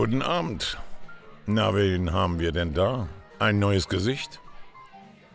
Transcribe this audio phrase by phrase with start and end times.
[0.00, 0.78] Guten Abend.
[1.44, 3.06] Na, wen haben wir denn da?
[3.38, 4.40] Ein neues Gesicht?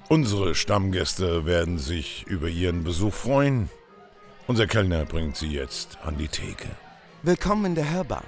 [0.09, 3.69] Unsere Stammgäste werden sich über Ihren Besuch freuen.
[4.47, 6.67] Unser Kellner bringt Sie jetzt an die Theke.
[7.21, 8.23] Willkommen in der Hörbar.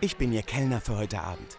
[0.00, 1.58] Ich bin Ihr Kellner für heute Abend.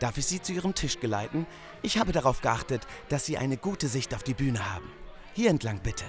[0.00, 1.46] Darf ich Sie zu Ihrem Tisch geleiten?
[1.82, 4.90] Ich habe darauf geachtet, dass Sie eine gute Sicht auf die Bühne haben.
[5.34, 6.04] Hier entlang bitte.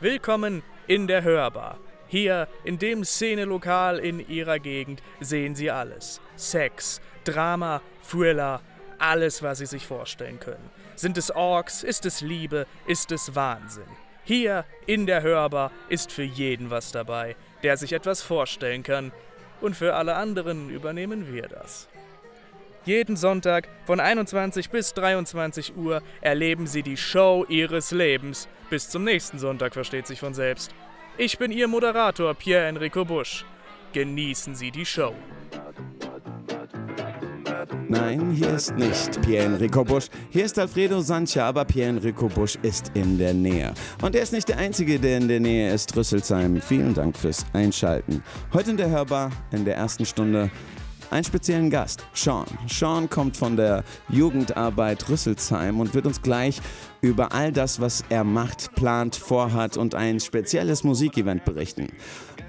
[0.00, 1.78] Willkommen in der Hörbar.
[2.12, 6.20] Hier in dem Szenelokal in Ihrer Gegend sehen Sie alles.
[6.36, 8.60] Sex, Drama, Thriller,
[8.98, 10.70] alles, was Sie sich vorstellen können.
[10.94, 13.88] Sind es Orks, ist es Liebe, ist es Wahnsinn.
[14.24, 19.10] Hier in der Hörbar ist für jeden was dabei, der sich etwas vorstellen kann.
[19.62, 21.88] Und für alle anderen übernehmen wir das.
[22.84, 28.48] Jeden Sonntag von 21 bis 23 Uhr erleben Sie die Show Ihres Lebens.
[28.68, 30.74] Bis zum nächsten Sonntag versteht sich von selbst.
[31.18, 33.44] Ich bin Ihr Moderator Pierre Enrico Busch.
[33.92, 35.12] Genießen Sie die Show.
[37.88, 40.06] Nein, hier ist nicht Pierre Enrico Busch.
[40.30, 43.74] Hier ist Alfredo Sancha, aber Pierre Enrico Busch ist in der Nähe.
[44.00, 46.58] Und er ist nicht der Einzige, der in der Nähe ist, Rüsselsheim.
[46.62, 48.22] Vielen Dank fürs Einschalten.
[48.54, 50.50] Heute in der Hörbar, in der ersten Stunde,
[51.12, 52.46] einen speziellen Gast, Sean.
[52.68, 56.60] Sean kommt von der Jugendarbeit Rüsselsheim und wird uns gleich
[57.00, 61.88] über all das, was er macht, plant, vorhat und ein spezielles Musikevent berichten.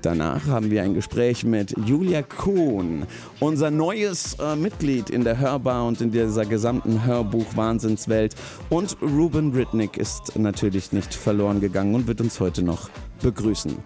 [0.01, 3.05] Danach haben wir ein Gespräch mit Julia Kuhn,
[3.39, 8.35] unser neues äh, Mitglied in der Hörbar und in dieser gesamten Hörbuch-Wahnsinnswelt.
[8.69, 12.89] Und Ruben Ritnick ist natürlich nicht verloren gegangen und wird uns heute noch
[13.21, 13.77] begrüßen.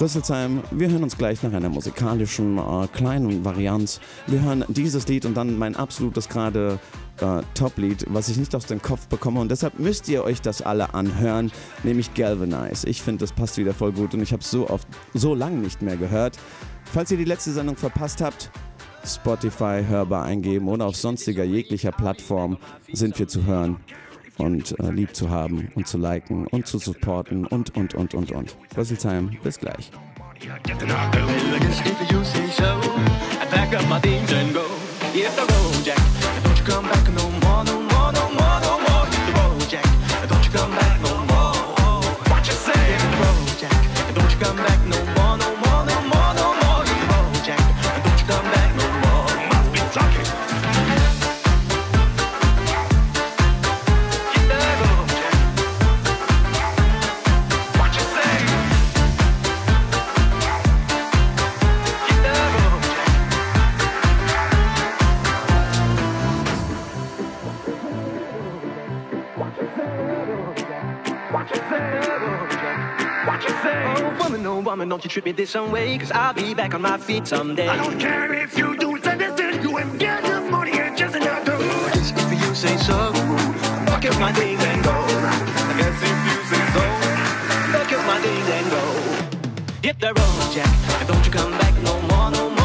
[0.00, 4.00] Rüsselsheim, wir hören uns gleich nach einer musikalischen äh, kleinen Varianz.
[4.26, 6.78] Wir hören dieses Lied und dann mein absolutes gerade
[7.20, 10.62] äh, Top-Lied, was ich nicht aus dem Kopf bekomme und deshalb müsst ihr euch das
[10.62, 11.52] alle anhören,
[11.82, 12.88] nämlich Galvanize.
[12.88, 15.58] Ich finde, das passt wieder voll gut und ich habe es so oft, so lange
[15.58, 16.38] nicht mehr gehört.
[16.94, 18.50] Falls ihr die letzte Sendung verpasst habt,
[19.04, 22.56] Spotify hörbar eingeben oder auf sonstiger jeglicher Plattform
[22.90, 23.76] sind wir zu hören
[24.40, 28.32] und äh, lieb zu haben und zu liken und zu supporten und, und, und, und,
[28.32, 28.56] und.
[28.76, 29.90] Rüsselsheim, bis gleich.
[44.40, 44.69] Come back
[74.64, 77.26] Woman, don't you treat me this some way, cause I'll be back on my feet
[77.26, 77.68] someday.
[77.68, 81.14] I don't care if you do it, understand you ain't get the money, it's just
[81.16, 81.56] another
[81.94, 83.12] Just if you say so,
[83.86, 84.90] fuck up my things and go.
[84.92, 86.82] I guess if you say so,
[87.72, 88.82] fuck up my things and go.
[89.82, 92.59] Hit the road, Jack, and don't you come back no more, no more,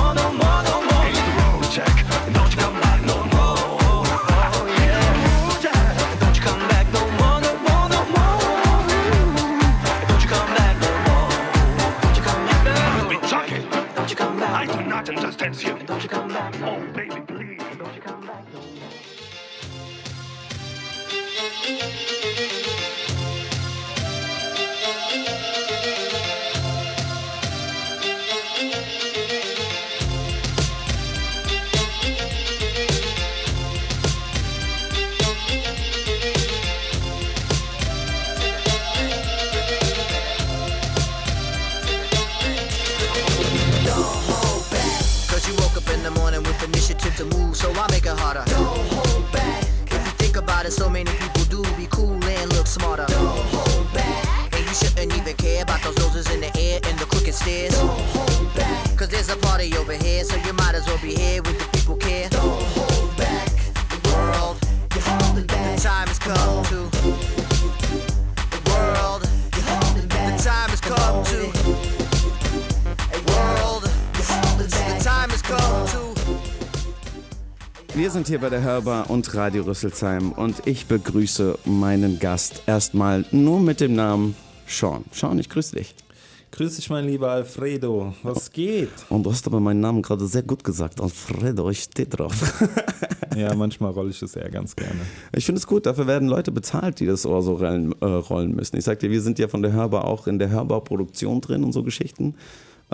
[78.26, 83.60] sind hier bei der Hörbar und Radio Rüsselsheim und ich begrüße meinen Gast erstmal nur
[83.60, 84.36] mit dem Namen
[84.66, 85.06] Sean.
[85.12, 85.94] Sean, ich grüße dich.
[86.50, 88.16] Grüß dich, mein lieber Alfredo.
[88.24, 88.90] Was geht?
[89.10, 91.02] Und du hast aber meinen Namen gerade sehr gut gesagt.
[91.02, 92.66] Alfredo, ich stehe drauf.
[93.36, 95.02] Ja, manchmal rolle ich es eher ganz gerne.
[95.36, 98.56] Ich finde es gut, dafür werden Leute bezahlt, die das Ohr so rollen, äh, rollen
[98.56, 98.78] müssen.
[98.78, 101.74] Ich sag dir, wir sind ja von der Hörbar auch in der Hörbauproduktion drin und
[101.74, 102.36] so Geschichten.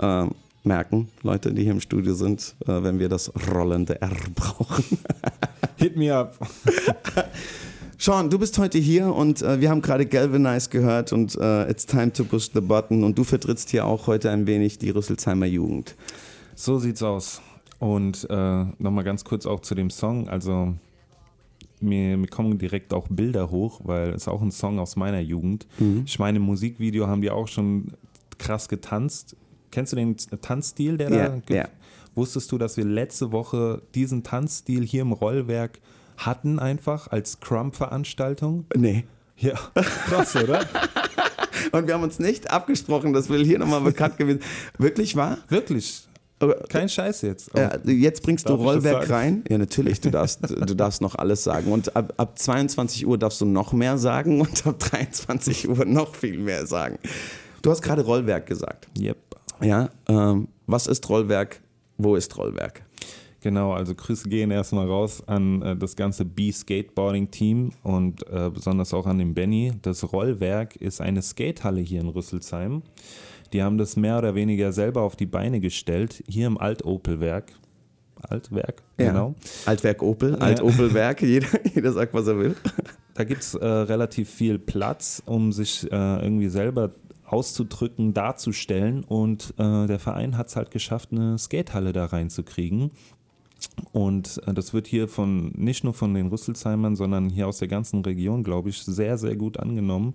[0.00, 0.32] Ähm,
[0.64, 4.84] merken, Leute, die hier im Studio sind, äh, wenn wir das rollende R brauchen.
[5.76, 6.38] Hit me up.
[7.98, 11.86] Sean, du bist heute hier und äh, wir haben gerade Galvanize gehört und äh, It's
[11.86, 15.46] Time to Push the Button und du vertrittst hier auch heute ein wenig die Rüsselsheimer
[15.46, 15.94] Jugend.
[16.54, 17.40] So sieht's aus.
[17.78, 20.28] Und äh, nochmal ganz kurz auch zu dem Song.
[20.28, 20.74] Also
[21.80, 25.66] mir, mir kommen direkt auch Bilder hoch, weil es auch ein Song aus meiner Jugend.
[26.04, 27.88] Ich meine, im Musikvideo haben die auch schon
[28.38, 29.36] krass getanzt.
[29.72, 31.68] Kennst du den Tanzstil, der Ja, da ge- ja.
[32.14, 35.80] Wusstest du, dass wir letzte Woche diesen Tanzstil hier im Rollwerk
[36.18, 38.66] hatten, einfach als Crump-Veranstaltung?
[38.76, 39.04] Nee.
[39.38, 40.60] Ja, krass, oder?
[41.72, 44.40] Und wir haben uns nicht abgesprochen, das will hier nochmal bekannt gewesen.
[44.78, 45.38] Wirklich wahr?
[45.48, 46.06] Wirklich.
[46.68, 47.54] Kein Scheiß jetzt.
[47.54, 49.44] äh, jetzt bringst du Darf das Rollwerk rein.
[49.48, 51.70] Ja, natürlich, du darfst, du darfst noch alles sagen.
[51.70, 56.14] Und ab, ab 22 Uhr darfst du noch mehr sagen und ab 23 Uhr noch
[56.16, 56.98] viel mehr sagen.
[57.62, 58.88] Du hast gerade Rollwerk gesagt.
[58.98, 59.16] Yep.
[59.62, 61.60] Ja, ähm, was ist Rollwerk?
[61.96, 62.82] Wo ist Rollwerk?
[63.42, 69.06] Genau, also Grüße gehen erstmal raus an äh, das ganze B-Skateboarding-Team und äh, besonders auch
[69.06, 69.72] an den Benny.
[69.82, 72.82] Das Rollwerk ist eine Skatehalle hier in Rüsselsheim.
[73.52, 77.52] Die haben das mehr oder weniger selber auf die Beine gestellt, hier im Alt-Opel-Werk.
[78.28, 79.34] Altwerk, genau.
[79.66, 82.54] Altwerk Opel, Alt-Opel-Werk, jeder, jeder sagt, was er will.
[83.14, 86.92] Da gibt es äh, relativ viel Platz, um sich äh, irgendwie selber
[87.32, 89.04] auszudrücken, darzustellen.
[89.04, 92.90] Und äh, der Verein hat es halt geschafft, eine Skatehalle da reinzukriegen.
[93.92, 97.68] Und äh, das wird hier von nicht nur von den Rüsselsheimern, sondern hier aus der
[97.68, 100.14] ganzen Region, glaube ich, sehr, sehr gut angenommen.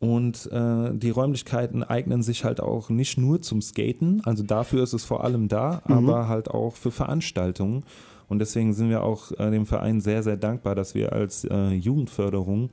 [0.00, 4.92] Und äh, die Räumlichkeiten eignen sich halt auch nicht nur zum Skaten, also dafür ist
[4.92, 7.84] es vor allem da, aber halt auch für Veranstaltungen.
[8.28, 11.70] Und deswegen sind wir auch äh, dem Verein sehr, sehr dankbar, dass wir als äh,
[11.70, 12.70] Jugendförderung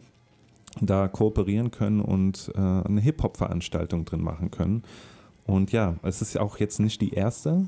[0.79, 4.83] da kooperieren können und äh, eine Hip-Hop-Veranstaltung drin machen können.
[5.45, 7.67] Und ja, es ist ja auch jetzt nicht die erste,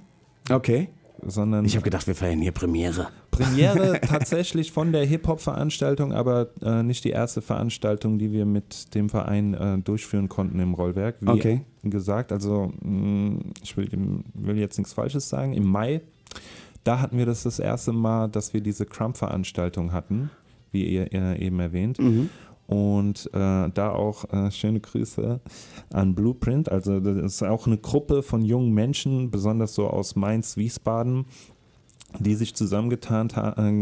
[0.50, 0.90] Okay.
[1.26, 3.08] sondern Ich habe gedacht, wir feiern hier Premiere.
[3.32, 9.10] Premiere tatsächlich von der Hip-Hop-Veranstaltung, aber äh, nicht die erste Veranstaltung, die wir mit dem
[9.10, 11.16] Verein äh, durchführen konnten im Rollwerk.
[11.22, 11.62] Wie Okay.
[11.84, 13.90] gesagt, also mh, ich will,
[14.34, 15.54] will jetzt nichts Falsches sagen.
[15.54, 16.02] Im Mai,
[16.84, 20.30] da hatten wir das das erste Mal, dass wir diese Crump-Veranstaltung hatten,
[20.72, 21.98] wie ihr, ihr eben erwähnt.
[22.68, 25.42] Und äh, da auch äh, schöne Grüße
[25.92, 26.72] an Blueprint.
[26.72, 31.26] Also das ist auch eine Gruppe von jungen Menschen, besonders so aus Mainz, Wiesbaden,
[32.20, 33.30] die sich zusammengetan,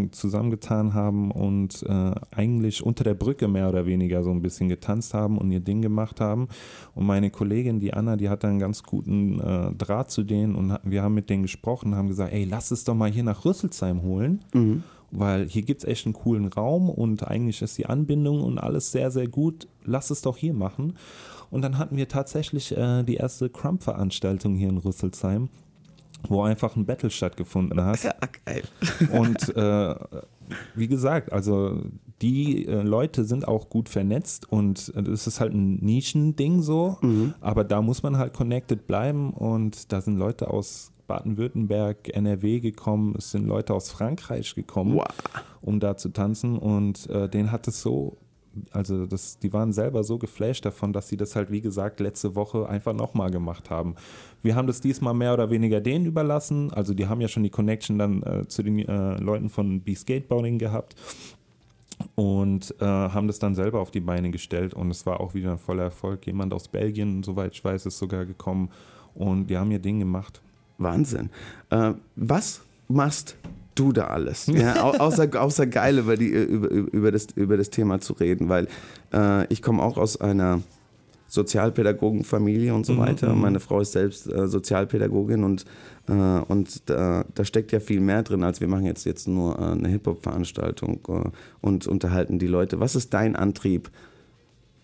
[0.07, 4.69] äh, zusammengetan haben und äh, eigentlich unter der Brücke mehr oder weniger so ein bisschen
[4.69, 6.47] getanzt haben und ihr Ding gemacht haben.
[6.95, 10.77] Und meine Kollegin, die Anna, die hat einen ganz guten äh, Draht zu denen und
[10.83, 13.45] wir haben mit denen gesprochen und haben gesagt, ey, lass es doch mal hier nach
[13.45, 14.43] Rüsselsheim holen,
[15.11, 18.91] weil hier gibt es echt einen coolen Raum und eigentlich ist die Anbindung und alles
[18.91, 19.67] sehr, sehr gut.
[19.83, 20.97] Lass es doch hier machen.
[21.49, 25.49] Und dann hatten wir tatsächlich äh, die erste Crump-Veranstaltung hier in Rüsselsheim
[26.27, 28.03] wo einfach ein Battle stattgefunden hat.
[28.03, 28.13] Ja,
[28.45, 28.63] geil.
[29.11, 29.95] Und äh,
[30.75, 31.81] wie gesagt, also
[32.21, 36.97] die äh, Leute sind auch gut vernetzt und es ist halt ein Nischending so,
[37.41, 43.15] aber da muss man halt connected bleiben und da sind Leute aus Baden-Württemberg, NRW gekommen,
[43.17, 45.07] es sind Leute aus Frankreich gekommen, Wow.
[45.61, 48.17] um da zu tanzen und äh, denen hat es so
[48.71, 52.35] also das, die waren selber so geflasht davon, dass sie das halt, wie gesagt, letzte
[52.35, 53.95] Woche einfach nochmal gemacht haben.
[54.41, 56.69] Wir haben das diesmal mehr oder weniger denen überlassen.
[56.73, 60.57] Also die haben ja schon die Connection dann äh, zu den äh, Leuten von B-Skateboarding
[60.57, 60.95] gehabt
[62.15, 65.51] und äh, haben das dann selber auf die Beine gestellt und es war auch wieder
[65.53, 66.25] ein voller Erfolg.
[66.25, 68.69] Jemand aus Belgien, soweit ich weiß, ist sogar gekommen
[69.15, 70.41] und die haben ihr Ding gemacht.
[70.81, 71.29] Wahnsinn.
[71.69, 73.35] Äh, was machst
[73.75, 74.47] du da alles?
[74.47, 78.49] Ja, au außer, außer geil über, die, über, über, das, über das Thema zu reden,
[78.49, 78.67] weil
[79.13, 80.61] äh, ich komme auch aus einer
[81.31, 83.33] Sozialpädagogenfamilie und so weiter.
[83.33, 85.63] Meine Frau ist selbst äh, Sozialpädagogin und,
[86.09, 89.57] äh, und da, da steckt ja viel mehr drin, als wir machen jetzt, jetzt nur
[89.57, 91.29] äh, eine Hip-Hop-Veranstaltung äh,
[91.61, 92.81] und unterhalten die Leute.
[92.81, 93.89] Was ist dein Antrieb,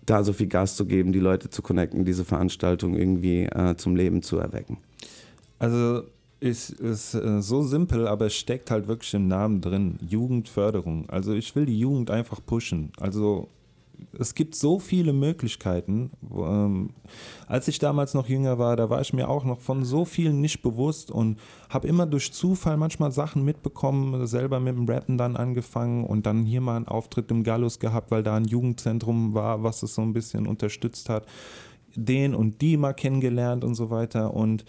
[0.05, 3.97] da so viel Gas zu geben, die Leute zu connecten, diese Veranstaltung irgendwie äh, zum
[3.97, 4.77] Leben zu erwecken?
[5.59, 6.03] Also
[6.39, 9.97] ist, ist äh, so simpel, aber es steckt halt wirklich im Namen drin.
[10.07, 11.09] Jugendförderung.
[11.09, 12.91] Also ich will die Jugend einfach pushen.
[12.99, 13.49] Also
[14.17, 16.11] es gibt so viele Möglichkeiten.
[16.31, 16.91] Ähm,
[17.47, 20.41] als ich damals noch jünger war, da war ich mir auch noch von so vielen
[20.41, 25.35] nicht bewusst und habe immer durch Zufall manchmal Sachen mitbekommen, selber mit dem Rappen dann
[25.35, 29.63] angefangen und dann hier mal einen Auftritt im Gallus gehabt, weil da ein Jugendzentrum war,
[29.63, 31.25] was es so ein bisschen unterstützt hat.
[31.95, 34.33] Den und die mal kennengelernt und so weiter.
[34.33, 34.65] Und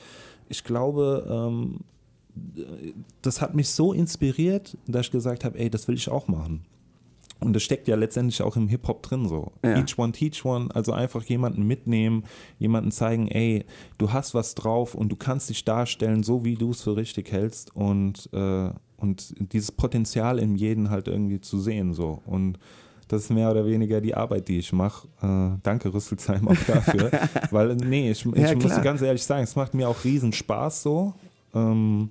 [0.48, 1.80] ich glaube, ähm,
[3.22, 6.64] das hat mich so inspiriert, dass ich gesagt habe, ey, das will ich auch machen.
[7.40, 9.52] Und das steckt ja letztendlich auch im Hip-Hop drin so.
[9.64, 9.78] Ja.
[9.78, 12.24] Each one teach one, also einfach jemanden mitnehmen,
[12.58, 13.64] jemanden zeigen, ey,
[13.96, 17.30] du hast was drauf und du kannst dich darstellen, so wie du es für richtig
[17.30, 22.22] hältst und, äh, und dieses Potenzial in jedem halt irgendwie zu sehen so.
[22.26, 22.58] Und
[23.08, 25.08] das ist mehr oder weniger die Arbeit, die ich mache.
[25.22, 27.10] Äh, danke Rüsselsheim auch dafür.
[27.50, 30.82] Weil, nee, ich, ich Ja, muss ganz ehrlich sagen, es macht mir auch riesen Spaß
[30.82, 31.14] so.
[31.54, 32.10] Ähm,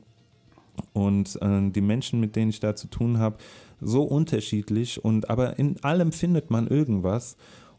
[0.93, 3.37] und äh, die Menschen, mit denen ich da zu tun habe,
[3.79, 7.37] so unterschiedlich und aber in allem findet man irgendwas.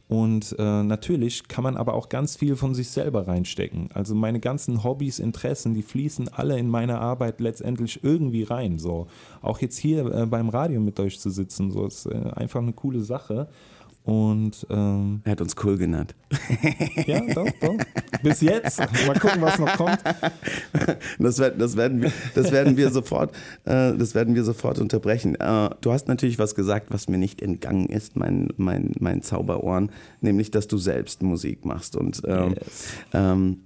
[0.08, 3.90] Und äh, natürlich kann man aber auch ganz viel von sich selber reinstecken.
[3.92, 8.78] Also meine ganzen Hobbys, Interessen, die fließen alle in meine Arbeit letztendlich irgendwie rein.
[8.78, 9.06] So
[9.42, 12.72] auch jetzt hier äh, beim Radio mit euch zu sitzen, so ist äh, einfach eine
[12.72, 13.48] coole Sache.
[14.04, 16.14] Und ähm, Er hat uns cool genannt.
[17.06, 17.76] ja, doch, doch.
[18.22, 18.78] Bis jetzt.
[19.06, 19.98] Mal gucken, was noch kommt.
[21.18, 25.34] Das, werden, das, werden, wir, das, werden wir sofort, äh, das werden wir sofort unterbrechen.
[25.34, 29.90] Äh, du hast natürlich was gesagt, was mir nicht entgangen ist, mein, mein, mein Zauberohren,
[30.22, 31.94] nämlich, dass du selbst Musik machst.
[31.96, 32.88] Und ähm, Yes.
[33.12, 33.60] ähm,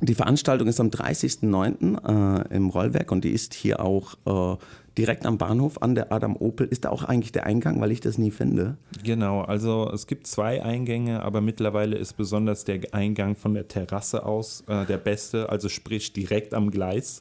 [0.00, 2.48] die Veranstaltung ist am 30.09.
[2.50, 4.56] Äh, im Rollwerk und die ist hier auch äh,
[4.96, 6.66] direkt am Bahnhof an der Adam Opel.
[6.66, 8.76] Ist da auch eigentlich der Eingang, weil ich das nie finde?
[9.04, 14.24] Genau, also es gibt zwei Eingänge, aber mittlerweile ist besonders der Eingang von der Terrasse
[14.24, 17.20] aus äh, der beste, also sprich direkt am Gleis.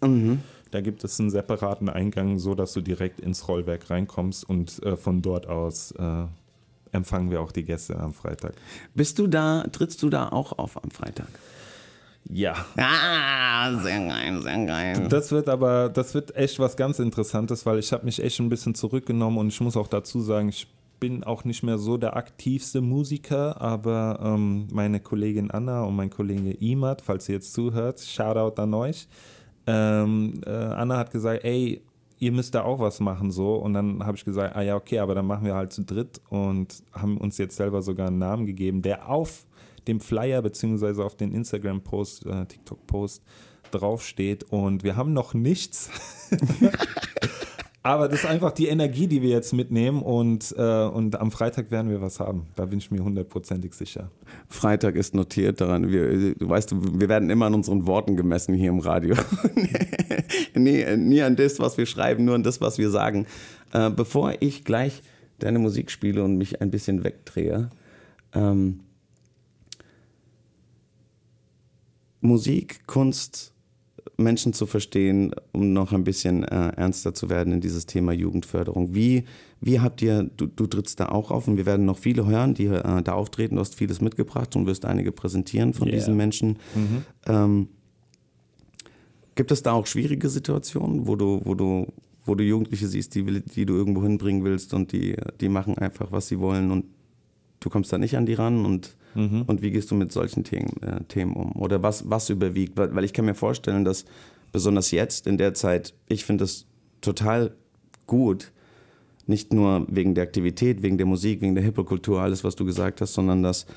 [0.72, 4.96] Da gibt es einen separaten Eingang, so dass du direkt ins Rollwerk reinkommst und äh,
[4.96, 6.26] von dort aus äh,
[6.92, 8.54] empfangen wir auch die Gäste am Freitag.
[8.94, 11.28] Bist du da, trittst du da auch auf am Freitag?
[12.32, 12.54] Ja.
[12.78, 15.08] Ah, sehr geil, sehr geil.
[15.10, 18.50] Das wird aber, das wird echt was ganz Interessantes, weil ich habe mich echt ein
[18.50, 20.68] bisschen zurückgenommen und ich muss auch dazu sagen, ich
[21.00, 26.10] bin auch nicht mehr so der aktivste Musiker, aber ähm, meine Kollegin Anna und mein
[26.10, 29.08] Kollege Imad, falls ihr jetzt zuhört, Shoutout an euch.
[29.66, 31.82] Ähm, äh, Anna hat gesagt, ey,
[32.20, 35.00] ihr müsst da auch was machen so und dann habe ich gesagt, ah ja, okay,
[35.00, 38.46] aber dann machen wir halt zu dritt und haben uns jetzt selber sogar einen Namen
[38.46, 39.46] gegeben, der auf
[39.90, 43.24] dem Flyer beziehungsweise auf den Instagram-Post, äh, TikTok-Post
[43.72, 45.90] draufsteht und wir haben noch nichts.
[47.82, 51.72] Aber das ist einfach die Energie, die wir jetzt mitnehmen und, äh, und am Freitag
[51.72, 52.48] werden wir was haben.
[52.56, 54.12] Da bin ich mir hundertprozentig sicher.
[54.50, 55.90] Freitag ist notiert daran.
[55.90, 59.16] Wir, du weißt, wir werden immer an unseren Worten gemessen hier im Radio.
[60.56, 63.26] nie, nie an das, was wir schreiben, nur an das, was wir sagen.
[63.72, 65.02] Äh, bevor ich gleich
[65.40, 67.70] deine Musik spiele und mich ein bisschen wegdrehe,
[68.34, 68.82] ähm,
[72.22, 73.54] Musik, Kunst,
[74.18, 78.94] Menschen zu verstehen, um noch ein bisschen äh, ernster zu werden in dieses Thema Jugendförderung.
[78.94, 79.24] Wie,
[79.62, 82.54] wie habt ihr, du, du trittst da auch auf und wir werden noch viele hören,
[82.54, 83.56] die äh, da auftreten.
[83.56, 85.98] Du hast vieles mitgebracht und wirst einige präsentieren von Yeah.
[85.98, 86.58] diesen Menschen.
[87.28, 87.70] Ähm,
[89.36, 91.88] gibt es da auch schwierige Situationen, wo du, wo du,
[92.26, 96.12] wo du Jugendliche siehst, die, die du irgendwo hinbringen willst und die, die machen einfach,
[96.12, 96.86] was sie wollen und
[97.60, 98.96] du kommst da nicht an die ran und,
[99.48, 101.54] und wie gehst du mit solchen Themen, äh, Themen um?
[101.56, 102.78] Oder was, was überwiegt?
[102.78, 104.06] Weil, weil ich kann mir vorstellen, dass
[104.52, 106.66] besonders jetzt in der Zeit, ich finde es
[107.02, 107.56] total
[108.08, 108.52] gut,
[109.28, 113.00] nicht nur wegen der Aktivität, wegen der Musik, wegen der Hip-Hop-Kultur, alles, was du gesagt
[113.00, 113.68] hast, sondern dass,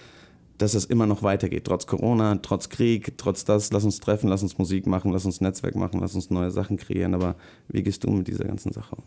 [0.57, 1.65] dass es immer noch weitergeht.
[1.65, 5.43] Trotz Corona, trotz Krieg, trotz das, lass uns treffen, lass uns Musik machen, lass uns
[5.43, 7.15] Netzwerk machen, lass uns neue Sachen kreieren.
[7.15, 7.37] Aber
[7.69, 9.03] wie gehst du mit dieser ganzen Sache um?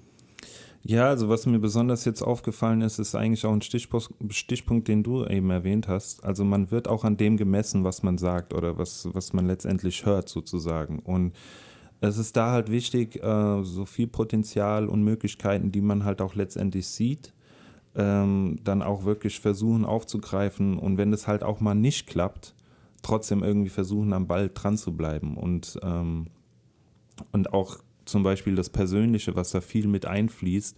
[0.87, 5.01] Ja, also was mir besonders jetzt aufgefallen ist, ist eigentlich auch ein Stichpunkt, Stichpunkt, den
[5.01, 6.23] du eben erwähnt hast.
[6.23, 10.05] Also man wird auch an dem gemessen, was man sagt oder was, was man letztendlich
[10.05, 10.99] hört sozusagen.
[10.99, 11.33] Und
[12.01, 16.35] es ist da halt wichtig, äh, so viel Potenzial und Möglichkeiten, die man halt auch
[16.35, 17.33] letztendlich sieht,
[17.95, 22.53] ähm, dann auch wirklich versuchen aufzugreifen und wenn das halt auch mal nicht klappt,
[23.01, 26.27] trotzdem irgendwie versuchen am Ball dran zu bleiben und, ähm,
[27.31, 30.77] und auch zum Beispiel das Persönliche, was da viel mit einfließt,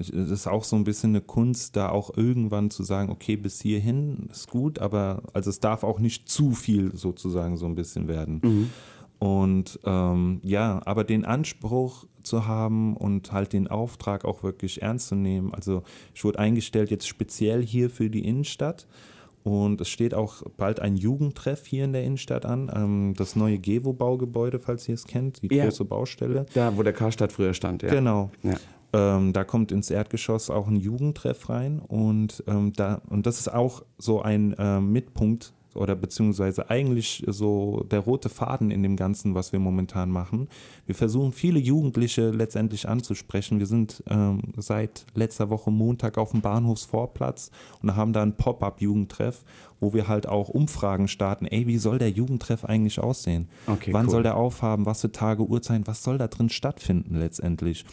[0.00, 3.60] es ist auch so ein bisschen eine Kunst, da auch irgendwann zu sagen, okay, bis
[3.60, 8.08] hierhin ist gut, aber also es darf auch nicht zu viel sozusagen so ein bisschen
[8.08, 8.40] werden.
[9.18, 15.08] Und ähm, ja, aber den Anspruch zu haben und halt den Auftrag auch wirklich ernst
[15.08, 15.52] zu nehmen.
[15.52, 15.82] Also
[16.14, 18.86] ich wurde eingestellt jetzt speziell hier für die Innenstadt.
[19.42, 22.70] Und es steht auch bald ein Jugendtreff hier in der Innenstadt an.
[22.74, 25.64] Ähm, das neue Gevo-Baugebäude, falls ihr es kennt, die Ja.
[25.64, 26.46] große Baustelle.
[26.54, 27.88] Da, wo der Karstadt früher stand, ja.
[27.90, 28.30] Genau.
[28.42, 28.56] Ja.
[28.92, 33.52] Ähm, da kommt ins Erdgeschoss auch ein Jugendtreff rein und, ähm, da, und das ist
[33.52, 39.34] auch so ein ähm, Mitpunkt oder beziehungsweise eigentlich so der rote Faden in dem Ganzen,
[39.34, 40.48] was wir momentan machen.
[40.86, 43.58] Wir versuchen viele Jugendliche letztendlich anzusprechen.
[43.58, 47.50] Wir sind ähm, seit letzter Woche Montag auf dem Bahnhofsvorplatz
[47.82, 49.44] und haben da einen Pop-up-Jugendtreff,
[49.78, 51.46] wo wir halt auch Umfragen starten.
[51.46, 53.48] Ey, wie soll der Jugendtreff eigentlich aussehen?
[53.66, 54.10] Okay, Wann cool.
[54.10, 54.86] soll der aufhaben?
[54.86, 55.86] Was für Tage, Uhrzeiten?
[55.86, 57.84] Was soll da drin stattfinden letztendlich?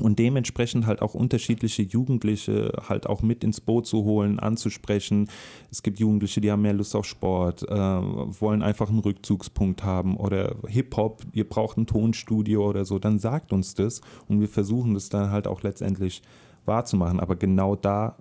[0.00, 5.28] Und dementsprechend halt auch unterschiedliche Jugendliche halt auch mit ins Boot zu holen, anzusprechen.
[5.70, 10.16] Es gibt Jugendliche, die haben mehr Lust auf Sport, äh, wollen einfach einen Rückzugspunkt haben
[10.16, 14.94] oder Hip-Hop, ihr braucht ein Tonstudio oder so, dann sagt uns das und wir versuchen
[14.94, 16.22] das dann halt auch letztendlich
[16.64, 17.20] wahrzumachen.
[17.20, 18.16] Aber genau da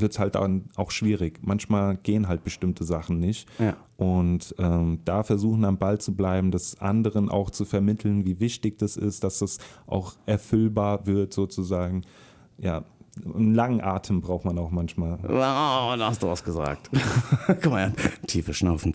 [0.00, 1.40] wird es halt dann auch schwierig.
[1.42, 3.48] Manchmal gehen halt bestimmte Sachen nicht.
[3.58, 3.76] Ja.
[3.96, 8.78] Und ähm, da versuchen am Ball zu bleiben, das anderen auch zu vermitteln, wie wichtig
[8.78, 12.02] das ist, dass das auch erfüllbar wird sozusagen.
[12.58, 12.84] Ja,
[13.24, 15.18] einen langen Atem braucht man auch manchmal.
[15.22, 16.90] Wow, da hast du was gesagt.
[17.46, 17.92] Guck mal,
[18.26, 18.92] tiefe Schnaufen.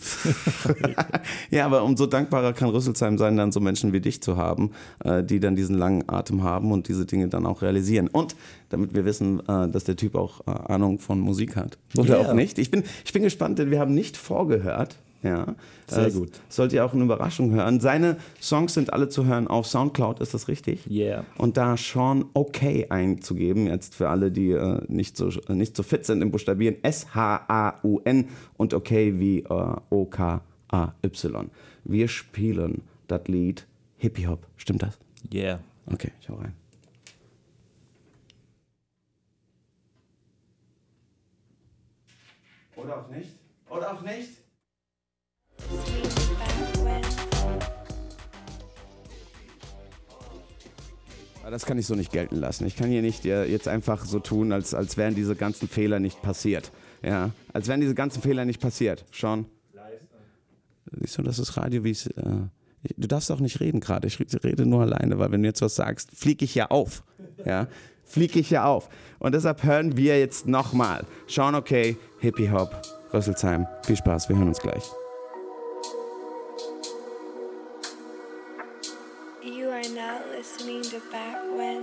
[1.50, 4.70] ja, aber umso dankbarer kann Rüsselsheim sein, dann so Menschen wie dich zu haben,
[5.04, 8.08] äh, die dann diesen langen Atem haben und diese Dinge dann auch realisieren.
[8.08, 8.36] Und
[8.68, 11.78] damit wir wissen, äh, dass der Typ auch äh, Ahnung von Musik hat.
[11.96, 12.30] Oder Yeah.
[12.30, 12.58] auch nicht.
[12.58, 14.96] Ich bin, ich bin gespannt, denn wir haben nicht vorgehört.
[15.22, 15.54] Ja,
[15.86, 16.40] Sehr Äh, gut.
[16.48, 17.78] Sollt ihr auch eine Überraschung hören.
[17.78, 20.90] Seine Songs sind alle zu hören auf Soundcloud, ist das richtig?
[20.90, 21.24] Yeah.
[21.38, 22.60] Und da Sean OK
[22.90, 28.28] einzugeben, jetzt für alle, die äh, nicht, so, nicht so fit sind im Buchstabieren, S-H-A-U-N
[28.56, 31.50] und OK wie äh, O-K-A-Y.
[31.84, 33.66] Wir spielen das Lied
[33.98, 34.46] Hippie Hop.
[34.56, 34.98] Stimmt das?
[35.32, 35.60] Yeah.
[35.86, 36.54] Okay, ich hau rein.
[42.76, 43.30] Oder auch nicht?
[43.70, 44.41] Oder auch nicht?
[51.42, 52.66] Aber Das kann ich so nicht gelten lassen.
[52.66, 55.98] Ich kann hier nicht äh, jetzt einfach so tun, als, als wären diese ganzen Fehler
[55.98, 56.70] nicht passiert.
[57.02, 59.04] Ja, als wären diese ganzen Fehler nicht passiert.
[59.12, 59.46] Sean?
[61.00, 62.06] Siehst du, das ist Radio, wie es.
[62.06, 62.22] Äh,
[62.96, 64.06] du darfst auch nicht reden gerade.
[64.06, 67.02] Ich rede nur alleine, weil wenn du jetzt was sagst, fliege ich ja auf.
[67.44, 67.66] Ja,
[68.04, 68.88] fliege ich ja auf.
[69.18, 71.04] Und deshalb hören wir jetzt nochmal.
[71.26, 73.66] Sean, okay, Hippie Hop, Rüsselsheim.
[73.84, 74.84] Viel Spaß, wir hören uns gleich.
[80.42, 81.82] Listening to Back When.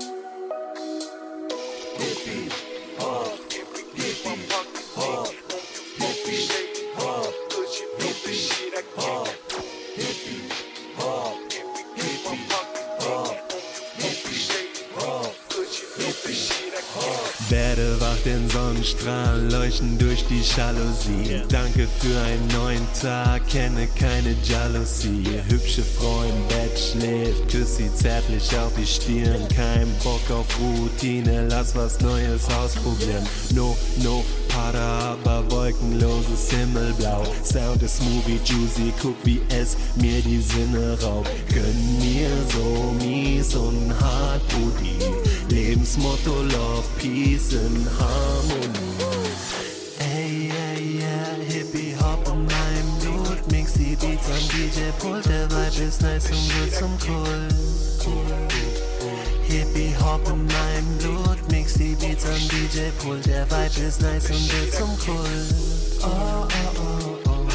[17.49, 21.41] Werde wach, den Sonnenstrahlen leuchten durch die Jalousie.
[21.49, 25.41] Danke für einen neuen Tag, kenne keine Jalousie.
[25.47, 29.47] Hübsche Frau im Bett schläft, küss sie zärtlich auf die Stirn.
[29.55, 33.25] Kein Bock auf Routine, lass was Neues ausprobieren.
[33.55, 34.23] No, no,
[34.59, 37.23] Para, aber wolkenloses Himmelblau.
[37.43, 41.29] Sound ist movie juicy, guck wie es mir die Sinne raubt.
[41.53, 44.99] Gönn mir so mies und hart Booty.
[45.49, 48.99] Lebensmotto Love, Peace in Harmonie.
[49.97, 53.51] Hey, hey, yeah, Hippie Hop in meinem Blut.
[53.51, 57.55] Mix die Beats am DJ-Pult, der Vibe ist nice und wird zum Kult.
[59.43, 61.38] Hippie Hop in meinem Blut,
[61.69, 65.53] mix die Beats am DJ-Pult, der Vibe ist nice und wird zum Kult.
[66.01, 66.47] Oh, oh,
[67.25, 67.45] oh,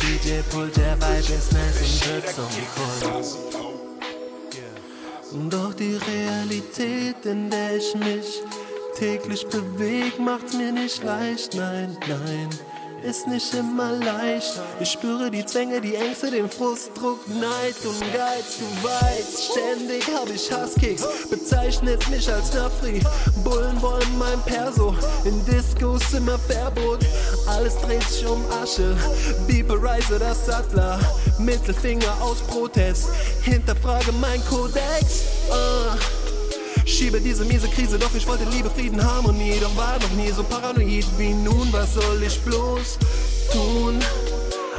[0.00, 3.04] DJ-Pult, der Vibe ist nice und wird zum Kult.
[5.50, 8.42] Doch die Realität, in der ich mich
[8.96, 12.48] täglich beweg, macht's mir nicht leicht, nein, nein.
[13.02, 14.60] Ist nicht immer leicht.
[14.78, 18.58] Ich spüre die Zwänge, die Ängste, den Frust, Druck, Neid und Geiz.
[18.58, 21.06] Du weißt, ständig hab ich Hasskicks.
[21.30, 23.00] Bezeichnet mich als Nafri.
[23.42, 24.94] Bullen wollen mein Perso.
[25.24, 27.00] In Discos immer Verbot.
[27.46, 28.94] Alles dreht sich um Asche.
[29.46, 31.00] Beeperize das Sattler.
[31.38, 33.08] Mittelfinger aus Protest.
[33.42, 35.24] Hinterfrage mein Kodex.
[35.48, 36.19] Uh.
[36.90, 39.58] Schiebe diese miese Krise, doch ich wollte Liebe, Frieden, Harmonie.
[39.60, 41.68] Doch war noch nie so paranoid wie nun.
[41.72, 42.98] Was soll ich bloß
[43.52, 43.98] tun?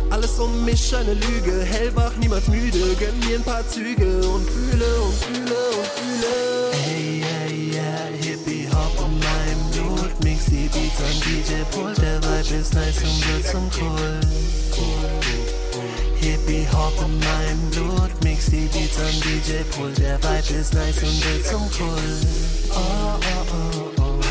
[0.09, 2.79] Alles um mich eine Lüge, hellwach, niemals müde.
[2.99, 6.71] Gönn mir ein paar Züge und fühle und fühle und fühle.
[6.73, 10.23] Hey, hey, yeah, Hippie Hop in meinem Blut.
[10.23, 14.27] Mix die Beats am DJ-Pult, der Vibe ist nice und wird zum Kult.
[16.19, 21.25] Hippie Hop in meinem Blut, mix die Beats am DJ-Pult, der Vibe ist nice und
[21.25, 22.27] wird zum Kult.
[22.71, 24.21] Oh, oh, oh,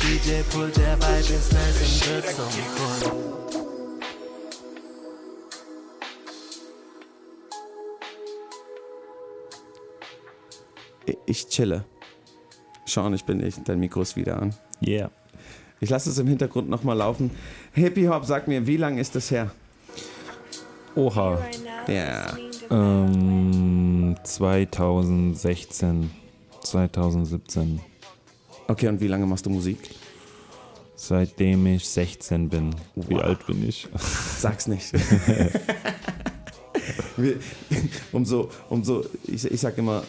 [0.00, 2.48] DJ-Pult, der Vibe ist nice und wird zum.
[11.06, 11.84] Ich- Ich chille.
[12.90, 13.54] Sean, ich bin ich.
[13.64, 14.54] Dein Mikro ist wieder an.
[14.84, 15.10] Yeah.
[15.80, 17.30] Ich lasse es im Hintergrund nochmal laufen.
[17.72, 19.50] Hippie Hop, sag mir, wie lange ist das her?
[20.96, 21.38] Oha.
[21.86, 22.36] Ja.
[22.70, 26.10] Ähm, 2016,
[26.64, 27.80] 2017.
[28.68, 29.78] Okay, und wie lange machst du Musik?
[30.96, 32.74] Seitdem ich 16 bin.
[32.94, 33.22] Wie Wow.
[33.22, 33.88] alt bin ich?
[34.38, 34.92] Sag's nicht.
[38.12, 40.02] Umso, umso, ich, ich sag immer,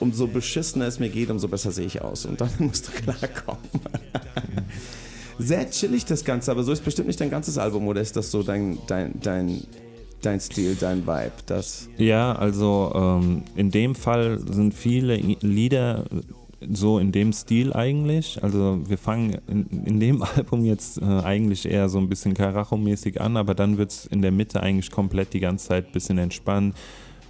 [0.00, 2.26] umso beschissener es mir geht, umso besser sehe ich aus.
[2.26, 3.60] Und dann musst du klarkommen.
[5.38, 8.30] Sehr chillig das Ganze, aber so ist bestimmt nicht dein ganzes Album, oder ist das
[8.30, 9.62] so dein, dein, dein,
[10.20, 11.32] dein Stil, dein Vibe?
[11.46, 16.04] Das, Ja, also ähm, in dem Fall sind viele Lieder
[16.68, 18.42] so in dem Stil eigentlich.
[18.42, 23.20] Also wir fangen in, in dem Album jetzt äh, eigentlich eher so ein bisschen Karacho-mäßig
[23.20, 26.18] an, aber dann wird es in der Mitte eigentlich komplett die ganze Zeit ein bisschen
[26.18, 26.76] entspannt.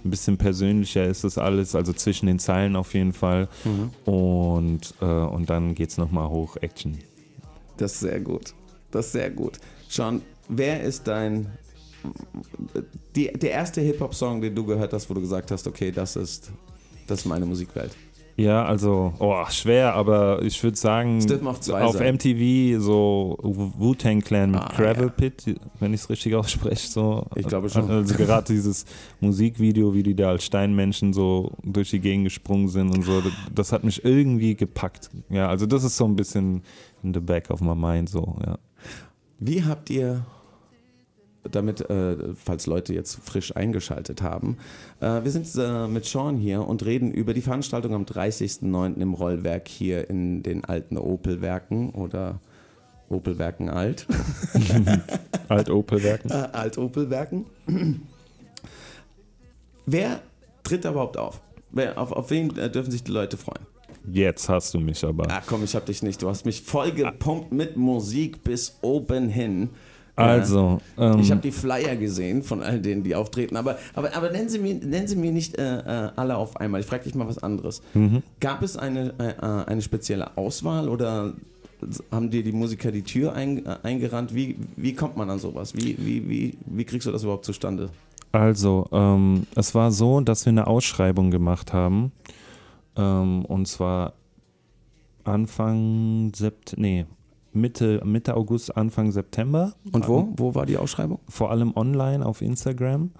[0.03, 3.47] Ein bisschen persönlicher ist das alles, also zwischen den Zeilen auf jeden Fall.
[4.05, 6.97] Und, äh, und dann geht es nochmal hoch, Action.
[7.77, 8.53] das ist sehr gut.
[8.91, 9.59] Das ist sehr gut.
[9.87, 11.47] Sean, wer ist dein.
[13.15, 16.51] Die, der erste Hip-Hop-Song, den du gehört hast, wo du gesagt hast, okay, das ist,
[17.07, 17.91] das ist meine Musikwelt?
[18.37, 21.63] Ja, also, oh, schwer, aber ich würde sagen, auf
[21.95, 22.15] sein.
[22.15, 25.09] MTV so Wu-Tang Clan mit Ah, Gravel ja.
[25.09, 26.87] Pit, wenn ich es richtig ausspreche.
[26.87, 27.25] So.
[27.35, 27.89] Ich glaube schon.
[27.89, 28.85] Also gerade dieses
[29.19, 33.33] Musikvideo, wie die da als Steinmenschen so durch die Gegend gesprungen sind und so, das,
[33.53, 35.09] das hat mich irgendwie gepackt.
[35.29, 36.63] Ja, also das ist so ein bisschen
[37.03, 38.57] in the back of my mind, so, ja.
[39.39, 40.25] Wie habt ihr,
[41.49, 44.57] damit, äh, falls Leute jetzt frisch eingeschaltet haben,
[44.99, 49.01] äh, wir sind äh, mit Sean hier und reden über die Veranstaltung am 30.09.
[49.01, 52.39] im Rollwerk hier in den alten Opel-Werken oder
[53.09, 54.07] Opel-Werken alt.
[55.49, 56.29] Alt-Opel-Werken.
[56.31, 57.45] äh, Alt-Opel-Werken.
[59.85, 60.21] Wer
[60.63, 61.41] tritt da überhaupt auf?
[61.71, 63.65] Wer, auf, auf wen äh, dürfen sich die Leute freuen?
[64.11, 65.29] Jetzt hast du mich aber.
[65.29, 66.21] Ah, komm, ich hab dich nicht.
[66.21, 69.69] Du hast mich voll gepumpt mit Musik bis oben hin.
[70.15, 73.55] Also, ähm, Ich habe die Flyer gesehen von all denen, die auftreten.
[73.55, 76.81] Aber, aber, aber nennen, Sie mir, nennen Sie mir nicht äh, äh, alle auf einmal.
[76.81, 77.81] Ich frage dich mal was anderes.
[78.39, 81.33] Gab es eine, äh, äh, eine spezielle Auswahl oder
[82.11, 84.35] haben dir die Musiker die Tür ein, äh, eingerannt?
[84.35, 85.73] Wie, wie kommt man an sowas?
[85.75, 87.89] Wie, wie, wie, wie kriegst du das überhaupt zustande?
[88.31, 92.11] Also, ähm, es war so, dass wir eine Ausschreibung gemacht haben.
[92.95, 94.13] Ähm, und zwar
[95.23, 97.05] Anfang Sept nee,
[97.53, 99.73] Mitte, Mitte August, Anfang September.
[99.91, 100.29] Und wo?
[100.37, 101.19] Wo war die Ausschreibung?
[101.29, 103.11] Vor allem online auf Instagram.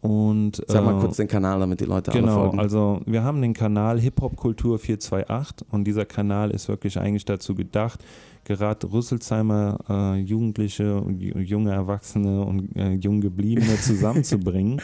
[0.00, 2.60] Und, Sag mal äh, kurz den Kanal, damit die Leute alle Genau, folgen.
[2.60, 7.24] also wir haben den Kanal Hip Hop Kultur 428 und dieser Kanal ist wirklich eigentlich
[7.24, 8.04] dazu gedacht,
[8.44, 14.82] gerade Rüsselsheimer äh, Jugendliche, und junge Erwachsene und äh, jung gebliebene zusammenzubringen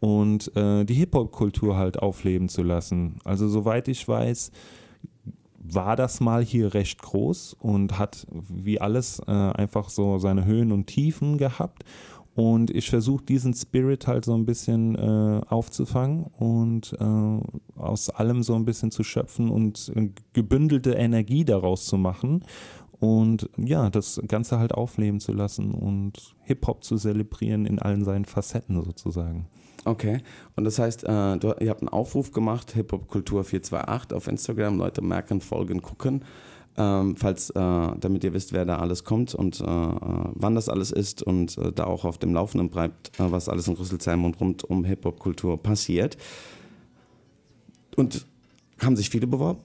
[0.00, 3.20] und äh, die Hip Hop Kultur halt aufleben zu lassen.
[3.24, 4.52] Also soweit ich weiß,
[5.74, 10.72] war das mal hier recht groß und hat wie alles äh, einfach so seine Höhen
[10.72, 11.84] und Tiefen gehabt.
[12.34, 18.44] Und ich versuche diesen Spirit halt so ein bisschen äh, aufzufangen und äh, aus allem
[18.44, 22.44] so ein bisschen zu schöpfen und äh, gebündelte Energie daraus zu machen.
[23.00, 28.24] Und ja, das Ganze halt aufleben zu lassen und Hip-Hop zu zelebrieren in allen seinen
[28.24, 29.48] Facetten sozusagen.
[29.88, 30.20] Okay.
[30.54, 34.76] Und das heißt, äh, du, ihr habt einen Aufruf gemacht, Hip-Hop Kultur 428 auf Instagram.
[34.76, 36.24] Leute merken, folgen, gucken.
[36.76, 37.54] Ähm, falls, äh,
[37.98, 39.96] damit ihr wisst, wer da alles kommt und äh, äh,
[40.34, 43.66] wann das alles ist und äh, da auch auf dem Laufenden bleibt, äh, was alles
[43.66, 46.18] in Rüsselsheim und rund um Hip-Hop-Kultur passiert.
[47.96, 48.26] Und
[48.78, 49.60] haben sich viele beworben?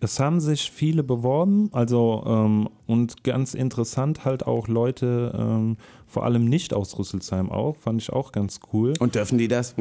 [0.00, 5.76] Es haben sich viele beworben, also ähm, und ganz interessant halt auch Leute, ähm,
[6.10, 8.94] vor allem nicht aus Rüsselsheim auch, fand ich auch ganz cool.
[8.98, 9.74] Und dürfen die das?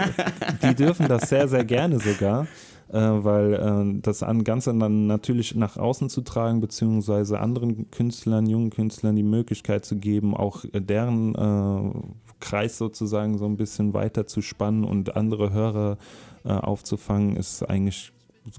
[0.62, 2.48] Die dürfen das sehr, sehr gerne sogar,
[2.88, 8.46] äh, weil äh, das an ganz dann natürlich nach außen zu tragen, beziehungsweise anderen Künstlern,
[8.46, 11.98] jungen Künstlern die Möglichkeit zu geben, auch deren äh,
[12.40, 15.98] Kreis sozusagen so ein bisschen weiter zu spannen und andere Hörer
[16.44, 18.12] äh, aufzufangen, ist eigentlich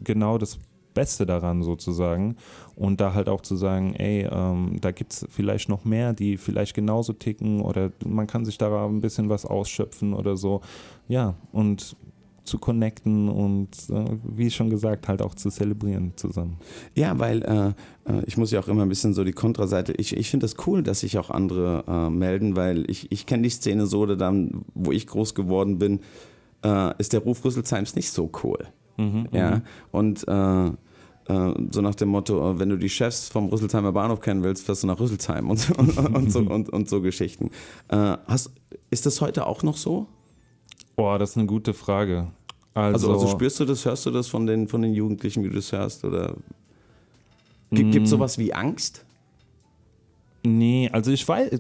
[0.04, 0.60] genau das
[0.94, 2.36] Beste daran sozusagen.
[2.76, 6.38] Und da halt auch zu sagen, ey, ähm, da gibt es vielleicht noch mehr, die
[6.38, 10.62] vielleicht genauso ticken oder man kann sich da ein bisschen was ausschöpfen oder so.
[11.08, 11.96] Ja, und
[12.44, 16.58] zu connecten und äh, wie schon gesagt, halt auch zu zelebrieren zusammen.
[16.96, 17.68] Ja, weil äh,
[18.12, 19.94] äh, ich muss ja auch immer ein bisschen so die Kontraseite.
[19.94, 23.44] Ich, ich finde das cool, dass sich auch andere äh, melden, weil ich, ich kenne
[23.44, 26.00] die Szene so, oder dann, wo ich groß geworden bin,
[26.66, 28.68] äh, ist der Ruf Rüsselsheims nicht so cool.
[29.32, 30.68] Ja, und äh,
[31.32, 34.66] äh, so nach dem Motto, äh, wenn du die Chefs vom Rüsselsheimer Bahnhof kennen willst,
[34.66, 37.52] fährst du nach Rüsselsheim und so, und, und, so, und, und so Geschichten.
[37.90, 38.52] Äh, hast,
[38.90, 40.08] ist das heute auch noch so?
[40.96, 42.28] Boah, das ist eine gute Frage.
[42.74, 45.50] Also, Also, also spürst du das, hörst du das von den, von den Jugendlichen, wie
[45.50, 46.06] du das hörst?
[46.06, 46.36] Oder
[47.72, 49.06] gibt es sowas wie Angst?
[50.44, 51.52] Nee, also ich weiß,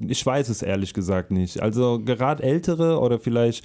[0.00, 1.62] ich weiß es ehrlich gesagt nicht.
[1.62, 3.64] Also gerade ältere oder vielleicht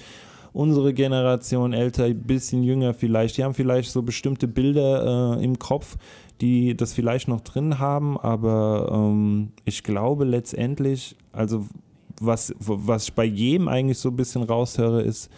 [0.56, 5.58] unsere Generation älter, ein bisschen jünger vielleicht, die haben vielleicht so bestimmte Bilder äh, im
[5.58, 5.96] Kopf,
[6.40, 11.66] die das vielleicht noch drin haben, aber ähm, ich glaube letztendlich, also
[12.18, 15.30] was, was ich bei jedem eigentlich so ein bisschen raushöre, ist,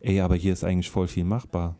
[0.00, 1.76] ey, aber hier ist eigentlich voll viel machbar.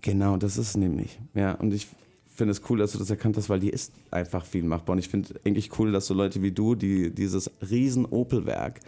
[0.00, 1.20] Genau, das ist nämlich.
[1.34, 1.86] Ja, und ich
[2.34, 4.94] finde es cool, dass du das erkannt hast, weil hier ist einfach viel machbar.
[4.94, 8.80] Und ich finde eigentlich cool, dass so Leute wie du, die dieses riesen Opel-Werk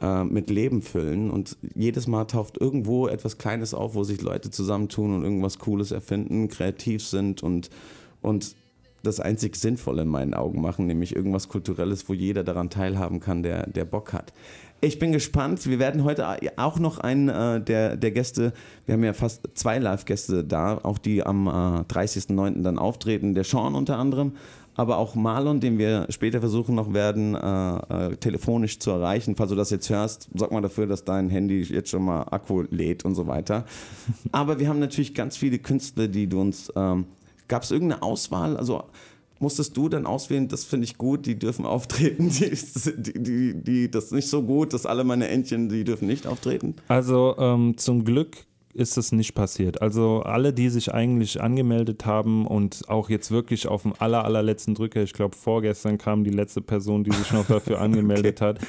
[0.00, 4.50] äh, mit Leben füllen und jedes Mal taucht irgendwo etwas Kleines auf, wo sich Leute
[4.50, 7.70] zusammentun und irgendwas Cooles erfinden, kreativ sind und,
[8.22, 8.54] und
[9.02, 13.42] das einzig Sinnvolle in meinen Augen machen, nämlich irgendwas Kulturelles, wo jeder daran teilhaben kann,
[13.42, 14.32] der, der Bock hat.
[14.80, 15.66] Ich bin gespannt.
[15.66, 18.52] Wir werden heute auch noch einen äh, der, der Gäste,
[18.84, 22.62] wir haben ja fast zwei Live-Gäste da, auch die am äh, 30.09.
[22.62, 24.32] dann auftreten, der Sean unter anderem,
[24.76, 29.34] aber auch Marlon, den wir später versuchen noch werden, äh, äh, telefonisch zu erreichen.
[29.36, 32.64] Falls du das jetzt hörst, sorg mal dafür, dass dein Handy jetzt schon mal Akku
[32.70, 33.64] lädt und so weiter.
[34.32, 36.72] Aber wir haben natürlich ganz viele Künstler, die du uns.
[36.76, 37.06] Ähm,
[37.48, 38.56] Gab es irgendeine Auswahl?
[38.56, 38.82] Also
[39.38, 42.50] musstest du dann auswählen, das finde ich gut, die dürfen auftreten, die,
[42.96, 46.26] die, die, die, das ist nicht so gut, dass alle meine Entchen, die dürfen nicht
[46.26, 46.74] auftreten?
[46.88, 49.80] Also ähm, zum Glück ist es nicht passiert.
[49.80, 54.74] Also alle, die sich eigentlich angemeldet haben und auch jetzt wirklich auf dem aller, allerletzten
[54.74, 58.48] Drücker, ich glaube vorgestern kam die letzte Person, die sich noch dafür angemeldet okay.
[58.48, 58.60] hat,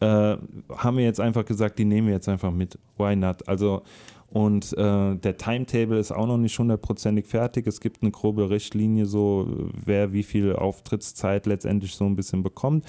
[0.00, 0.38] äh,
[0.76, 2.78] haben wir jetzt einfach gesagt, die nehmen wir jetzt einfach mit.
[2.96, 3.46] Why not?
[3.46, 3.82] Also
[4.30, 7.66] und äh, der Timetable ist auch noch nicht hundertprozentig fertig.
[7.66, 12.84] Es gibt eine grobe Richtlinie, so wer wie viel Auftrittszeit letztendlich so ein bisschen bekommt.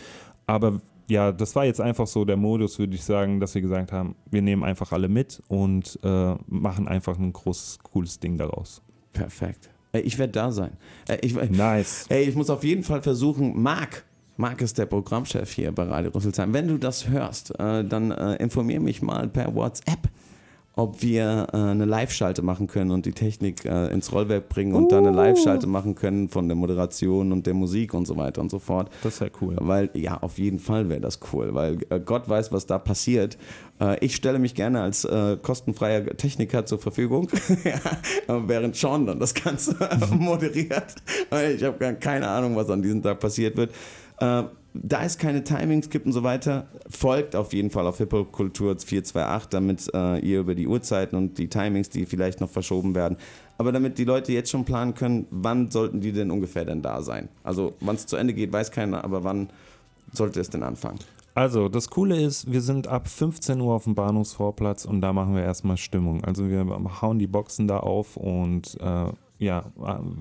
[0.46, 3.92] Aber ja, das war jetzt einfach so der Modus, würde ich sagen, dass wir gesagt
[3.92, 8.82] haben, wir nehmen einfach alle mit und äh, machen einfach ein großes, cooles Ding daraus.
[9.14, 9.70] Perfekt.
[9.94, 10.78] Ich werde da sein.
[11.22, 12.06] Ich, nice.
[12.08, 14.06] Ey, ich muss auf jeden Fall versuchen, Marc,
[14.38, 16.54] Marc ist der Programmchef hier bei Radio Rüsselsheim.
[16.54, 20.10] Wenn du das hörst, äh, dann äh, informier mich mal per WhatsApp
[20.76, 24.86] ob wir äh, eine Live-Schalte machen können und die Technik äh, ins Rollwerk bringen und
[24.86, 24.88] uh.
[24.88, 28.50] dann eine Live-Schalte machen können von der Moderation und der Musik und so weiter und
[28.50, 28.90] so fort.
[29.04, 29.56] Das wäre cool.
[29.60, 33.38] Weil, ja, auf jeden Fall wäre das cool, weil äh, Gott weiß, was da passiert.
[33.82, 37.28] Äh, ich stelle mich gerne als äh, kostenfreier Techniker zur Verfügung,
[38.28, 39.76] während Sean dann das Ganze
[40.12, 40.96] moderiert.
[41.54, 43.72] Ich habe keine Ahnung, was an diesem Tag passiert wird
[44.22, 48.78] äh, da es keine Timings gibt und so weiter, folgt auf jeden Fall auf Hip-Hop-Kultur
[48.80, 53.18] 428, damit äh, ihr über die Uhrzeiten und die Timings, die vielleicht noch verschoben werden,
[53.58, 57.02] aber damit die Leute jetzt schon planen können, wann sollten die denn ungefähr denn da
[57.02, 57.30] sein?
[57.44, 59.50] Also wann es zu Ende geht, weiß keiner, aber wann
[60.14, 61.00] sollte es denn anfangen?
[61.34, 65.34] Also, das Coole ist, wir sind ab 15 Uhr auf dem Bahnhofsvorplatz und da machen
[65.34, 66.26] wir erstmal Stimmung.
[66.26, 66.66] Also wir
[67.02, 69.06] hauen die Boxen da auf und äh,
[69.41, 69.65] ja,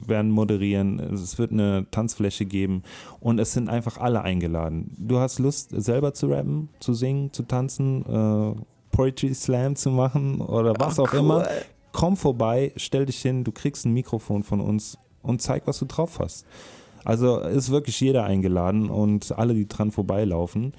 [0.07, 0.99] werden moderieren.
[0.99, 2.83] Es wird eine Tanzfläche geben
[3.21, 4.97] und es sind einfach alle eingeladen.
[4.99, 8.55] Du hast Lust, selber zu rappen, zu singen, zu tanzen, äh,
[8.97, 11.19] Poetry Slam zu machen oder was Ach, auch cool.
[11.19, 11.47] immer.
[11.93, 15.85] Komm vorbei, stell dich hin, du kriegst ein Mikrofon von uns und zeig, was du
[15.85, 16.47] drauf hast.
[17.05, 20.73] Also ist wirklich jeder eingeladen und alle, die dran vorbeilaufen.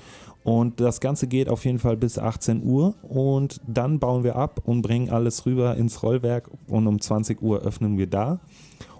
[0.43, 4.61] Und das Ganze geht auf jeden Fall bis 18 Uhr und dann bauen wir ab
[4.65, 8.39] und bringen alles rüber ins Rollwerk und um 20 Uhr öffnen wir da.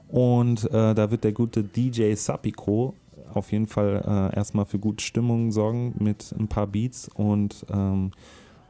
[0.08, 2.93] Und äh, da wird der gute DJ Sapiko
[3.34, 8.12] auf jeden Fall äh, erstmal für gute Stimmung sorgen mit ein paar Beats und ähm,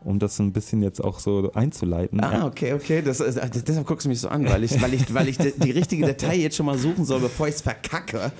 [0.03, 2.23] um das ein bisschen jetzt auch so einzuleiten.
[2.23, 3.01] Ah, okay, okay.
[3.01, 5.51] Das, das, deshalb guckst du mich so an, weil ich, weil ich, weil ich die,
[5.57, 8.31] die richtige Datei jetzt schon mal suchen soll, bevor ich es verkacke.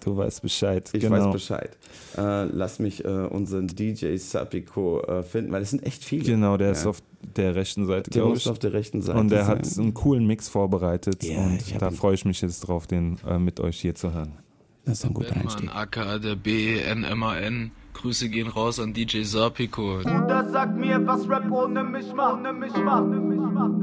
[0.00, 0.90] Du weißt Bescheid.
[0.92, 1.26] Ich genau.
[1.26, 1.76] weiß Bescheid.
[2.16, 6.24] Äh, lass mich äh, unseren DJ Sapiko äh, finden, weil es sind echt viele.
[6.24, 6.72] Genau, der ja.
[6.72, 7.02] ist auf
[7.36, 8.48] der rechten Seite, glaube ich.
[8.48, 9.18] auf der rechten Seite.
[9.18, 9.58] Und der sein.
[9.58, 13.38] hat einen coolen Mix vorbereitet ja, und da freue ich mich jetzt drauf, den äh,
[13.38, 14.32] mit euch hier zu hören.
[14.84, 15.74] Das ist ein guter Einstieg.
[15.74, 17.72] aka der BNMAN.
[17.92, 19.98] Grüße gehen raus an DJ Sapiko.
[20.02, 23.74] Bruder, sag mir, was Rap ohne mich macht, ohne mich macht, ohne mich macht.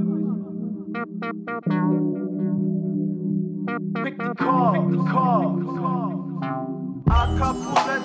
[3.78, 4.98] Pick the call, pick the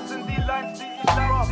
[0.06, 1.48] sind die Lines, die ich drop.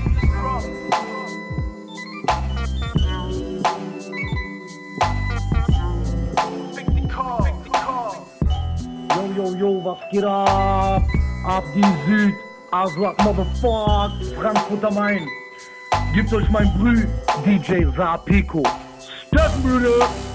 [6.76, 7.46] Pick the call.
[9.16, 11.02] Yo, yo, yo, was geht ab?
[11.46, 12.34] Ab die Süd,
[12.72, 15.26] Aswad Motherfuck, Frankfurt am Main.
[16.12, 17.08] Gibt euch mein Brü,
[17.46, 18.62] DJ Sapiko.
[19.28, 20.29] Stadtmühle!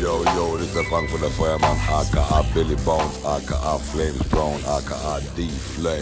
[0.00, 5.20] yo, yo, this is funk for the Fireman, aka Billy Bones, aka Flames Brown, aka
[5.36, 6.00] D Flame.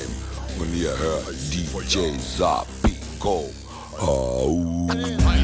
[0.58, 3.52] When you hear DJ Zapico,
[4.00, 5.37] oh.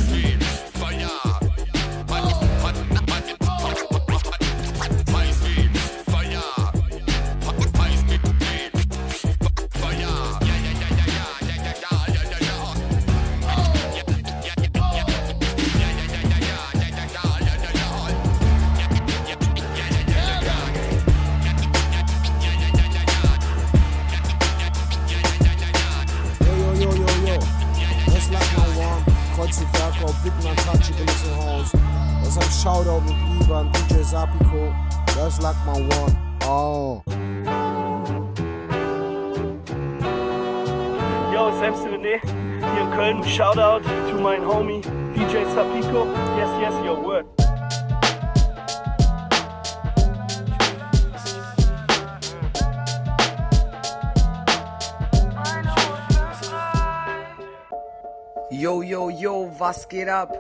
[59.65, 60.31] Was geht ab?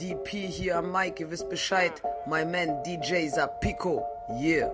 [0.00, 1.92] DP hier am Mike, ihr wisst Bescheid.
[2.26, 4.02] My man DJ Zapiko,
[4.40, 4.70] yeah.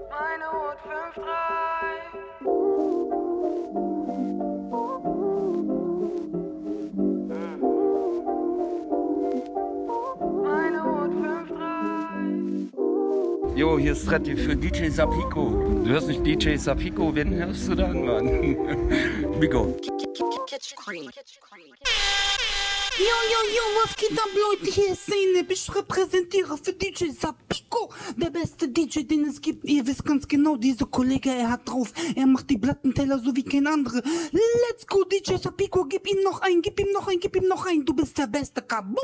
[13.56, 15.50] Jo, hier ist Tretti für DJ Sapiko.
[15.82, 19.40] Du hörst nicht DJ Sapiko, wen hörst du dann, Mann?
[19.40, 19.74] Bigo.
[22.98, 24.72] Yo, yo, yo, was geht ab, Leute?
[24.72, 25.50] Hier ist Zeynep.
[25.50, 29.66] Ich repräsentiere für DJ Sapiko, der beste DJ, den es gibt.
[29.66, 31.92] Ihr wisst ganz genau, dieser Kollege, er hat drauf.
[32.14, 34.00] Er macht die Plattenteller so wie kein anderer.
[34.32, 37.66] Let's go, DJ Sapiko, gib ihm noch ein, gib ihm noch ein, gib ihm noch
[37.66, 37.84] ein.
[37.84, 38.96] Du bist der beste, Kaboom!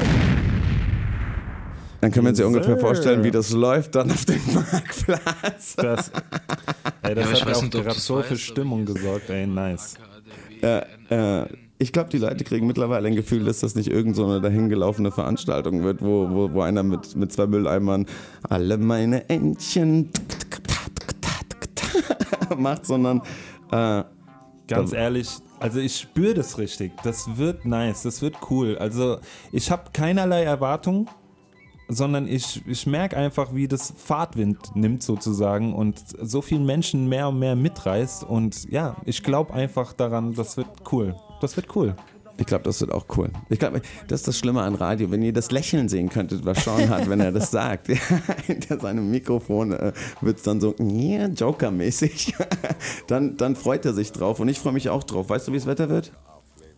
[2.00, 5.76] Dann können wir uns ja ungefähr vorstellen, wie das läuft dann auf dem Marktplatz.
[5.76, 6.10] Das,
[7.02, 9.96] ey, das Ja, hat auch gerade so für Stimmung gesorgt, ey, nice.
[10.62, 11.46] Äh, äh,
[11.82, 15.82] ich glaube, die Leute kriegen mittlerweile ein Gefühl, dass das nicht irgend so dahingelaufene Veranstaltung
[15.82, 18.06] wird, wo, wo, wo einer mit, mit zwei Mülleimern
[18.48, 20.10] alle meine Entchen
[22.56, 23.22] macht, sondern
[23.70, 24.04] äh,
[24.68, 25.28] Ganz ehrlich,
[25.60, 26.92] also ich spüre das richtig.
[27.02, 28.78] Das wird nice, das wird cool.
[28.78, 29.18] Also
[29.50, 31.08] ich habe keinerlei Erwartungen,
[31.88, 37.28] sondern ich, ich merke einfach, wie das Fahrtwind nimmt sozusagen und so vielen Menschen mehr
[37.28, 38.24] und mehr mitreißt.
[38.24, 41.16] Und ja, ich glaube einfach daran, das wird cool.
[41.42, 41.96] Das wird cool.
[42.38, 43.30] Ich glaube, das wird auch cool.
[43.50, 46.64] Ich glaube, das ist das Schlimme an Radio, wenn ihr das Lächeln sehen könntet, was
[46.64, 47.88] Sean hat, wenn er das sagt.
[48.46, 52.34] Hinter seinem Mikrofon äh, wird es dann so, yeah, Joker-mäßig.
[53.08, 55.28] dann, dann freut er sich drauf und ich freue mich auch drauf.
[55.28, 56.12] Weißt du, wie das Wetter wird?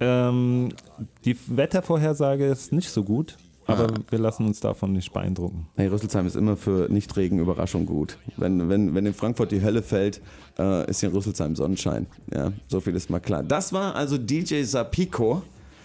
[0.01, 0.71] Ähm,
[1.25, 3.95] die Wettervorhersage ist nicht so gut, aber Ah.
[4.11, 5.67] wir lassen uns davon nicht beeindrucken.
[5.77, 8.19] Hey, Rüsselsheim ist immer für Nichtregen-Überraschung gut.
[8.37, 10.21] Wenn, wenn, wenn in Frankfurt die Hölle fällt,
[10.59, 12.07] äh, ist hier in Rüsselsheim Sonnenschein.
[12.35, 13.43] Ja, so viel ist mal klar.
[13.43, 15.43] Das war also DJ Sapiko.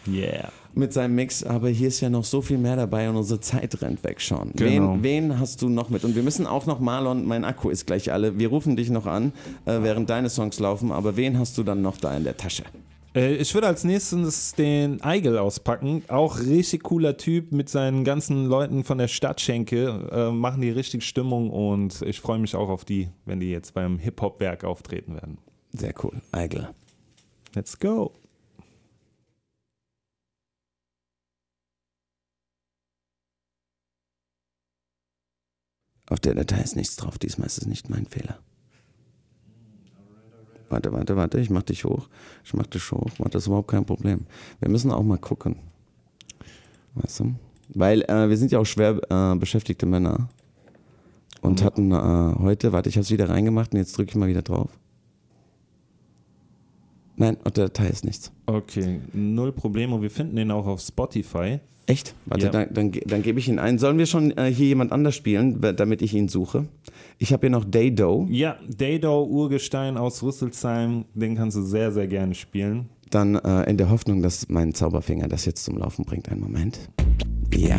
[0.08, 0.50] Yeah.
[0.76, 3.82] Mit seinem Mix, aber hier ist ja noch so viel mehr dabei und unsere Zeit
[3.82, 4.52] rennt weg schon.
[4.56, 4.94] Genau.
[4.94, 6.04] Wen, wen hast du noch mit?
[6.06, 8.38] Und wir müssen auch noch, Marlon, mein Akku ist gleich alle.
[8.40, 9.34] Wir rufen dich noch an,
[9.66, 12.64] äh, während deine Songs laufen, aber wen hast du dann noch da in der Tasche?
[13.16, 16.04] Äh, Ich würde als nächstes den Eigel auspacken.
[16.08, 20.10] Auch richtig cooler Typ mit seinen ganzen Leuten von der Stadtschenke.
[20.12, 23.74] Äh, machen die richtig Stimmung und ich freue mich auch auf die, wenn die jetzt
[23.74, 25.38] beim Hip-Hop-Werk auftreten werden.
[25.72, 26.22] Sehr cool.
[26.32, 26.70] Eigel.
[27.56, 28.14] Let's go.
[36.10, 38.40] Auf der Datei ist nichts drauf, diesmal ist es nicht mein Fehler.
[40.70, 42.10] Warte, warte, warte, ich mach dich hoch.
[42.44, 43.10] Ich mach dich hoch.
[43.18, 44.26] Warte, das ist überhaupt kein Problem.
[44.60, 45.58] Wir müssen auch mal gucken.
[46.96, 47.36] Weißt du?
[47.70, 50.30] Weil äh, wir sind ja auch schwer äh, beschäftigte Männer.
[51.42, 54.28] Und hatten äh, heute, warte, ich habe es wieder reingemacht und jetzt drücke ich mal
[54.28, 54.78] wieder drauf.
[57.16, 58.32] Nein, auf der Datei ist nichts.
[58.46, 60.02] Okay, null Probleme.
[60.02, 61.60] Wir finden den auch auf Spotify.
[61.90, 62.14] Echt?
[62.26, 62.52] Warte, Ja.
[62.52, 63.80] dann, dann, dann gebe ich ihn ein.
[63.80, 66.66] Sollen wir schon äh, hier jemand anders spielen, damit ich ihn suche?
[67.18, 68.28] Ich habe hier noch Daydo.
[68.30, 71.06] Ja, Dado Urgestein aus Rüsselsheim.
[71.16, 72.90] Den kannst du sehr, sehr gerne spielen.
[73.10, 76.30] Dann äh, in der Hoffnung, dass mein Zauberfinger das jetzt zum Laufen bringt.
[76.30, 76.78] Einen Moment.
[77.56, 77.78] Ja.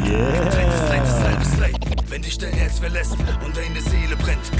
[1.58, 1.78] Leid,
[2.08, 4.50] wenn dich dein Herz verlässt und deine Seele brennt.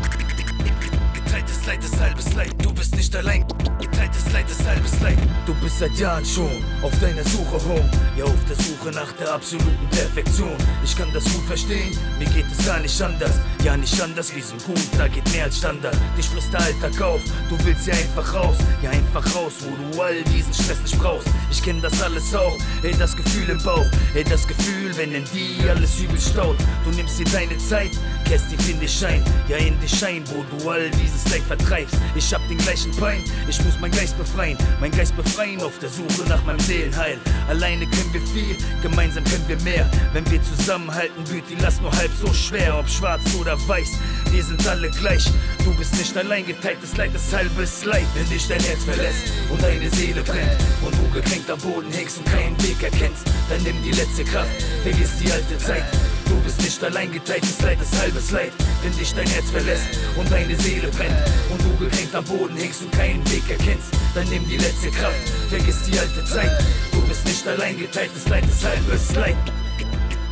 [1.60, 3.44] Geteiltes Leid ist halbes Leid, du bist nicht allein.
[3.80, 7.90] Geteiltes Leid ist halbes Leid, du bist seit Jahren schon auf deiner Suche rum.
[8.16, 10.56] Ja, auf der Suche nach der absoluten Perfektion.
[10.82, 13.32] Ich kann das gut verstehen, mir geht es gar nicht anders.
[13.62, 15.94] Ja, nicht anders wie so ein Hund, da geht mehr als Standard.
[16.16, 18.56] Dich frisst der Alltag auf, du willst ja einfach raus.
[18.82, 21.28] Ja, einfach raus, wo du all diesen Stress nicht brauchst.
[21.50, 23.86] Ich kenn das alles auch, ey, das Gefühl im Bauch.
[24.14, 26.56] Ey, das Gefühl, wenn in dir alles übel staut.
[26.84, 27.90] Du nimmst dir deine Zeit,
[28.24, 29.22] kehrst tief in dich Schein.
[29.48, 31.96] Ja, in dich Schein, wo du all dieses Leid vertreibst.
[32.14, 34.56] Ich hab den gleichen Pein, ich muss mein Geist befreien.
[34.80, 37.18] Mein Geist befreien auf der Suche nach meinem Seelenheil.
[37.48, 39.90] Alleine können wir viel, gemeinsam können wir mehr.
[40.12, 42.78] Wenn wir zusammenhalten, wird die Last nur halb so schwer.
[42.78, 43.90] Ob schwarz oder weiß,
[44.30, 45.24] wir sind alle gleich.
[45.64, 48.06] Du bist nicht allein, geteiltes Leid ist halbes Leid.
[48.14, 52.18] Wenn dich dein Herz verlässt und deine Seele brennt und du gekränkt am Boden hängst
[52.18, 54.50] und keinen Weg erkennst, dann nimm die letzte Kraft,
[54.84, 55.84] vergiss die alte Zeit.
[56.30, 58.52] Du bist nicht allein, geteiltes Leid ist halbes Leid.
[58.84, 61.16] Wenn dich dein Herz verlässt und deine Seele brennt
[61.50, 65.28] und du gekränkt am Boden hängst und keinen Weg erkennst, dann nimm die letzte Kraft,
[65.48, 66.64] vergiss die alte Zeit.
[66.92, 69.36] Du bist nicht allein, geteiltes Leid ist halbes Leid.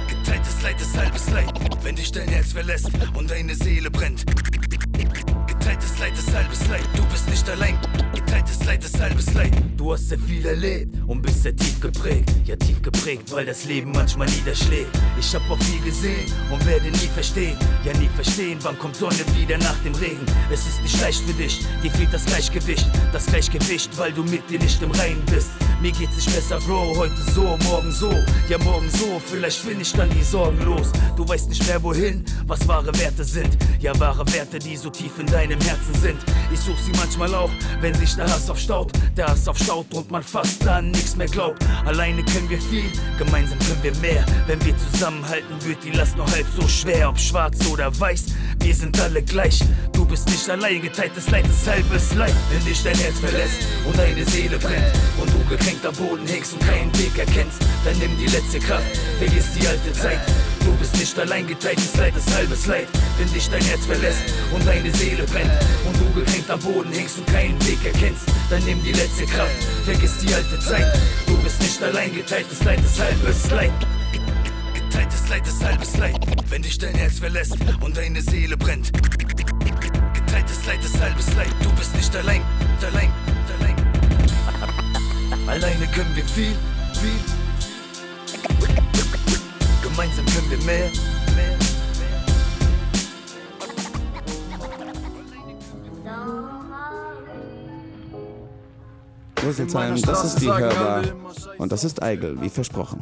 [0.06, 4.24] Geteiltes Leid ist halbes Leid, wenn dich dein Herz verlässt und deine Seele brennt.
[5.78, 7.78] Geteiltes Leid ist halbes Leid, du bist nicht allein.
[8.12, 9.52] Geteiltes Leid ist halbes Leid.
[9.76, 12.30] Du hast sehr viel erlebt und bist sehr tief geprägt.
[12.44, 14.90] Ja, tief geprägt, weil das Leben manchmal niederschlägt.
[15.20, 17.56] Ich hab auch viel gesehen und werde nie verstehen.
[17.84, 20.26] Ja, nie verstehen, wann kommt Sonne wieder nach dem Regen.
[20.52, 22.86] Es ist nicht leicht für dich, dir fehlt das Gleichgewicht.
[23.12, 25.50] Das Gleichgewicht, weil du mit dir nicht im Reinen bist.
[25.80, 28.10] Mir geht's nicht besser, Bro, heute so, morgen so.
[28.48, 30.90] Ja, morgen so, vielleicht bin ich dann die Sorgen los.
[31.16, 33.56] Du weißt nicht mehr wohin, was wahre Werte sind.
[33.78, 36.18] Ja, wahre Werte, die so tief in deinem Herzen sind.
[36.52, 37.50] Ich such sie manchmal auch,
[37.80, 38.90] wenn sich der Hass aufstaut.
[39.16, 41.64] Der Hass aufstaut und man fast dann nichts mehr glaubt.
[41.84, 44.24] Alleine können wir viel, gemeinsam können wir mehr.
[44.46, 47.10] Wenn wir zusammenhalten, wird die Last nur halb so schwer.
[47.10, 48.26] Ob schwarz oder weiß,
[48.60, 49.60] wir sind alle gleich.
[49.92, 52.34] Du bist nicht allein, geteiltes Leid ist halbes Leid.
[52.50, 56.54] Wenn dich dein Herz verlässt und deine Seele brennt und du gekränkt am Boden hängst
[56.54, 60.20] und keinen Weg erkennst, dann nimm die letzte Kraft, vergiss die alte Zeit.
[60.68, 62.88] Du bist nicht allein, geteiltes Leid ist halbes Leid.
[63.16, 64.20] Wenn dich dein Herz verlässt
[64.52, 65.50] und deine Seele brennt
[65.86, 69.64] und du gekränkt am Boden hängst und keinen Weg erkennst, dann nimm die letzte Kraft,
[69.86, 70.84] vergiss die alte Zeit.
[71.26, 73.72] Du bist nicht allein, geteiltes Leid ist halbes Leid.
[74.74, 76.16] Geteiltes Leid ist halbes Leid,
[76.50, 78.92] wenn dich dein Herz verlässt und deine Seele brennt.
[78.92, 82.42] Geteiltes Leid ist halbes Leid, du bist nicht allein,
[82.82, 83.10] allein,
[83.58, 83.76] allein.
[85.48, 86.54] Alleine können wir viel,
[87.00, 87.38] viel.
[89.98, 90.90] Gemeinsam können wir mehr.
[99.44, 101.02] Rüsselsheim, das ist die Hörbar.
[101.58, 103.00] Und das ist Eigel, wie versprochen.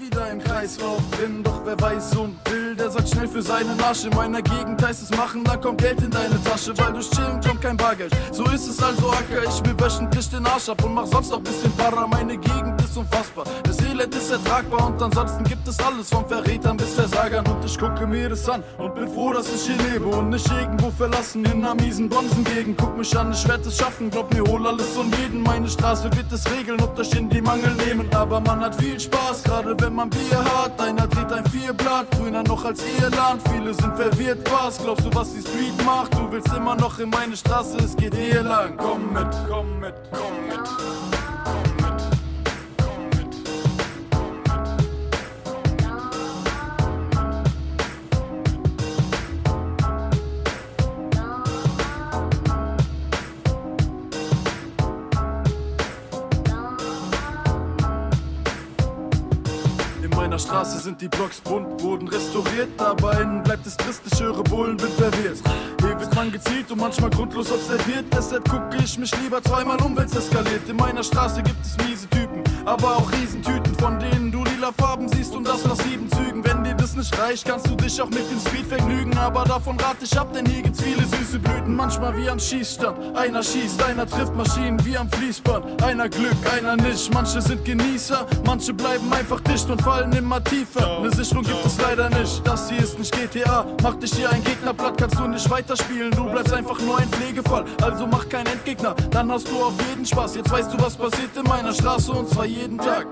[0.00, 4.04] wieder im Kreislauf bin, doch wer weiß und will, der sagt schnell für seinen Arsch.
[4.04, 7.40] In meiner Gegend heißt es machen, da kommt Geld in deine Tasche, weil durch Chillen
[7.40, 8.14] kommt kein Bargeld.
[8.32, 11.40] So ist es also Acker, ich mir wöchentlich den Arsch ab und mach sonst noch
[11.40, 12.06] bisschen Para.
[12.06, 16.76] Meine Gegend ist unfassbar, das Elend ist ertragbar und ansonsten gibt es alles von Verrätern
[16.76, 17.46] bis Versagern.
[17.46, 20.50] Und ich gucke mir das an und bin froh, dass ich hier lebe und nicht
[20.50, 22.78] irgendwo verlassen in einer miesen Bonsengegend.
[22.78, 25.42] Guck mich an, ich werd es schaffen, glaub mir, hol alles und jeden.
[25.42, 28.08] Meine Straße wird es regeln und euch in die Mangel nehmen.
[28.14, 30.80] Aber man hat viel Spaß, gerade wenn man Bier hat.
[30.80, 33.42] Einer dreht ein Vierblatt, grüner noch als Irland.
[33.48, 36.14] Viele sind verwirrt, was glaubst du, was die Street macht?
[36.14, 38.76] Du willst immer noch in meine Straße, es geht hier lang.
[38.76, 41.19] Komm mit, komm mit, komm mit.
[60.50, 64.76] Straße sind die Blocks bunt, wurden restauriert, aber innen bleibt es trist, ich höre Bullen,
[64.76, 65.38] bin verwirrt.
[65.80, 69.96] Hier wird man gezielt und manchmal grundlos observiert, deshalb gucke ich mich lieber zweimal um,
[69.96, 70.68] wenn's eskaliert.
[70.68, 75.08] In meiner Straße gibt es miese Typen, aber auch Riesentüten, von denen du lila Farben
[75.10, 76.42] siehst und das nach sieben Zügen.
[77.00, 80.34] Nicht reicht, kannst du dich auch mit dem Speed vergnügen, aber davon rate ich ab,
[80.34, 81.74] denn hier gibt's viele süße Blüten.
[81.74, 86.76] Manchmal wie am Schießstand, einer schießt, einer trifft Maschinen wie am Fließband, einer Glück, einer
[86.76, 87.10] nicht.
[87.14, 90.98] Manche sind Genießer, manche bleiben einfach dicht und fallen immer tiefer.
[90.98, 93.64] Eine Sicherung gibt es leider nicht, das hier ist nicht GTA.
[93.82, 97.08] Mach dich hier ein Gegner platt, kannst du nicht weiterspielen, du bleibst einfach nur ein
[97.08, 97.64] Pflegefall.
[97.80, 100.36] Also mach keinen Endgegner, dann hast du auf jeden Spaß.
[100.36, 103.06] Jetzt weißt du, was passiert in meiner Straße und zwar jeden Tag.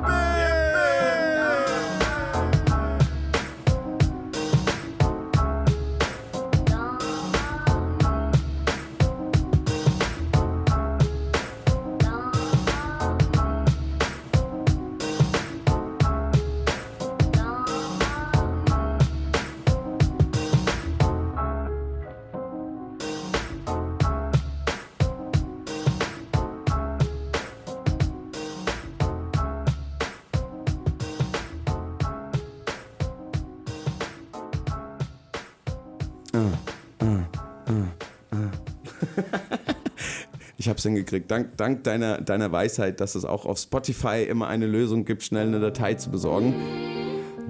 [40.69, 41.31] Ich hab's hingekriegt.
[41.31, 45.47] Dank, dank deiner, deiner Weisheit, dass es auch auf Spotify immer eine Lösung gibt, schnell
[45.47, 46.55] eine Datei zu besorgen.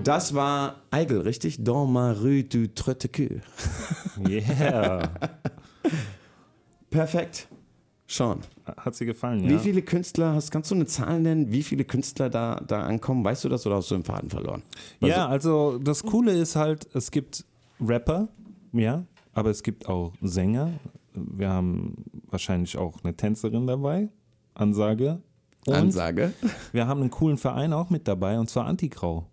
[0.05, 1.65] Das war Eigel, richtig?
[1.65, 3.41] Dans ma rue du Trottequeux.
[4.29, 5.11] Yeah.
[6.91, 7.49] Perfekt.
[8.07, 8.39] Sean.
[8.65, 9.51] Hat sie gefallen, ja.
[9.51, 13.25] Wie viele Künstler hast, kannst du eine Zahl nennen, wie viele Künstler da, da ankommen?
[13.25, 14.63] Weißt du das oder hast du den Faden verloren?
[15.01, 17.45] Ja, also das Coole ist halt, es gibt
[17.81, 18.29] Rapper,
[18.73, 19.03] ja,
[19.33, 20.71] aber es gibt auch Sänger.
[21.15, 21.97] Wir haben
[22.31, 24.09] wahrscheinlich auch eine Tänzerin dabei,
[24.55, 25.23] Ansage.
[25.67, 26.33] Und Ansage.
[26.73, 29.27] Wir haben einen coolen Verein auch mit dabei, und zwar Antikrau.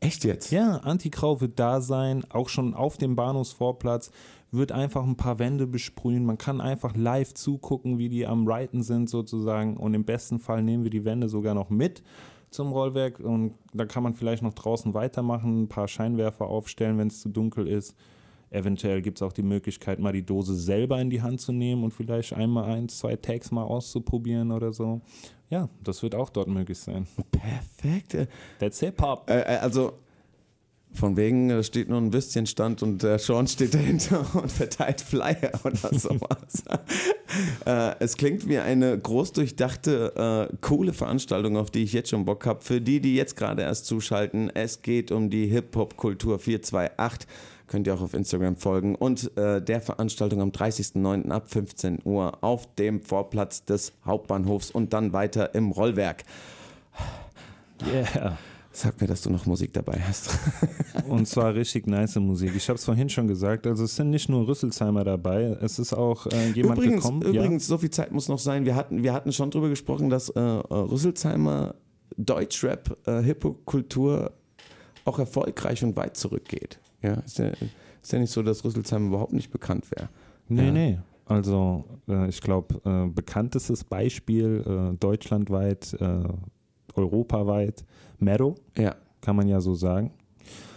[0.00, 0.50] Echt jetzt?
[0.50, 4.10] Ja, Antikrau wird da sein, auch schon auf dem Bahnhofsvorplatz,
[4.50, 6.26] wird einfach ein paar Wände besprühen.
[6.26, 9.76] Man kann einfach live zugucken, wie die am Writen sind sozusagen.
[9.76, 12.02] Und im besten Fall nehmen wir die Wände sogar noch mit
[12.54, 17.08] zum Rollwerk und da kann man vielleicht noch draußen weitermachen, ein paar Scheinwerfer aufstellen, wenn
[17.08, 17.96] es zu dunkel ist.
[18.54, 21.82] Eventuell gibt es auch die Möglichkeit, mal die Dose selber in die Hand zu nehmen
[21.82, 25.00] und vielleicht einmal ein, zwei Tags mal auszuprobieren oder so.
[25.50, 27.06] Ja, das wird auch dort möglich sein.
[27.32, 28.28] Perfekt.
[28.60, 29.28] That's Hip-Hop.
[29.28, 29.94] Äh, äh, also
[30.92, 35.50] von wegen, da steht nur ein Würstchenstand und der Sean steht dahinter und verteilt Flyer
[35.64, 36.62] oder sowas.
[37.66, 42.24] äh, es klingt wie eine groß durchdachte, äh, coole Veranstaltung, auf die ich jetzt schon
[42.24, 42.62] Bock habe.
[42.62, 47.28] Für die, die jetzt gerade erst zuschalten, es geht um die Hip-Hop-Kultur 428
[47.74, 51.30] könnt ihr auch auf Instagram folgen und äh, der Veranstaltung am 30.09.
[51.30, 56.22] ab 15 Uhr auf dem Vorplatz des Hauptbahnhofs und dann weiter im Rollwerk.
[57.92, 58.38] Yeah.
[58.70, 60.30] Sag mir, dass du noch Musik dabei hast.
[61.08, 62.52] Und zwar richtig nice Musik.
[62.56, 65.92] Ich habe es vorhin schon gesagt, also es sind nicht nur Rüsselsheimer dabei, es ist
[65.92, 67.22] auch äh, jemand übrigens, gekommen.
[67.22, 68.64] Übrigens, so viel Zeit muss noch sein.
[68.64, 71.74] Wir hatten, wir hatten schon drüber gesprochen, dass äh, Rüsselsheimer
[72.16, 74.32] Deutschrap, äh, Hip-Hop-Kultur
[75.04, 76.78] auch erfolgreich und weit zurückgeht.
[77.04, 77.48] Ja, ist ja,
[78.02, 80.08] ist ja nicht so, dass Rüsselsheim überhaupt nicht bekannt wäre.
[80.48, 80.72] Nee, ja.
[80.72, 80.98] nee.
[81.26, 86.22] Also äh, ich glaube, äh, bekanntestes Beispiel äh, deutschlandweit, äh,
[86.94, 87.84] europaweit,
[88.18, 88.94] Mero, ja.
[89.20, 90.12] kann man ja so sagen.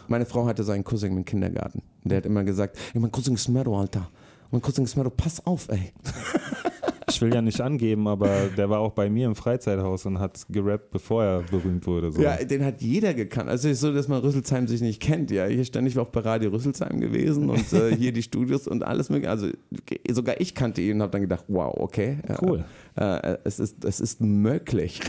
[0.08, 1.82] Meine Frau hatte seinen Cousin im Kindergarten.
[2.04, 4.10] Der hat immer gesagt, ey, mein Cousin ist Mero, Alter.
[4.52, 5.94] Mein Cousin ist Mero, pass auf, ey.
[7.10, 10.46] Ich will ja nicht angeben, aber der war auch bei mir im Freizeithaus und hat
[10.50, 12.12] gerappt, bevor er berühmt wurde.
[12.12, 12.22] So.
[12.22, 13.50] Ja, den hat jeder gekannt.
[13.50, 15.32] Also es ist so, dass man Rüsselsheim sich nicht kennt.
[15.32, 18.84] Ja, hier ständig war auch bei Radio Rüsselsheim gewesen und äh, hier die Studios und
[18.84, 19.32] alles mögliche.
[19.32, 19.48] Also
[20.12, 22.18] sogar ich kannte ihn und habe dann gedacht, wow, okay.
[22.42, 22.66] Cool.
[22.96, 25.00] Äh, es, ist, es ist möglich,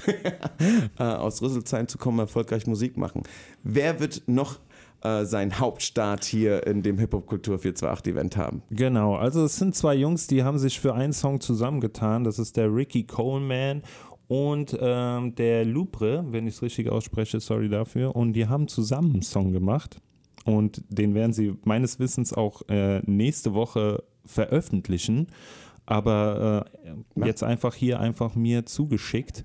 [0.99, 3.24] äh, aus Rüsselsheim zu kommen, erfolgreich Musik machen.
[3.64, 4.61] Wer wird noch
[5.03, 8.62] äh, seinen Hauptstart hier in dem Hip-Hop-Kultur 428 Event haben.
[8.70, 12.24] Genau, also es sind zwei Jungs, die haben sich für einen Song zusammengetan.
[12.24, 13.82] Das ist der Ricky Coleman
[14.28, 18.14] und ähm, der Lupre, wenn ich es richtig ausspreche, sorry dafür.
[18.14, 20.01] Und die haben zusammen einen Song gemacht.
[20.44, 25.28] Und den werden sie meines Wissens auch äh, nächste Woche veröffentlichen.
[25.86, 26.66] Aber
[27.16, 29.44] äh, jetzt einfach hier einfach mir zugeschickt.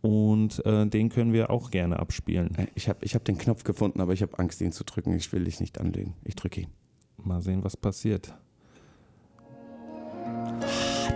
[0.00, 2.68] Und äh, den können wir auch gerne abspielen.
[2.74, 5.14] Ich habe ich hab den Knopf gefunden, aber ich habe Angst, ihn zu drücken.
[5.14, 6.14] Ich will dich nicht anlegen.
[6.24, 6.68] Ich drücke ihn.
[7.16, 8.32] Mal sehen, was passiert.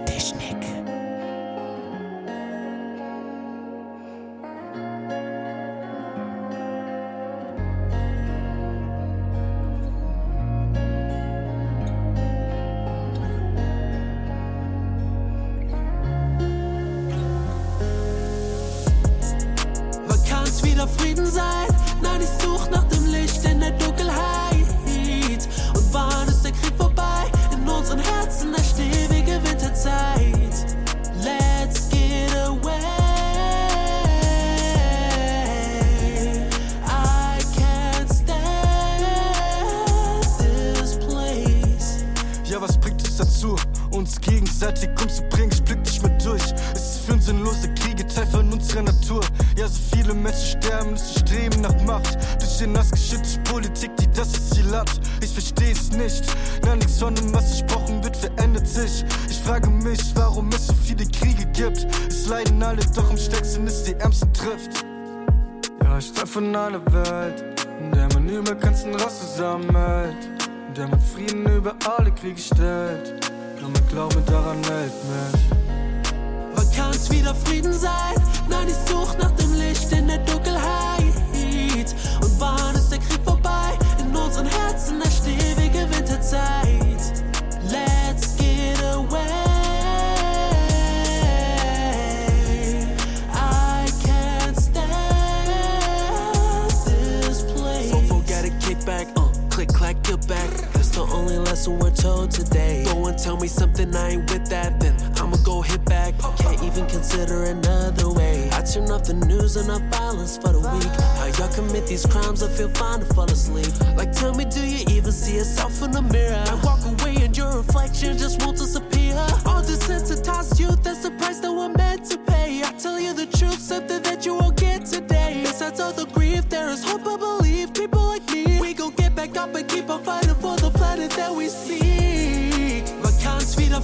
[0.07, 0.43] Technik.
[0.43, 0.52] Wann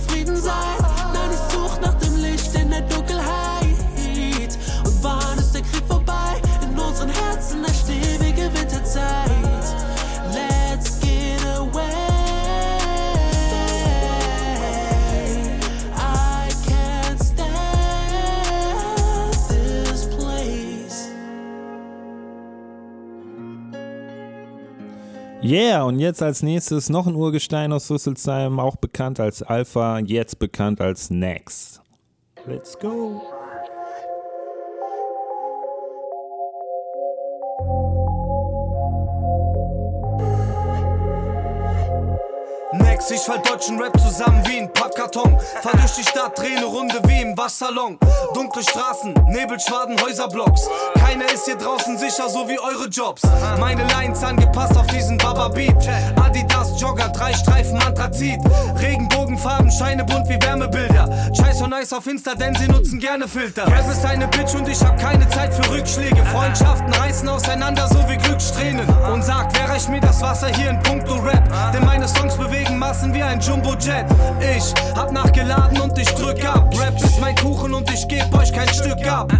[0.06, 0.77] Frieden sein?
[25.50, 30.38] Yeah, und jetzt als nächstes noch ein Urgestein aus Rüsselsheim, auch bekannt als Alpha, jetzt
[30.38, 31.80] bekannt als Nex.
[32.46, 33.22] Let's go.
[42.98, 45.38] Next, ich fall deutschen Rap zusammen wie ein Pappkarton.
[45.62, 47.96] Fahr durch die Stadt, dreh ne Runde wie im Waschsalon.
[48.34, 50.68] Dunkle Straßen, Nebelschwaden, Häuserblocks.
[50.98, 53.22] Keiner ist hier draußen sicher, so wie eure Jobs.
[53.60, 55.88] Meine Lines angepasst auf diesen Baba-Beat.
[56.20, 58.38] Adidas, Jogger, drei Streifen, Anthrazit.
[58.80, 61.08] Regenbogenfarben, Scheine bunt wie Wärmebilder.
[61.34, 63.66] Scheiß und nice auf Insta, denn sie nutzen gerne Filter.
[63.66, 66.24] Rap ist eine Bitch und ich hab keine Zeit für Rückschläge.
[66.26, 68.86] Freundschaften reißen auseinander, so wie Glückssträhnen.
[69.12, 71.42] Und sagt, wer reicht mir das Wasser hier in puncto Rap?
[71.72, 74.06] Denn meine Songs bewegen Massen wie ein Jumbo-Jet.
[74.56, 76.72] Ich hab nachgeladen und ich drück ab.
[76.78, 79.32] Rap ist mein Kuchen und ich geb euch kein Stück ab.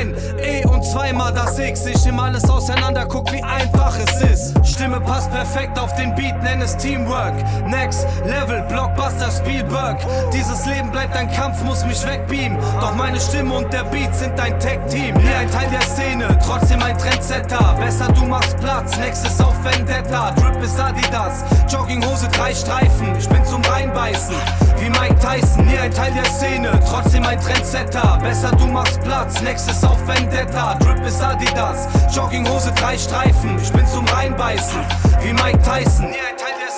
[0.00, 1.84] N, E und zweimal das X.
[1.86, 4.66] Ich nehm alles auseinander, guck wie einfach es ist.
[4.66, 7.34] Stimme passt perfekt auf den Beat, nenn es Teamwork.
[7.66, 9.98] Next Level, Blockbuster Spielberg.
[10.32, 12.58] Dieses Leben bleibt ein Kampf, muss mich wegbeamen.
[12.80, 15.16] Doch meine Stimme und der Beat sind ein Tech-Team.
[15.16, 17.74] Nie ein Teil der Szene, trotzdem ein Trendsetter.
[17.80, 20.30] Besser du machst Platz, nächstes auf Vendetta.
[20.32, 23.16] Drip ist Adidas, Jogginghose, drei Streifen.
[23.18, 24.36] Ich bin zum Reinbeißen,
[24.78, 25.66] wie Mike Tyson.
[25.66, 28.18] Nie ein Teil der Szene, trotzdem ein Trendsetter.
[28.22, 30.74] Besser du machst Platz, nächstes auf Vendetta.
[30.74, 33.58] Drip ist Adidas, Jogginghose, drei Streifen.
[33.60, 34.78] Ich bin zum Reinbeißen,
[35.22, 36.06] wie Mike Tyson.
[36.06, 36.75] Nie ein Teil der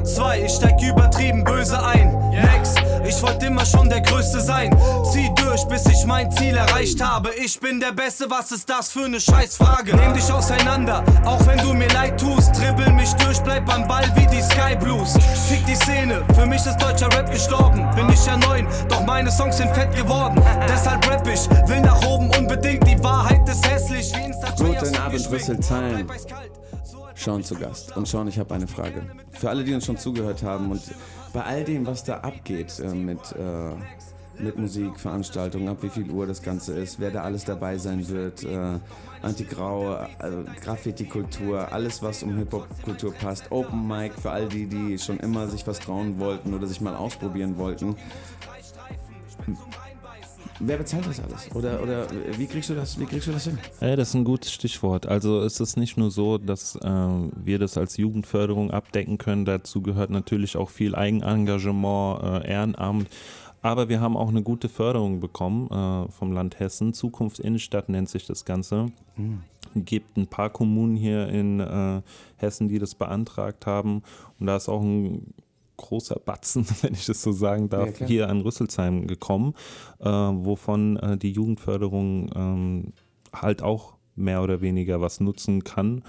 [0.00, 2.16] Part 2, ich steig übertrieben böse ein.
[2.30, 4.74] Next, ich wollte immer schon der Größte sein.
[5.12, 7.28] Zieh durch, bis ich mein Ziel erreicht habe.
[7.34, 9.94] Ich bin der Beste, was ist das für eine Scheißfrage?
[9.94, 12.58] Nehm dich auseinander, auch wenn du mir leid tust.
[12.58, 15.18] Dribbel mich durch, bleib am Ball wie die Sky Blues.
[15.48, 17.86] Fick die Szene, für mich ist deutscher Rap gestorben.
[17.94, 20.42] Bin ich ja neun, doch meine Songs sind fett geworden.
[20.66, 22.86] Deshalb rap ich, will nach oben unbedingt.
[22.86, 26.08] Die Wahrheit ist hässlich wie Insta Guten Abend, Rüsselsheim.
[27.20, 27.94] Sean zu Gast.
[27.96, 29.02] Und Sean, ich habe eine Frage.
[29.30, 30.80] Für alle, die uns schon zugehört haben und
[31.34, 36.10] bei all dem, was da abgeht äh, mit, äh, mit Musik, Veranstaltungen, ab wie viel
[36.10, 38.78] Uhr das Ganze ist, wer da alles dabei sein wird, äh,
[39.20, 40.06] Anti-Grau, äh,
[40.62, 45.66] Graffiti-Kultur, alles, was um Hip-Hop-Kultur passt, Open Mic für all die, die schon immer sich
[45.66, 47.96] was trauen wollten oder sich mal ausprobieren wollten.
[50.62, 51.50] Wer bezahlt das alles?
[51.54, 52.06] Oder, oder
[52.36, 53.58] wie, kriegst du das, wie kriegst du das hin?
[53.80, 55.06] Ja, das ist ein gutes Stichwort.
[55.06, 59.46] Also es ist nicht nur so, dass äh, wir das als Jugendförderung abdecken können.
[59.46, 63.08] Dazu gehört natürlich auch viel Eigenengagement, äh, Ehrenamt.
[63.62, 66.92] Aber wir haben auch eine gute Förderung bekommen äh, vom Land Hessen.
[66.92, 68.86] Zukunft Innenstadt nennt sich das Ganze.
[69.16, 69.42] Mhm.
[69.74, 72.02] Gibt ein paar Kommunen hier in äh,
[72.36, 74.02] Hessen, die das beantragt haben.
[74.38, 75.32] Und da ist auch ein
[75.80, 79.54] großer Batzen, wenn ich das so sagen darf, Ja, hier an Rüsselsheim gekommen,
[79.98, 82.92] äh, wovon äh, die Jugendförderung ähm,
[83.32, 86.02] halt auch mehr oder weniger was nutzen kann.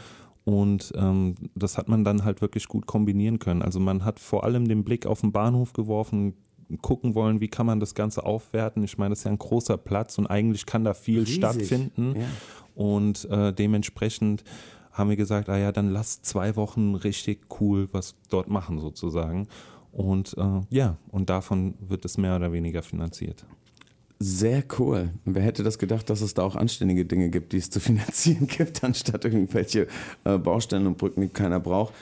[0.44, 3.62] Und ähm, das hat man dann halt wirklich gut kombinieren können.
[3.62, 6.34] Also man hat vor allem den Blick auf den Bahnhof geworfen,
[6.82, 8.84] gucken wollen, wie kann man das Ganze aufwerten.
[8.84, 12.16] Ich meine, das ist ja ein großer Platz und eigentlich kann da viel Riesig, stattfinden.
[12.18, 12.26] ja.
[12.74, 14.44] Und äh, dementsprechend
[14.92, 19.48] haben wir gesagt, ah ja, dann lass zwei Wochen richtig cool was dort machen sozusagen.
[19.92, 23.46] Und äh, ja, und davon wird es mehr oder weniger finanziert.
[24.20, 25.10] Sehr cool.
[25.26, 28.48] Wer hätte das gedacht, dass es da auch anständige Dinge gibt, die es zu finanzieren
[28.48, 29.88] gibt, anstatt irgendwelche
[30.24, 31.94] äh, Baustellen und Brücken, die keiner braucht.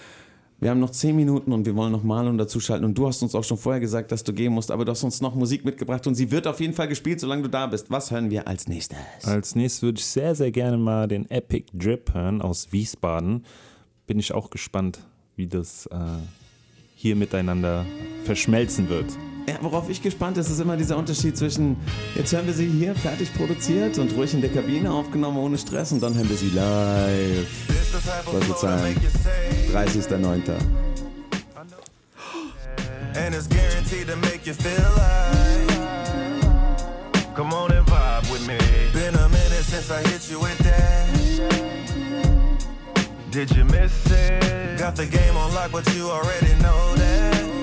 [0.59, 2.85] Wir haben noch zehn Minuten und wir wollen noch Malung dazuschalten.
[2.85, 5.03] Und du hast uns auch schon vorher gesagt, dass du gehen musst, aber du hast
[5.03, 7.89] uns noch Musik mitgebracht und sie wird auf jeden Fall gespielt, solange du da bist.
[7.89, 8.97] Was hören wir als nächstes?
[9.23, 13.45] Als nächstes würde ich sehr, sehr gerne mal den Epic Drip hören aus Wiesbaden.
[14.05, 14.99] Bin ich auch gespannt,
[15.37, 15.95] wie das äh,
[16.95, 17.85] hier miteinander
[18.25, 19.05] verschmelzen wird.
[19.49, 21.75] Ja, worauf ich gespannt ist, ist immer dieser Unterschied zwischen,
[22.15, 25.91] jetzt hören wir sie hier fertig produziert und ruhig in der Kabine aufgenommen, ohne Stress,
[25.91, 27.47] und dann hören wir sie live.
[28.31, 28.95] Was wird sein?
[29.73, 30.53] 30.09.
[33.15, 35.67] and it's guaranteed to make you feel like.
[37.35, 38.57] Come on and vibe with me.
[38.93, 41.09] Been a minute since I hit you with that.
[43.31, 44.77] Did you miss it?
[44.77, 47.58] Got the game on lock, but you already know that.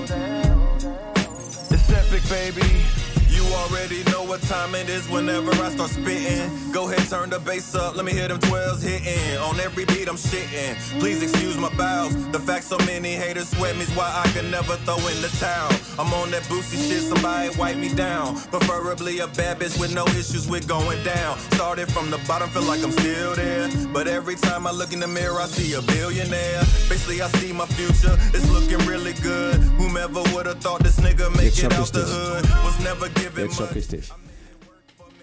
[2.09, 3.06] Epic, baby.
[3.37, 6.49] You already know what time it is whenever I start spitting.
[6.71, 7.95] Go ahead, turn the bass up.
[7.95, 9.37] Let me hear them 12s hitting.
[9.37, 10.73] On every beat, I'm shitting.
[10.99, 12.15] Please excuse my bowels.
[12.31, 15.71] The fact so many haters sweat me's why I can never throw in the towel.
[15.99, 18.41] I'm on that boosie shit, somebody wipe me down.
[18.49, 21.37] Preferably a bad bitch with no issues with going down.
[21.57, 23.69] Started from the bottom, feel like I'm still there.
[23.93, 26.61] But every time I look in the mirror, I see a billionaire.
[26.89, 28.17] Basically, I see my future.
[28.33, 29.57] It's looking really good.
[29.77, 32.43] Whomever would've thought this nigga make it out the hood.
[32.65, 34.11] Was never giving Jetzt schock ich dich.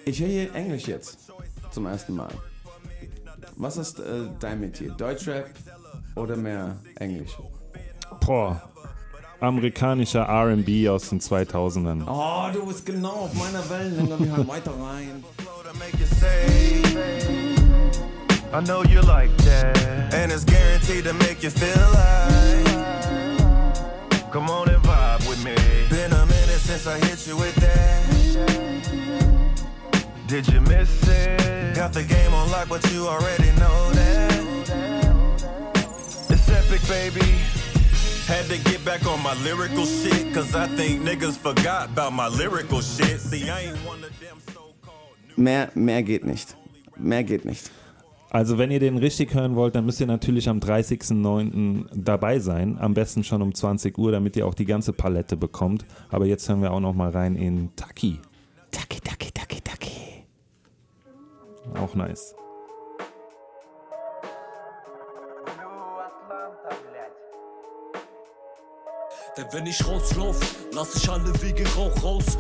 [0.05, 1.19] Ich höre hier Englisch jetzt.
[1.71, 2.31] Zum ersten Mal.
[3.57, 4.91] Was ist äh, dein Metier?
[4.93, 5.51] Deutschrap
[6.15, 7.33] oder mehr Englisch?
[8.25, 8.63] Boah.
[9.41, 12.05] Amerikanischer RB aus den 2000ern.
[12.07, 14.19] Oh, du bist genau auf meiner Wellenlänge.
[14.19, 15.25] Wir hören weiter rein.
[18.53, 20.15] I know you like that.
[20.15, 22.65] And it's guaranteed to make you feel like.
[24.31, 25.55] Come on and vibe with me.
[25.91, 26.14] Been
[26.79, 28.03] since I hit you with that.
[30.27, 31.77] Did you miss it?
[31.77, 34.33] Got the game on lock, but you already know that.
[36.31, 37.27] It's epic, baby.
[38.27, 42.29] Had to get back on my lyrical shit, cause I think niggas forgot about my
[42.29, 43.21] lyrical shit.
[43.21, 44.39] See, I ain't one of them.
[45.37, 46.57] Mehr, mehr geht nicht.
[46.97, 47.71] Mehr geht nicht.
[48.35, 51.87] Also wenn ihr den richtig hören wollt, dann müsst ihr natürlich am 30.09.
[51.95, 52.77] dabei sein.
[52.81, 55.87] Am besten schon um 20 Uhr, damit ihr auch die ganze Palette bekommt.
[56.09, 58.19] Aber jetzt hören wir auch noch mal rein in Taki.
[58.73, 60.25] Taki, Taki, Taki, Taki.
[61.81, 62.35] Auch nice.
[69.37, 70.41] Denn wenn ich rauslauf,
[70.73, 72.37] lass ich alle Wege Rauch raus.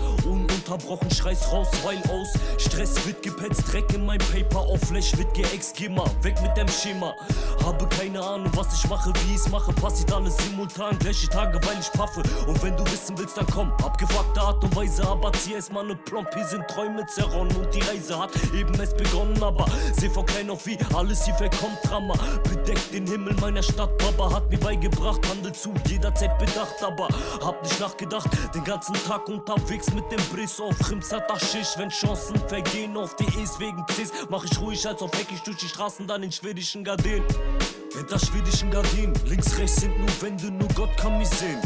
[0.67, 5.33] Ununterbrochen schrei's raus, weil aus Stress wird gepetzt, Dreck in mein Paper, auf Flash wird
[5.35, 7.15] geext, geh mal weg mit dem Schema.
[7.62, 11.79] Habe keine Ahnung, was ich mache, wie ich's mache, passiert alles simultan, gleiche Tage, weil
[11.79, 12.23] ich paffe.
[12.47, 15.97] Und wenn du wissen willst, dann komm, abgefuckte Art und Weise, aber zieh erstmal ne
[15.97, 19.67] Plomb, hier sind Träume zerronnen und die Reise hat eben erst begonnen, aber
[19.99, 22.15] seh vor klein auf wie alles hier verkommt, Drama.
[22.45, 27.09] Bedeckt den Himmel meiner Stadt, Baba hat mir beigebracht, Handel zu jederzeit bedacht, aber
[27.45, 28.29] hab nicht nachgedacht.
[28.55, 31.77] Den ganzen Tag unterwegs mit dem Briss auf Rimsata Schisch.
[31.77, 35.57] Wenn Chancen vergehen auf die E's wegen Cis, mach ich ruhig als auf Eckig durch
[35.57, 37.25] die Straßen, dann in schwedischen Gardinen.
[37.95, 41.61] Hinter schwedischen Gardinen, links, rechts sind nur Wände, nur Gott kann mich sehen.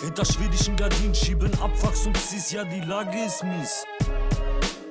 [0.00, 3.84] Hinter schwedischen Gardinen schieben Abwachs und Psis, ja die Lage ist mies.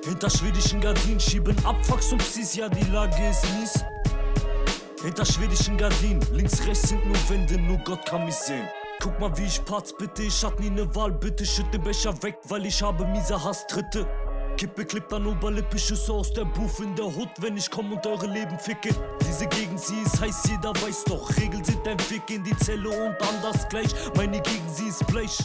[0.04, 3.84] Hinter schwedischen Gardinen schieben Abwachs und Psis, ja die Lage ist mies.
[5.02, 8.68] Hinter schwedischen Gardinen, links, rechts sind nur Wände, nur Gott kann mich sehen.
[9.00, 12.14] Guck mal, wie ich patz, bitte, ich hab nie ne Wahl, bitte schütt den Becher
[12.22, 14.06] weg, weil ich habe miese Hasstritte.
[14.56, 18.06] Kippe klippt an Oberlippe, Schüsse aus der Buff in der Hut, wenn ich komm und
[18.06, 18.88] eure Leben ficke.
[19.20, 21.36] Diese Gegend, sie ist heiß, jeder weiß doch.
[21.36, 23.94] Regeln sind ein Weg in die Zelle und anders gleich.
[24.16, 25.38] Meine Gegend, sie ist bleich.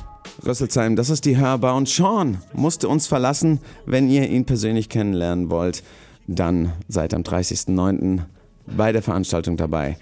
[0.45, 3.59] Rüsselsheim, das ist die Hörbar und Sean musste uns verlassen.
[3.85, 5.83] Wenn ihr ihn persönlich kennenlernen wollt,
[6.27, 8.21] dann seid am 30.09.
[8.65, 9.97] bei der Veranstaltung dabei.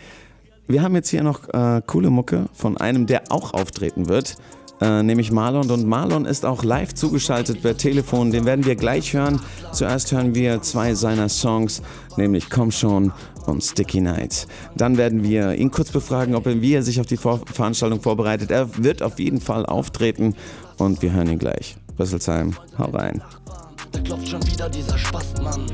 [0.69, 4.35] Wir haben jetzt hier noch äh, coole Mucke von einem, der auch auftreten wird,
[4.79, 5.71] äh, nämlich Marlon.
[5.71, 8.29] Und Marlon ist auch live zugeschaltet per Telefon.
[8.29, 9.41] Den werden wir gleich hören.
[9.73, 11.81] Zuerst hören wir zwei seiner Songs,
[12.17, 13.11] nämlich Komm schon
[13.47, 14.47] und Sticky Nights.
[14.75, 17.99] Dann werden wir ihn kurz befragen, ob er, wie er sich auf die Vor Veranstaltung
[17.99, 18.51] vorbereitet.
[18.51, 20.35] Er wird auf jeden Fall auftreten
[20.77, 21.77] und wir hören ihn gleich.
[21.97, 23.23] Rüsselsheim, hau rein.
[23.91, 25.65] Da klopft schon wieder dieser Spastmann.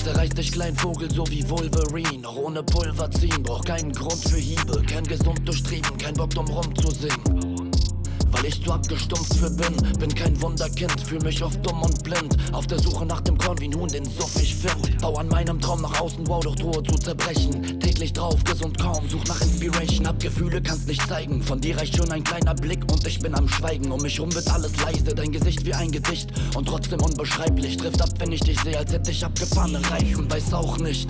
[0.00, 2.26] Ich zerreiß dich, klein Vogel, so wie Wolverine.
[2.26, 4.82] Auch ohne Pulver ziehen, brauch keinen Grund für Hiebe.
[4.90, 7.49] Kein gesund durchtrieben, kein Bock drum rumzusingen.
[8.30, 12.36] Weil ich zu abgestumpft für bin, bin kein Wunderkind, fühl mich oft dumm und blind.
[12.52, 15.00] Auf der Suche nach dem Korn wie nun den Suff ich find.
[15.00, 17.80] Bau an meinem Traum nach außen, wow, doch drohe zu zerbrechen.
[17.80, 20.06] Täglich drauf, gesund kaum, such nach Inspiration.
[20.06, 21.42] Hab Gefühle, kannst nicht zeigen.
[21.42, 23.90] Von dir reicht schon ein kleiner Blick und ich bin am Schweigen.
[23.90, 26.30] Um mich rum wird alles leise, dein Gesicht wie ein Gedicht.
[26.54, 30.30] Und trotzdem unbeschreiblich, trifft ab, wenn ich dich sehe, als hätte ich abgefahrene Reifen.
[30.30, 31.08] Weiß auch nicht.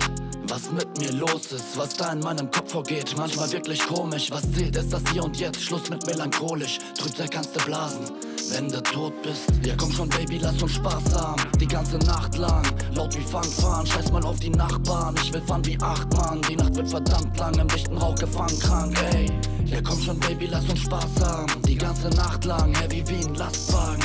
[0.51, 4.29] Was mit mir los ist, was da in meinem Kopf vorgeht, manchmal wirklich komisch.
[4.31, 6.77] Was zählt, ist das hier und jetzt, Schluss mit melancholisch.
[6.99, 8.11] Trübsal kannst du blasen,
[8.49, 9.45] wenn du tot bist.
[9.65, 12.65] Ja komm schon, Baby, lass uns Spaß haben, die ganze Nacht lang.
[12.95, 15.15] Laut wie Fangfahren, scheiß mal auf die Nachbarn.
[15.23, 18.59] Ich will fahren wie acht Mann, die Nacht wird verdammt lang, im dichten Rauch gefangen,
[18.59, 19.27] krank, ey.
[19.67, 23.35] Ja komm schon, Baby, lass uns Spaß haben, die ganze Nacht lang, heavy wie ein
[23.35, 24.03] Lastwagen.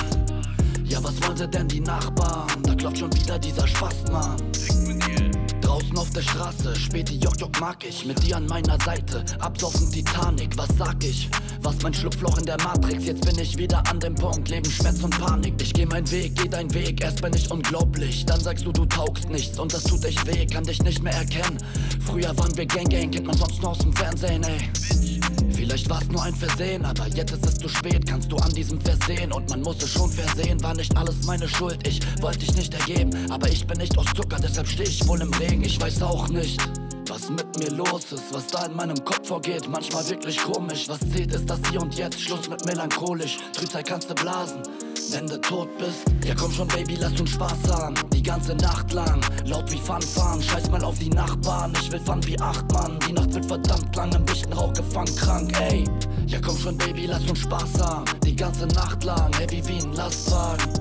[0.84, 2.62] Ja, was wollen sie denn die Nachbarn?
[2.62, 4.36] Da klopft schon wieder dieser Spastmann.
[5.76, 8.06] Draußen auf der Straße, späte Jock-Jock mag ich.
[8.06, 10.56] Mit dir an meiner Seite, absaufen Titanic.
[10.56, 11.28] Was sag ich?
[11.60, 13.04] Was mein Schlupfloch in der Matrix?
[13.04, 15.60] Jetzt bin ich wieder an dem Punkt, Leben, Schmerz und Panik.
[15.60, 18.24] Ich geh meinen Weg, geh dein Weg, erst bin ich unglaublich.
[18.24, 21.12] Dann sagst du, du taugst nichts und das tut echt weh, kann dich nicht mehr
[21.12, 21.58] erkennen.
[22.06, 24.70] Früher waren wir Gang Gang, kennt man sonst nur aus dem Fernsehen, ey.
[25.50, 28.80] Vielleicht war's nur ein Versehen, aber jetzt ist es zu spät, kannst du an diesem
[28.80, 32.54] Versehen und man muss es schon versehen, war nicht alles meine Schuld, ich wollte dich
[32.54, 35.80] nicht ergeben, aber ich bin nicht aus Zucker, deshalb steh ich wohl im Regen, ich
[35.80, 36.60] weiß auch nicht.
[37.08, 40.88] Was mit mir los ist, was da in meinem Kopf vorgeht, manchmal wirklich komisch.
[40.88, 43.38] Was zählt, ist das hier und jetzt, Schluss mit melancholisch.
[43.52, 44.62] Trübsal kannst du blasen,
[45.10, 46.04] wenn du tot bist.
[46.24, 49.20] Ja komm schon, Baby, lass uns Spaß haben, die ganze Nacht lang.
[49.44, 51.72] Laut wie Fanfaren, scheiß mal auf die Nachbarn.
[51.80, 55.14] Ich will fahren wie acht Mann, die Nacht wird verdammt lang, im dichten Rauch gefangen,
[55.16, 55.84] krank, ey.
[56.26, 58.04] Ja komm schon Baby, lass uns Spaß haben.
[58.24, 60.72] Die ganze Nacht lang, heavy wie ein Lastwagen.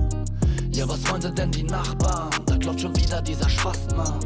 [0.72, 2.30] Ja was wollen sie denn die Nachbarn?
[2.46, 4.18] Da klopft schon wieder dieser Spastmann.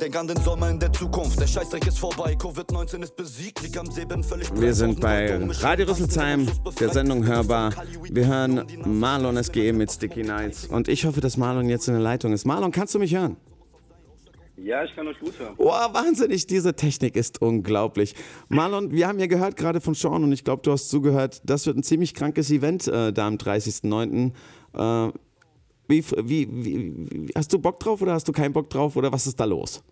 [0.00, 1.40] Denk an den Sommer in der Zukunft.
[1.40, 2.34] Der Scheißdreck ist vorbei.
[2.34, 3.62] Covid-19 ist besiegt.
[3.62, 6.46] Lieg am See, bin völlig Wir sind bei Radio Rüsselsheim,
[6.78, 7.72] der Sendung Hörbar.
[8.10, 10.66] Wir hören Marlon SGE mit Sticky Nights.
[10.66, 12.44] Und ich hoffe, dass Marlon jetzt in der Leitung ist.
[12.44, 13.36] Marlon, kannst du mich hören?
[14.58, 15.54] Ja, ich kann euch gut hören.
[15.58, 18.14] Oh, wahnsinnig, diese Technik ist unglaublich.
[18.48, 21.66] Marlon, wir haben ja gehört gerade von Sean und ich glaube, du hast zugehört, das
[21.66, 24.32] wird ein ziemlich krankes Event äh, da am 30.09.
[25.08, 25.12] Äh,
[25.88, 29.26] wie, wie, wie, hast du Bock drauf oder hast du keinen Bock drauf oder was
[29.26, 29.82] ist da los?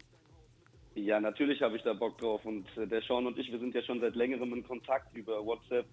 [0.95, 2.45] Ja, natürlich habe ich da Bock drauf.
[2.45, 5.45] Und äh, der Sean und ich, wir sind ja schon seit längerem in Kontakt über
[5.45, 5.87] WhatsApp.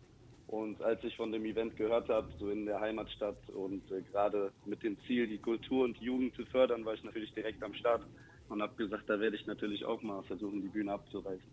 [0.48, 4.52] Und als ich von dem Event gehört habe, so in der Heimatstadt und äh, gerade
[4.66, 7.74] mit dem Ziel, die Kultur und die Jugend zu fördern, war ich natürlich direkt am
[7.74, 8.04] Start
[8.50, 11.50] und habe gesagt, da werde ich natürlich auch mal versuchen, die Bühne abzureißen.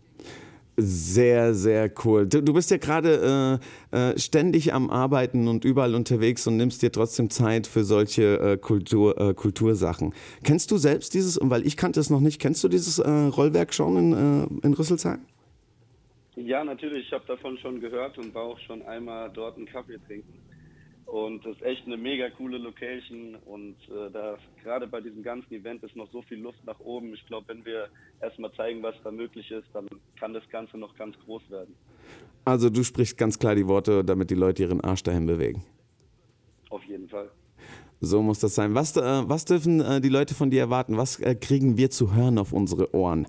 [0.81, 2.27] Sehr, sehr cool.
[2.27, 3.59] Du, du bist ja gerade
[3.91, 8.39] äh, äh, ständig am Arbeiten und überall unterwegs und nimmst dir trotzdem Zeit für solche
[8.39, 10.13] äh, Kultur, äh, Kultursachen.
[10.43, 13.73] Kennst du selbst dieses, weil ich kannte es noch nicht, kennst du dieses äh, Rollwerk
[13.73, 15.19] schon in, äh, in Rüsselsheim?
[16.35, 17.07] Ja, natürlich.
[17.07, 20.48] Ich habe davon schon gehört und war auch schon einmal dort einen Kaffee trinken.
[21.11, 23.35] Und das ist echt eine mega coole Location.
[23.45, 27.13] Und äh, da gerade bei diesem ganzen Event ist noch so viel Luft nach oben.
[27.13, 27.89] Ich glaube, wenn wir
[28.21, 29.87] erstmal zeigen, was da möglich ist, dann
[30.19, 31.73] kann das Ganze noch ganz groß werden.
[32.45, 35.63] Also du sprichst ganz klar die Worte, damit die Leute ihren Arsch dahin bewegen.
[36.69, 37.29] Auf jeden Fall.
[38.01, 38.75] So muss das sein.
[38.75, 40.95] Was, äh, was dürfen äh, die Leute von dir erwarten?
[40.95, 43.27] Was äh, kriegen wir zu hören auf unsere Ohren?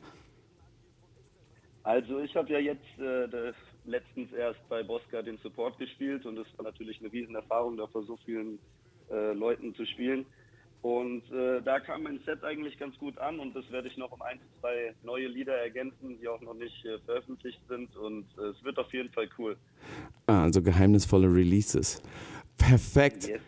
[1.82, 3.26] Also ich habe ja jetzt äh,
[3.84, 8.04] letztens erst bei Bosca den Support gespielt und es war natürlich eine Riesenerfahrung, da vor
[8.04, 8.58] so vielen
[9.10, 10.26] äh, Leuten zu spielen.
[10.82, 14.12] Und äh, da kam mein Set eigentlich ganz gut an und das werde ich noch
[14.12, 18.46] um ein, zwei neue Lieder ergänzen, die auch noch nicht äh, veröffentlicht sind und äh,
[18.46, 19.58] es wird auf jeden Fall cool.
[20.26, 22.02] Ah, also geheimnisvolle Releases.
[22.56, 23.28] Perfekt.
[23.28, 23.42] Yes.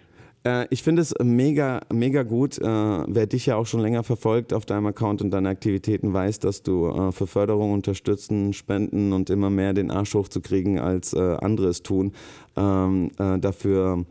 [0.45, 2.59] Äh, ich finde es mega, mega gut.
[2.59, 6.39] Äh, wer dich ja auch schon länger verfolgt auf deinem Account und deine Aktivitäten weiß,
[6.41, 11.37] dass du äh, für Förderung, Unterstützen, Spenden und immer mehr den Arsch hochzukriegen, als äh,
[11.41, 12.13] andere es tun,
[12.57, 14.05] ähm, äh, dafür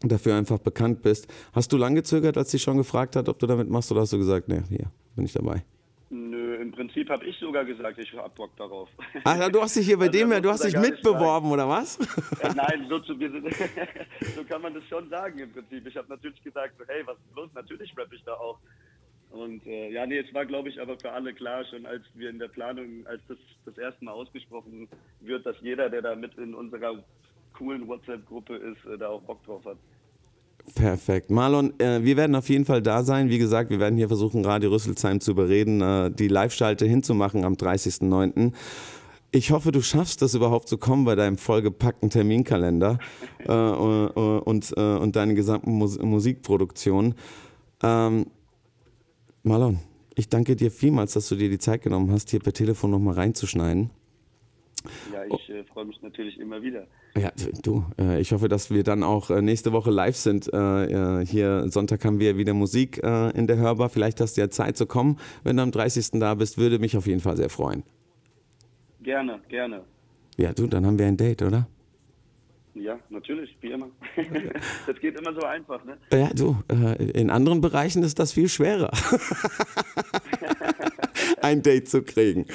[0.00, 1.26] dafür einfach bekannt bist.
[1.52, 4.12] Hast du lang gezögert, als sie schon gefragt hat, ob du damit machst, oder hast
[4.12, 5.64] du gesagt, nee, hier bin ich dabei?
[6.68, 8.90] Im Prinzip habe ich sogar gesagt, ich habe Bock darauf.
[9.24, 11.96] Ah, du hast dich hier bei Also, dem, ja, du hast dich mitbeworben, oder was?
[12.42, 13.14] Äh, Nein, so, zu,
[14.36, 15.86] so kann man das schon sagen im Prinzip.
[15.86, 17.48] Ich habe natürlich gesagt, so, hey, was ist los?
[17.54, 18.58] Natürlich rappe ich da auch.
[19.30, 22.28] Und äh, ja, nee, es war, glaube ich, aber für alle klar, schon als wir
[22.28, 24.88] in der Planung, als das das erste Mal ausgesprochen
[25.20, 27.02] wird, dass jeder, der da mit in unserer
[27.54, 29.78] coolen WhatsApp-Gruppe ist, äh, da auch Bock drauf hat.
[30.74, 31.30] Perfekt.
[31.30, 33.30] Marlon, äh, wir werden auf jeden Fall da sein.
[33.30, 37.54] Wie gesagt, wir werden hier versuchen, Radio Rüsselsheim zu überreden, äh, die Live-Schalte hinzumachen am
[37.54, 38.52] 30.09.
[39.30, 42.98] Ich hoffe, du schaffst das überhaupt zu kommen bei deinem vollgepackten Terminkalender
[43.44, 47.14] äh, und, und, äh, und deinen gesamten Mus Musikproduktionen.
[47.82, 48.26] Ähm,
[49.42, 49.80] Marlon,
[50.14, 53.14] ich danke dir vielmals, dass du dir die Zeit genommen hast, hier per Telefon nochmal
[53.14, 53.90] reinzuschneiden.
[55.12, 56.86] Ja, ich äh, freue mich natürlich immer wieder.
[57.16, 57.30] Ja,
[57.62, 60.52] du, äh, ich hoffe, dass wir dann auch äh, nächste Woche live sind.
[60.52, 63.88] Äh, äh, hier Sonntag haben wir wieder Musik äh, in der Hörbar.
[63.88, 65.18] Vielleicht hast du ja Zeit zu kommen.
[65.44, 66.20] Wenn du am 30.
[66.20, 67.82] da bist, würde mich auf jeden Fall sehr freuen.
[69.00, 69.82] Gerne, gerne.
[70.36, 71.66] Ja, du, dann haben wir ein Date, oder?
[72.74, 73.88] Ja, natürlich, wie immer.
[74.86, 75.96] das geht immer so einfach, ne?
[76.12, 76.56] Ja, du,
[77.14, 78.92] in anderen Bereichen ist das viel schwerer,
[81.42, 82.46] ein Date zu kriegen.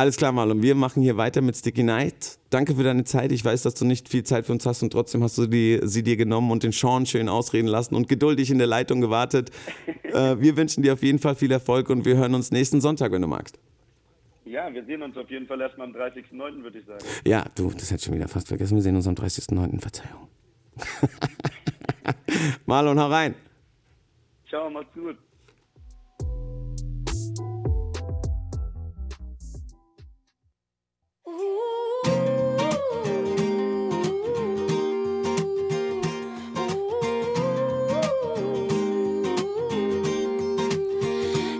[0.00, 2.38] Alles klar, Marlon, wir machen hier weiter mit Sticky Night.
[2.48, 3.32] Danke für deine Zeit.
[3.32, 5.78] Ich weiß, dass du nicht viel Zeit für uns hast und trotzdem hast du die,
[5.82, 9.50] sie dir genommen und den Sean schön ausreden lassen und geduldig in der Leitung gewartet.
[10.10, 13.12] Äh, wir wünschen dir auf jeden Fall viel Erfolg und wir hören uns nächsten Sonntag,
[13.12, 13.60] wenn du magst.
[14.44, 17.04] Ja, wir sehen uns auf jeden Fall erstmal am 30.09., würde ich sagen.
[17.24, 18.74] Ja, du, das hätte ich schon wieder fast vergessen.
[18.74, 19.80] Wir sehen uns am 30.09.
[19.80, 20.26] Verzeihung.
[22.66, 23.36] Marlon, hau rein.
[24.48, 25.16] Ciao, macht's gut.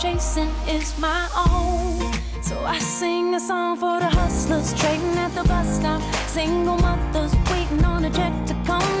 [0.00, 2.12] Chasing is my own.
[2.42, 7.34] So I sing a song for the hustlers trading at the bus stop, single mothers
[7.50, 9.00] waiting on a check to come,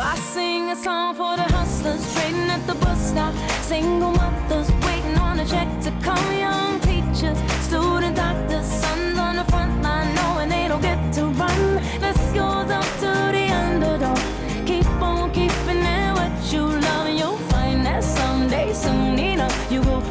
[0.00, 5.18] I sing a song for the hustlers trading at the bus stop, single mothers waiting
[5.18, 10.50] on a check to come, young teachers, student doctors, sons on the front line knowing
[10.50, 11.82] they don't get to run.
[12.00, 14.18] This goes up to the underdog.
[14.66, 19.80] Keep on keeping at what you love, and you'll find that someday, soon enough, you
[19.80, 20.02] will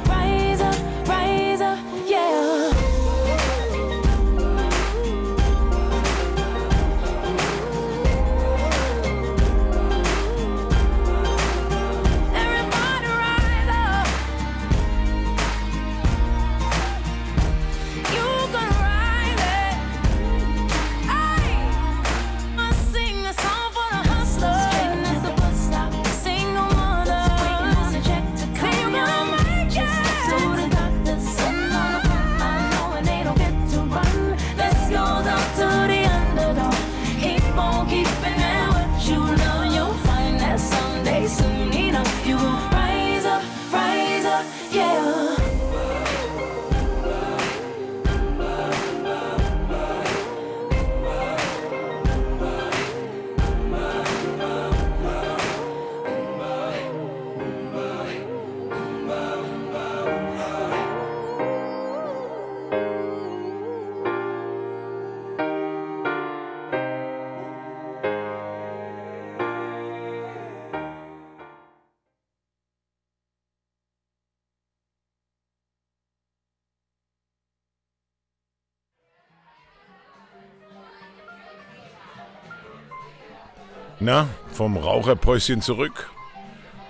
[84.10, 86.10] Na, vom Raucherpäuschen zurück.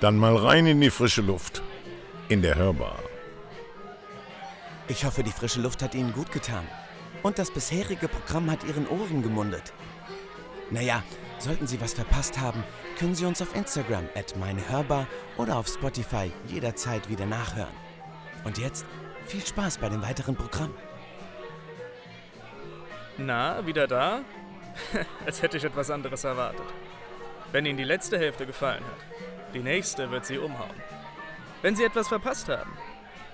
[0.02, 1.64] Dann mal rein in die frische Luft.
[2.30, 3.00] In der Hörbar.
[4.88, 6.68] Ich hoffe, die frische Luft hat Ihnen gut getan.
[7.24, 9.74] Und das bisherige Programm hat Ihren Ohren gemundet.
[10.70, 11.02] Naja,
[11.40, 12.64] sollten Sie was verpasst haben,
[13.00, 15.08] können Sie uns auf Instagram at meinehörbar
[15.38, 17.74] oder auf Spotify jederzeit wieder nachhören.
[18.44, 18.86] Und jetzt
[19.26, 20.72] viel Spaß bei dem weiteren Programm.
[23.18, 24.22] Na, wieder da?
[25.26, 26.68] Als hätte ich etwas anderes erwartet.
[27.52, 30.82] Wenn Ihnen die letzte Hälfte gefallen hat, die nächste wird Sie umhauen.
[31.62, 32.72] Wenn Sie etwas verpasst haben,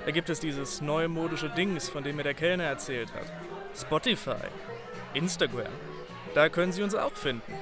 [0.06, 3.32] da gibt es dieses neumodische Dings, von dem mir der Kellner erzählt hat.
[3.76, 4.48] Spotify,
[5.14, 5.72] Instagram.
[6.36, 7.54] Da können Sie uns auch finden.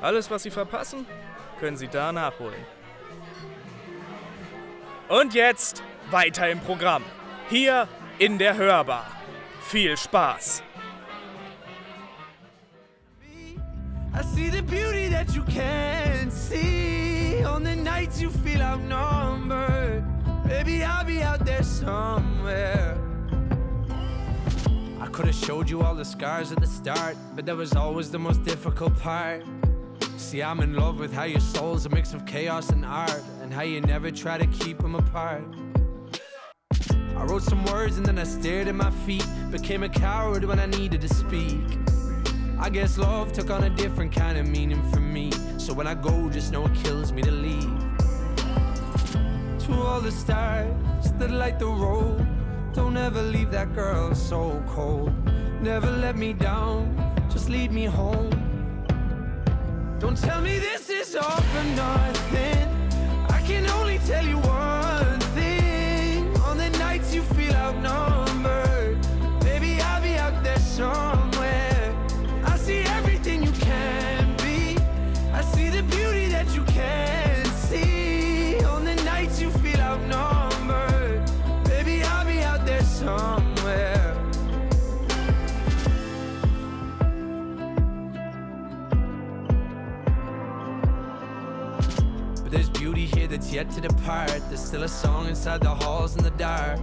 [0.00, 1.04] Alles, was Sie verpassen,
[1.58, 2.64] können Sie da nachholen.
[5.08, 7.02] Und jetzt weiter im Programm.
[7.48, 7.88] Hier
[8.18, 9.06] in der Hörbar.
[9.62, 10.62] Viel Spaß!
[14.12, 20.04] I see the beauty that you can't see on the nights you feel outnumbered.
[20.46, 22.98] Baby, I'll be out there somewhere.
[25.00, 28.10] I could have showed you all the scars at the start, but that was always
[28.10, 29.44] the most difficult part.
[30.16, 33.54] See, I'm in love with how your soul's a mix of chaos and art, and
[33.54, 35.44] how you never try to keep them apart.
[37.16, 40.58] I wrote some words and then I stared at my feet, became a coward when
[40.58, 41.89] I needed to speak.
[42.62, 45.32] I guess love took on a different kind of meaning for me.
[45.56, 47.80] So when I go, just know it kills me to leave.
[49.64, 50.70] To all the stars
[51.18, 52.26] that light the road,
[52.74, 55.10] don't ever leave that girl so cold.
[55.62, 56.94] Never let me down,
[57.30, 58.30] just lead me home.
[59.98, 62.68] Don't tell me this is all for nothing.
[63.30, 66.36] I can only tell you one thing.
[66.42, 69.00] On the nights you feel outnumbered,
[69.40, 71.19] baby, I'll be nobody here
[93.52, 94.40] yet to depart.
[94.48, 96.78] There's still a song inside the halls in the dark.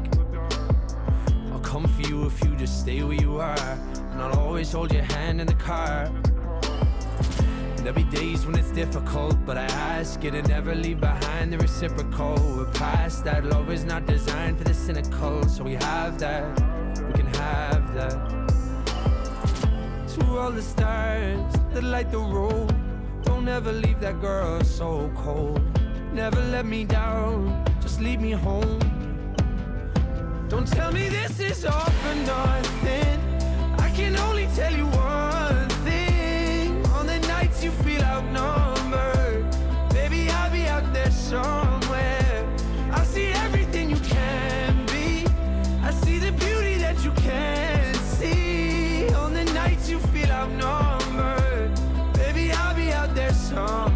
[1.51, 3.79] I'll come for you if you just stay where you are.
[4.11, 6.05] And I'll always hold your hand in the car.
[6.05, 11.53] And there'll be days when it's difficult, but I ask you to never leave behind
[11.53, 12.35] the reciprocal.
[12.57, 13.45] We're past that.
[13.45, 16.59] Love is not designed for the cynical, so we have that.
[17.07, 18.17] We can have that.
[20.15, 22.75] To all the stars that light the road,
[23.23, 25.76] don't ever leave that girl so cold.
[26.17, 28.79] Never let me down, just lead me home.
[30.49, 33.19] Don't tell me this is all for nothing.
[33.77, 36.83] I can only tell you one thing.
[36.97, 39.45] On the nights you feel outnumbered,
[39.91, 42.45] baby, I'll be out there somewhere.
[42.91, 45.23] I see everything you can be.
[45.83, 49.07] I see the beauty that you can't see.
[49.13, 51.79] On the nights you feel outnumbered,
[52.13, 53.86] baby, I'll be out there somewhere.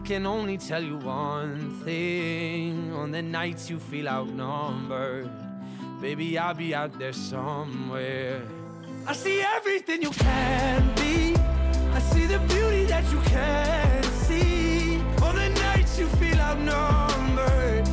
[0.00, 2.90] I can only tell you one thing.
[2.94, 5.30] On the nights you feel outnumbered,
[6.00, 8.40] baby, I'll be out there somewhere.
[9.06, 11.36] I see everything you can be.
[11.92, 14.96] I see the beauty that you can see.
[15.22, 17.86] On the nights you feel outnumbered,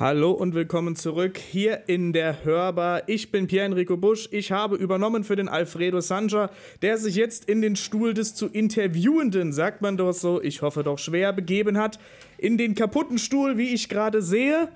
[0.00, 3.02] Hallo und willkommen zurück hier in der Hörbar.
[3.08, 4.28] Ich bin Pierre-Enrico Busch.
[4.30, 6.50] Ich habe übernommen für den Alfredo Sanja,
[6.82, 10.84] der sich jetzt in den Stuhl des zu Interviewenden, sagt man doch so, ich hoffe
[10.84, 11.98] doch schwer, begeben hat.
[12.36, 14.68] In den kaputten Stuhl, wie ich gerade sehe.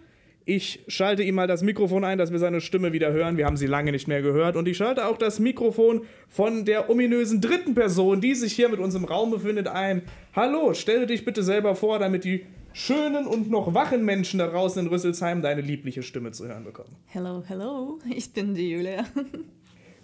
[0.45, 3.37] Ich schalte ihm mal das Mikrofon ein, dass wir seine Stimme wieder hören.
[3.37, 4.57] Wir haben sie lange nicht mehr gehört.
[4.57, 8.81] Und ich schalte auch das Mikrofon von der ominösen dritten Person, die sich hier mit
[8.81, 10.03] uns im Raum befindet, ein.
[10.35, 14.85] Hallo, stelle dich bitte selber vor, damit die schönen und noch wachen Menschen da draußen
[14.85, 16.97] in Rüsselsheim deine liebliche Stimme zu hören bekommen.
[17.07, 19.05] Hello, hello, ich bin die Julia.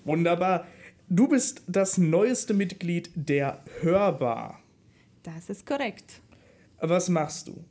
[0.05, 0.67] Wunderbar.
[1.09, 4.61] Du bist das neueste Mitglied der Hörbar.
[5.23, 6.21] Das ist korrekt.
[6.81, 7.65] Was machst du?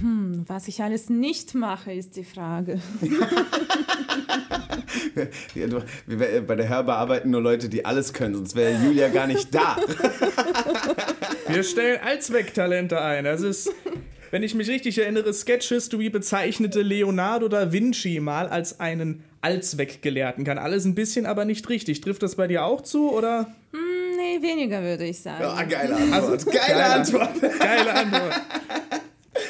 [0.00, 2.80] Hm, was ich alles nicht mache, ist die Frage.
[5.54, 9.08] Ja, du, wir, bei der Hörbar arbeiten nur Leute, die alles können, sonst wäre Julia
[9.08, 9.76] gar nicht da.
[11.48, 13.24] Wir stellen Allzwecktalente ein.
[13.24, 13.70] Das ist,
[14.30, 20.44] wenn ich mich richtig erinnere, Sketch History bezeichnete Leonardo da Vinci mal als einen Allzweckgelehrten.
[20.44, 22.00] Kann alles ein bisschen, aber nicht richtig.
[22.00, 23.52] Trifft das bei dir auch zu, oder?
[23.72, 25.42] Hm, nee, weniger würde ich sagen.
[25.42, 26.30] Ja, geile Antwort.
[26.30, 27.40] Also, geile, geile Antwort.
[27.58, 28.40] Geile Antwort.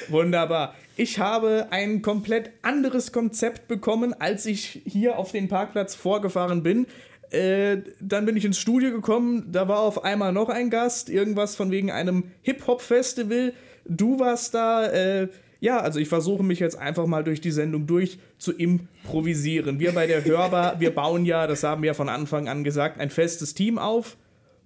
[0.09, 0.74] Wunderbar.
[0.97, 6.86] Ich habe ein komplett anderes Konzept bekommen, als ich hier auf den Parkplatz vorgefahren bin.
[7.31, 11.56] Äh, dann bin ich ins Studio gekommen, da war auf einmal noch ein Gast, irgendwas
[11.56, 13.55] von wegen einem Hip-Hop-Festival.
[13.86, 15.28] Du warst da, äh,
[15.59, 19.81] ja, also ich versuche mich jetzt einfach mal durch die Sendung durch zu improvisieren.
[19.81, 23.01] Wir bei der Hörbar, wir bauen ja, das haben wir ja von Anfang an gesagt,
[23.01, 24.16] ein festes Team auf.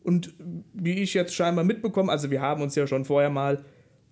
[0.05, 0.35] Und
[0.75, 3.65] wie ich jetzt scheinbar mitbekomme, also wir haben uns ja schon vorher mal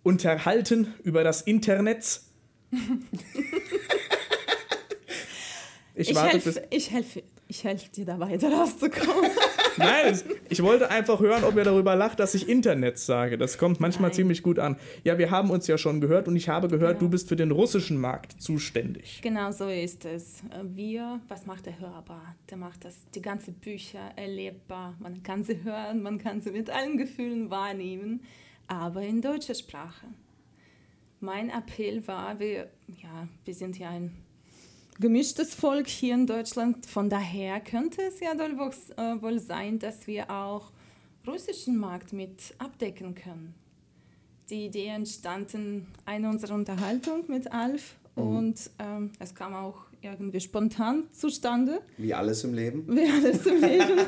[0.07, 2.21] unterhalten über das Internet.
[5.99, 9.31] Ich, warte helfe, ich, helfe, ich helfe dir dabei, da rauszukommen.
[9.79, 10.21] Nein,
[10.51, 13.39] ich wollte einfach hören, ob ihr darüber lacht, dass ich Internet sage.
[13.39, 14.77] Das kommt manchmal ziemlich gut an.
[15.05, 17.51] Ja, wir haben uns ja schon gehört und ich habe gehört, du bist für den
[17.51, 19.21] russischen Markt zuständig.
[19.23, 20.43] Genau so ist es.
[20.65, 22.37] Wir, was macht der Hörbar?
[22.51, 24.97] Der macht das, die ganzen Bücher erlebbar.
[24.99, 28.21] Man kann sie hören, man kann sie mit allen Gefühlen wahrnehmen,
[28.69, 30.07] aber in deutscher Sprache.
[31.21, 32.71] Mein Appell war, wir,
[33.03, 34.13] ja, wir sind ja ein
[35.01, 36.85] gemischtes Volk hier in Deutschland.
[36.87, 40.73] Von daher könnte es ja wohl, äh, sein, dass wir auch
[41.27, 43.55] russischen Markt mit abdecken können.
[44.51, 48.23] Die Idee entstand in einer unserer Unterhaltung mit Alf Mhm.
[48.37, 51.81] und ähm, es kam auch irgendwie spontan zustande.
[51.99, 52.85] Wie alles im Leben.
[52.89, 54.01] Wie alles im Leben.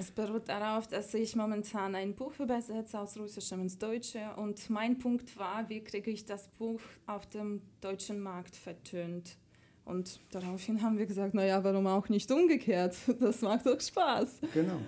[0.00, 4.98] es beruht darauf, dass ich momentan ein Buch übersetze aus Russischem ins Deutsche und mein
[4.98, 9.36] Punkt war, wie kriege ich das Buch auf dem deutschen Markt vertönt.
[9.84, 12.96] Und daraufhin haben wir gesagt, naja, warum auch nicht umgekehrt?
[13.20, 14.40] Das macht doch Spaß.
[14.54, 14.78] Genau.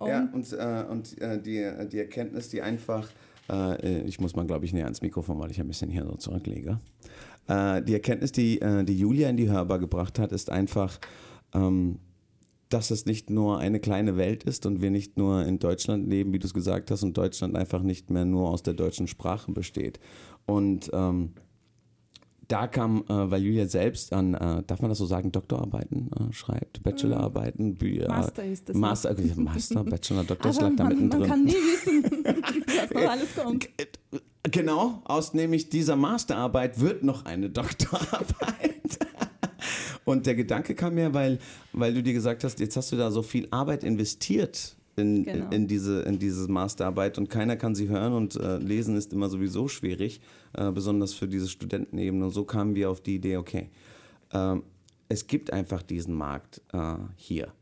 [0.00, 3.08] Und ja, und, äh, und äh, die, die Erkenntnis, die einfach,
[3.48, 6.16] äh, ich muss mal, glaube ich, näher ans Mikrofon, weil ich ein bisschen hier so
[6.16, 6.80] zurücklege.
[7.46, 10.98] Äh, die Erkenntnis, die, äh, die Julia in die Hörbar gebracht hat, ist einfach,
[11.54, 12.00] ähm,
[12.76, 16.34] dass es nicht nur eine kleine Welt ist und wir nicht nur in Deutschland leben,
[16.34, 19.50] wie du es gesagt hast, und Deutschland einfach nicht mehr nur aus der deutschen Sprache
[19.50, 19.98] besteht.
[20.44, 21.30] Und ähm,
[22.48, 26.32] da kam, äh, weil Julia selbst an, äh, darf man das so sagen, Doktorarbeiten äh,
[26.34, 28.08] schreibt, Bachelorarbeiten, Bücher.
[28.08, 29.20] Master ist das Master, noch.
[29.20, 31.20] okay, Master, Bachelor, Doktor, Aber schlag da man, mittendrin.
[31.20, 32.04] man kann nie wissen,
[32.66, 33.68] was noch alles kommt.
[34.50, 38.75] Genau, aus nämlich dieser Masterarbeit wird noch eine Doktorarbeit.
[40.06, 41.40] Und der Gedanke kam mir, weil,
[41.72, 45.50] weil du dir gesagt hast, jetzt hast du da so viel Arbeit investiert in, Genau.
[45.50, 49.28] in, diese, in diese Masterarbeit und keiner kann sie hören und äh, lesen ist immer
[49.28, 50.20] sowieso schwierig,
[50.54, 52.24] äh, besonders für diese Studentenebene.
[52.24, 53.68] Und so kamen wir auf die Idee, okay,
[54.32, 54.62] ähm,
[55.08, 57.52] es gibt einfach diesen Markt äh, hier.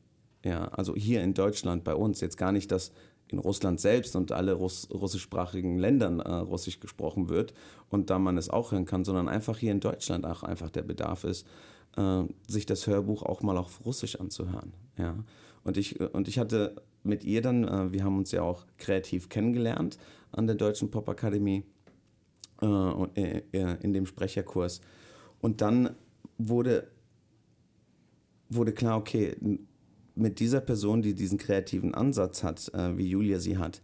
[0.44, 2.20] Ja, also hier in Deutschland bei uns.
[2.20, 2.92] Jetzt gar nicht, dass
[3.28, 7.54] in Russland selbst und alle Russ russischsprachigen Ländern äh, Russisch gesprochen wird
[7.88, 10.82] und da man es auch hören kann, sondern einfach hier in Deutschland auch einfach der
[10.82, 11.46] Bedarf ist,
[11.96, 14.72] äh, sich das Hörbuch auch mal auf Russisch anzuhören.
[14.96, 15.16] Ja.
[15.62, 19.28] Und ich, und ich hatte mit ihr dann, äh, wir haben uns ja auch kreativ
[19.28, 19.98] kennengelernt
[20.32, 21.64] an der Deutschen Popakademie
[22.62, 24.80] äh, äh, äh, in dem Sprecherkurs.
[25.40, 25.90] Und dann
[26.38, 26.88] wurde,
[28.48, 29.36] wurde klar, okay,
[30.14, 33.82] mit dieser Person, die diesen kreativen Ansatz hat, äh, wie Julia sie hat,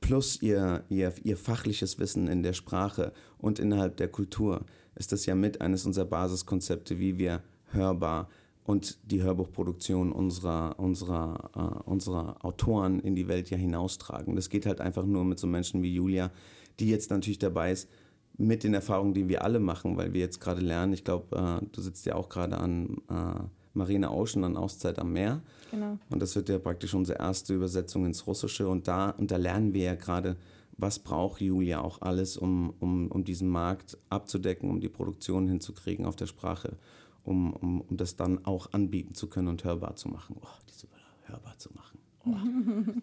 [0.00, 4.64] plus ihr, ihr, ihr fachliches Wissen in der Sprache und innerhalb der Kultur,
[4.94, 7.42] ist das ja mit eines unserer Basiskonzepte, wie wir
[7.72, 8.28] hörbar
[8.64, 14.36] und die Hörbuchproduktion unserer, unserer, äh, unserer Autoren in die Welt ja hinaustragen.
[14.36, 16.30] Das geht halt einfach nur mit so Menschen wie Julia,
[16.78, 17.88] die jetzt natürlich dabei ist,
[18.36, 21.66] mit den Erfahrungen, die wir alle machen, weil wir jetzt gerade lernen, ich glaube, äh,
[21.72, 23.42] du sitzt ja auch gerade an äh,
[23.74, 25.42] Marina Ocean, an Auszeit am Meer.
[25.70, 25.98] Genau.
[26.08, 28.68] Und das wird ja praktisch unsere erste Übersetzung ins Russische.
[28.68, 30.36] Und da, und da lernen wir ja gerade,
[30.80, 36.06] was braucht Julia auch alles, um, um, um diesen Markt abzudecken, um die Produktion hinzukriegen
[36.06, 36.76] auf der Sprache,
[37.24, 40.36] um, um, um das dann auch anbieten zu können und hörbar zu machen.
[40.40, 40.88] Oh, diese
[41.26, 41.98] hörbar zu machen.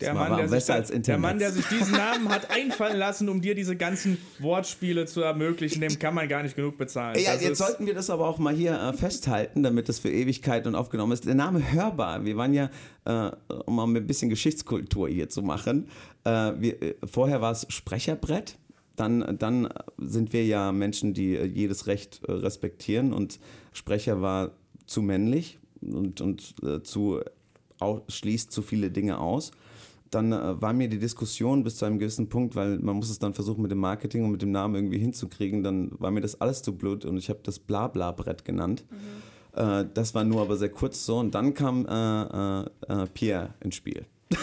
[0.00, 1.18] Der Mann, der, sich, der.
[1.18, 5.80] Mann, der sich diesen Namen hat einfallen lassen, um dir diese ganzen Wortspiele zu ermöglichen,
[5.80, 7.18] dem kann man gar nicht genug bezahlen.
[7.18, 10.10] Ja, Das jetzt sollten wir das aber auch mal hier äh, festhalten, damit das für
[10.10, 11.26] Ewigkeit und aufgenommen ist.
[11.26, 12.70] Der Name Hörbar, wir waren ja,
[13.04, 13.30] äh,
[13.66, 15.88] um mal ein bisschen Geschichtskultur hier zu machen,
[16.24, 18.56] äh, wir, äh, vorher war es Sprecherbrett.
[18.94, 23.38] Dann, dann sind wir ja Menschen, die äh, jedes Recht äh, respektieren und
[23.72, 24.52] Sprecher war
[24.86, 27.20] zu männlich und, und zu,
[27.78, 29.52] au, schließt zu viele Dinge aus
[30.10, 33.18] dann äh, war mir die Diskussion bis zu einem gewissen Punkt, weil man muss es
[33.18, 36.40] dann versuchen mit dem Marketing und mit dem Namen irgendwie hinzukriegen, dann war mir das
[36.40, 38.84] alles zu blöd und ich habe das Blabla-Brett genannt.
[39.54, 43.54] Äh, das war nur aber sehr kurz so und dann kam äh, äh, äh, Pierre
[43.60, 44.06] ins Spiel.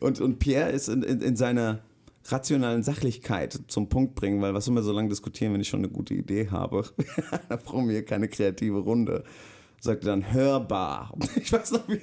[0.00, 1.80] und, und Pierre ist in, in, in seiner
[2.26, 5.80] rationalen Sachlichkeit zum Punkt bringen, weil was soll man so lange diskutieren, wenn ich schon
[5.80, 6.84] eine gute Idee habe?
[7.48, 9.24] da brauchen wir keine kreative Runde.
[9.80, 11.12] Sagte dann hörbar.
[11.36, 12.00] Ich weiß noch, wie,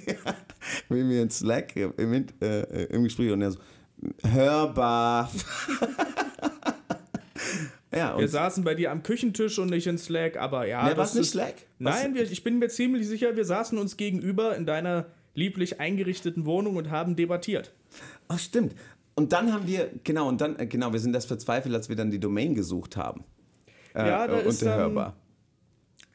[0.89, 3.59] wie wir in Slack im, äh, im Gespräch und er so,
[4.23, 5.31] hörbar.
[7.91, 10.83] ja, Wir saßen bei dir am Küchentisch und nicht in Slack, aber ja.
[10.83, 11.55] Nee, das war's nicht Slack?
[11.79, 16.45] Nein, wir, ich bin mir ziemlich sicher, wir saßen uns gegenüber in deiner lieblich eingerichteten
[16.45, 17.71] Wohnung und haben debattiert.
[18.27, 18.75] Ach, stimmt.
[19.15, 21.95] Und dann haben wir, genau, und dann, äh, genau, wir sind das verzweifelt, als wir
[21.95, 23.23] dann die Domain gesucht haben.
[23.93, 25.15] Äh, Ja, da äh, ist dann- unterhörbar.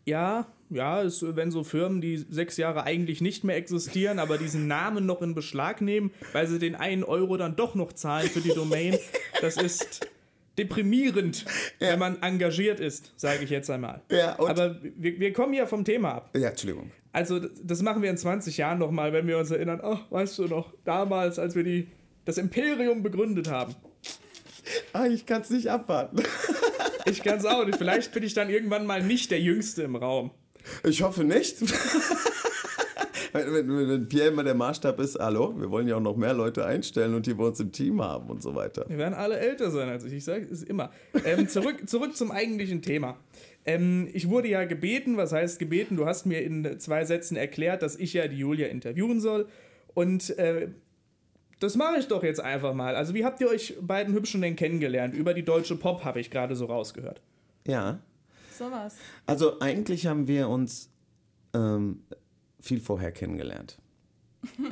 [0.06, 4.66] Ja, ja, es, wenn so Firmen, die sechs Jahre eigentlich nicht mehr existieren, aber diesen
[4.66, 8.40] Namen noch in Beschlag nehmen, weil sie den einen Euro dann doch noch zahlen für
[8.40, 8.98] die Domain,
[9.40, 10.06] das ist
[10.58, 11.44] deprimierend,
[11.78, 14.02] wenn man engagiert ist, sage ich jetzt einmal.
[14.10, 16.30] Ja, aber wir, wir kommen ja vom Thema ab.
[16.36, 16.90] Ja, Entschuldigung.
[17.12, 20.38] Also, das- das machen wir in 20 Jahren nochmal, wenn wir uns erinnern, ach, weißt
[20.38, 21.88] du noch, damals, als wir die,
[22.24, 23.74] das Imperium begründet haben.
[24.92, 26.22] Ah, ich kann es nicht abwarten.
[27.08, 27.78] Ich kann es auch nicht.
[27.78, 30.32] Vielleicht bin ich dann irgendwann mal nicht der Jüngste im Raum.
[30.84, 31.60] Ich hoffe nicht.
[33.32, 36.34] wenn, wenn, wenn Pierre immer der Maßstab ist, hallo, wir wollen ja auch noch mehr
[36.34, 38.84] Leute einstellen und die bei uns im Team haben und so weiter.
[38.88, 40.14] Wir werden alle älter sein als ich.
[40.14, 40.90] Ich sage es immer.
[41.24, 43.16] Ähm, zurück, zurück zum eigentlichen Thema.
[43.64, 45.96] Ähm, ich wurde ja gebeten, was heißt gebeten?
[45.96, 49.48] Du hast mir in zwei Sätzen erklärt, dass ich ja die Julia interviewen soll.
[49.94, 50.68] Und äh,
[51.58, 52.94] das mache ich doch jetzt einfach mal.
[52.96, 55.14] Also, wie habt ihr euch beiden Hübschen denn kennengelernt?
[55.14, 57.22] Über die deutsche Pop habe ich gerade so rausgehört.
[57.66, 58.00] Ja.
[58.56, 58.94] Sowas.
[59.26, 60.90] Also eigentlich haben wir uns
[61.54, 62.02] ähm,
[62.60, 63.78] viel vorher kennengelernt.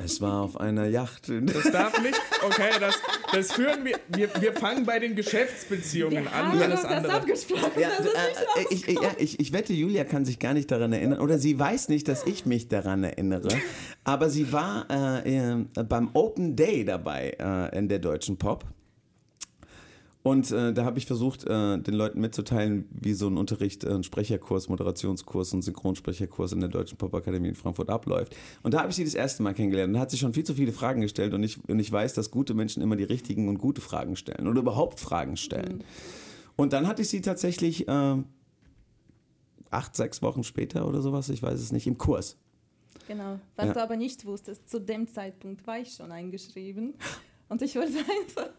[0.03, 1.29] Es war auf einer Yacht.
[1.29, 2.17] Das darf nicht.
[2.45, 2.95] Okay, das,
[3.33, 4.29] das führen wir, wir.
[4.39, 6.57] Wir fangen bei den Geschäftsbeziehungen an.
[6.57, 7.13] Ja, Alles das andere.
[7.13, 10.39] abgesprochen, Ja, dass es äh, nicht ich, ich, ja, ich, ich wette, Julia kann sich
[10.39, 13.49] gar nicht daran erinnern oder sie weiß nicht, dass ich mich daran erinnere.
[14.05, 18.63] Aber sie war äh, äh, beim Open Day dabei äh, in der Deutschen Pop.
[20.25, 23.91] Und äh, da habe ich versucht, äh, den Leuten mitzuteilen, wie so ein Unterricht, äh,
[23.93, 28.35] ein Sprecherkurs, Moderationskurs und Synchronsprecherkurs in der Deutschen Popakademie in Frankfurt abläuft.
[28.63, 29.89] Und da habe ich sie das erste Mal kennengelernt.
[29.89, 31.35] Und da hat sie schon viel zu viele Fragen gestellt.
[31.35, 34.47] Und ich, und ich weiß, dass gute Menschen immer die richtigen und gute Fragen stellen
[34.47, 35.83] oder überhaupt Fragen stellen.
[36.55, 38.15] Und dann hatte ich sie tatsächlich äh,
[39.69, 42.35] acht, sechs Wochen später oder sowas, ich weiß es nicht, im Kurs.
[43.07, 43.39] Genau.
[43.57, 43.73] Was Ja.
[43.73, 46.95] du aber nicht wusstest, zu dem Zeitpunkt war ich schon eingeschrieben.
[47.47, 48.49] Und ich wollte einfach.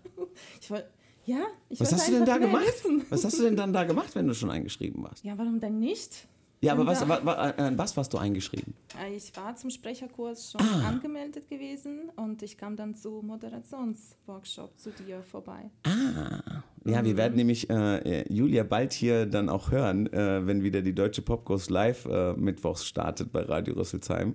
[0.60, 0.86] Ich wollte.
[1.26, 2.64] Ja, ich Was hast du denn da gemacht?
[2.66, 3.02] Wissen.
[3.10, 5.24] Was hast du denn dann da gemacht, wenn du schon eingeschrieben warst?
[5.24, 6.26] Ja, warum denn nicht?
[6.62, 8.72] Ja, aber was, wa, wa, äh, was warst du eingeschrieben?
[9.04, 10.88] Äh, Ich war zum Sprecherkurs schon Ah.
[10.88, 15.70] angemeldet gewesen und ich kam dann zu Moderationsworkshop zu dir vorbei.
[15.84, 16.62] Ah.
[16.84, 17.06] Ja, Mhm.
[17.06, 21.20] wir werden nämlich äh, Julia bald hier dann auch hören, äh, wenn wieder die Deutsche
[21.22, 24.34] Popkurs live äh, mittwochs startet bei Radio Rüsselsheim.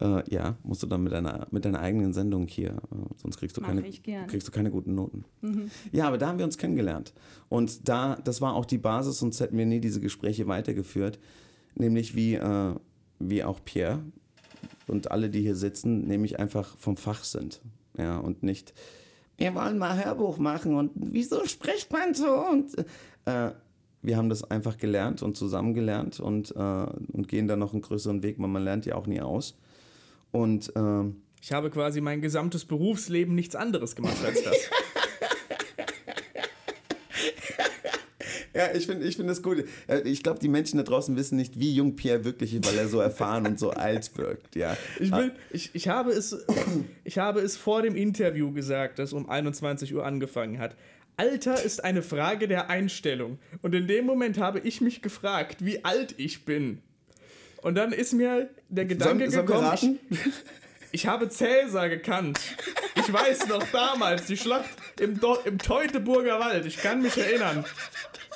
[0.00, 3.56] Äh, ja, musst du dann mit deiner, mit deiner eigenen Sendung hier, äh, sonst kriegst
[3.56, 3.82] du, Mach keine,
[4.26, 5.24] kriegst du keine guten Noten.
[5.40, 5.70] Mhm.
[5.90, 7.14] Ja, aber da haben wir uns kennengelernt.
[7.48, 11.18] Und da, das war auch die Basis, sonst hätten wir nie diese Gespräche weitergeführt.
[11.74, 12.74] Nämlich wie, äh,
[13.18, 14.00] wie auch Pierre
[14.86, 17.62] und alle, die hier sitzen, nämlich einfach vom Fach sind.
[17.96, 18.74] Ja, und nicht,
[19.38, 22.30] wir wollen mal Hörbuch machen und wieso spricht man so?
[22.30, 22.76] Und
[23.24, 23.50] äh,
[24.02, 27.82] wir haben das einfach gelernt und zusammen gelernt und, äh, und gehen dann noch einen
[27.82, 29.56] größeren Weg, weil man lernt ja auch nie aus.
[30.32, 34.56] Und ähm, Ich habe quasi mein gesamtes Berufsleben nichts anderes gemacht als das.
[38.56, 39.64] Ja, ich finde ich find das gut.
[40.04, 42.88] Ich glaube, die Menschen da draußen wissen nicht, wie jung Pierre wirklich ist, weil er
[42.88, 44.56] so erfahren und so alt wirkt.
[44.56, 44.78] Ja.
[44.98, 46.34] Ich, will, ich, ich, habe es,
[47.04, 50.74] ich habe es vor dem Interview gesagt, das um 21 Uhr angefangen hat.
[51.18, 53.38] Alter ist eine Frage der Einstellung.
[53.60, 56.80] Und in dem Moment habe ich mich gefragt, wie alt ich bin.
[57.62, 60.18] Und dann ist mir der Gedanke wir gekommen, ich,
[60.92, 62.38] ich habe Cäsar gekannt.
[62.96, 64.70] Ich weiß noch damals, die Schlacht
[65.00, 66.66] im, Do im Teutoburger Wald.
[66.66, 67.64] Ich kann mich erinnern.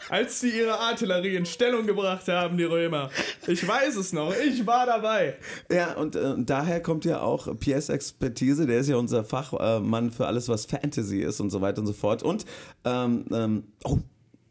[0.08, 3.10] Als sie ihre Artillerie in Stellung gebracht haben, die Römer.
[3.46, 5.36] Ich weiß es noch, ich war dabei.
[5.70, 10.26] Ja, und äh, daher kommt ja auch Piers Expertise, der ist ja unser Fachmann für
[10.26, 12.24] alles, was Fantasy ist und so weiter und so fort.
[12.24, 12.44] Und,
[12.84, 13.98] ähm, ähm, oh,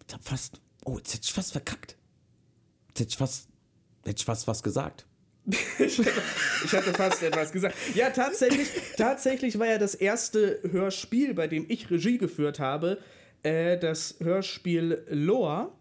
[0.07, 1.97] ich hab fast, oh, jetzt hätte ich fast verkackt.
[2.87, 3.48] Jetzt hätte ich fast,
[4.09, 5.05] hätte ich fast was gesagt.
[5.79, 6.11] ich, hätte,
[6.65, 7.75] ich hatte fast etwas gesagt.
[7.95, 8.67] Ja, tatsächlich,
[8.97, 12.97] tatsächlich war ja das erste Hörspiel, bei dem ich Regie geführt habe,
[13.43, 15.71] äh, das Hörspiel Loa.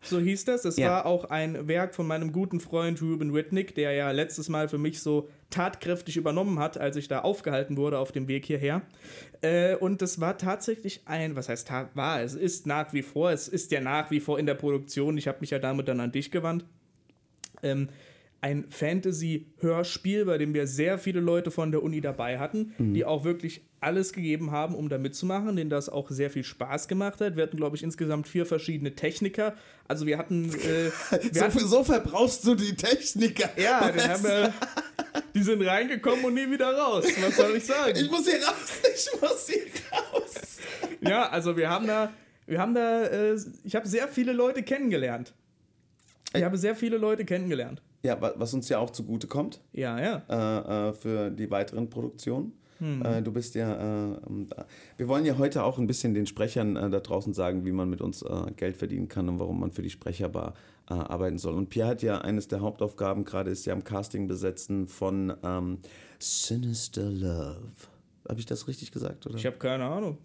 [0.00, 0.64] So hieß das.
[0.64, 0.90] Es Ja.
[0.90, 4.78] war auch ein Werk von meinem guten Freund Ruben Whitnick, der ja letztes Mal für
[4.78, 8.82] mich so tatkräftig übernommen hat, als ich da aufgehalten wurde auf dem Weg hierher.
[9.40, 13.48] Äh, und das war tatsächlich ein, was heißt war, es ist nach wie vor, es
[13.48, 15.18] ist ja nach wie vor in der Produktion.
[15.18, 16.64] Ich habe mich ja damit dann an dich gewandt
[17.62, 17.88] ähm,
[18.40, 22.94] ein Fantasy-Hörspiel, bei dem wir sehr viele Leute von der Uni dabei hatten, Mhm.
[22.94, 26.88] die auch wirklich alles gegeben haben, um da mitzumachen, denen das auch sehr viel Spaß
[26.88, 27.36] gemacht hat.
[27.36, 29.54] Wir hatten, glaube ich, insgesamt vier verschiedene Techniker.
[29.86, 30.50] Also wir hatten...
[30.52, 33.50] Äh, wir So, hatten so verbrauchst du die Techniker.
[33.56, 34.52] ja, den haben wir,
[35.34, 37.06] die sind reingekommen und nie wieder raus.
[37.20, 37.92] Was soll ich sagen?
[37.96, 39.62] Ich muss hier raus, ich muss hier
[39.92, 40.34] raus.
[41.00, 42.12] Ja, also wir haben da,
[42.46, 45.34] wir haben da, äh, ich habe sehr viele Leute kennengelernt.
[46.34, 47.80] Ich habe sehr viele Leute kennengelernt.
[48.02, 49.60] Ja, wa- was uns ja auch zugute kommt.
[49.72, 50.22] Ja, ja.
[50.28, 52.52] Äh, äh, für die weiteren Produktionen.
[52.78, 53.02] Hm.
[53.04, 53.74] Äh, du bist ja.
[53.74, 54.46] Äh, ähm,
[54.96, 57.90] wir wollen ja heute auch ein bisschen den Sprechern äh, da draußen sagen, wie man
[57.90, 60.54] mit uns äh, Geld verdienen kann und warum man für die Sprecherbar
[60.86, 61.52] arbeiten soll.
[61.54, 65.80] Und Pierre hat ja eines der Hauptaufgaben, gerade ist ja am Casting besetzen von ähm,
[66.18, 67.58] Sinister Love.
[68.28, 69.26] Habe ich das richtig gesagt?
[69.26, 69.36] Oder?
[69.36, 70.18] Ich habe keine Ahnung.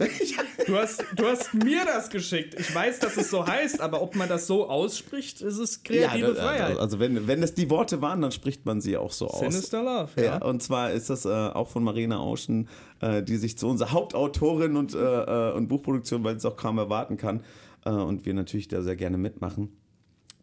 [0.67, 2.55] Du hast, du hast mir das geschickt.
[2.59, 6.33] Ich weiß, dass es so heißt, aber ob man das so ausspricht, ist es kreative
[6.33, 6.77] da- Freiheit.
[6.79, 9.39] Also wenn, wenn das die Worte waren, dann spricht man sie auch so aus.
[9.39, 10.37] Sinister Love, Ja, ja.
[10.45, 12.67] und zwar ist das äh, auch von Marina Ocean,
[12.99, 16.77] äh, die sich zu unserer Hauptautorin und, äh, äh, und Buchproduktion, weil es auch kaum
[16.77, 17.41] erwarten kann,
[17.85, 19.69] äh, und wir natürlich da sehr gerne mitmachen.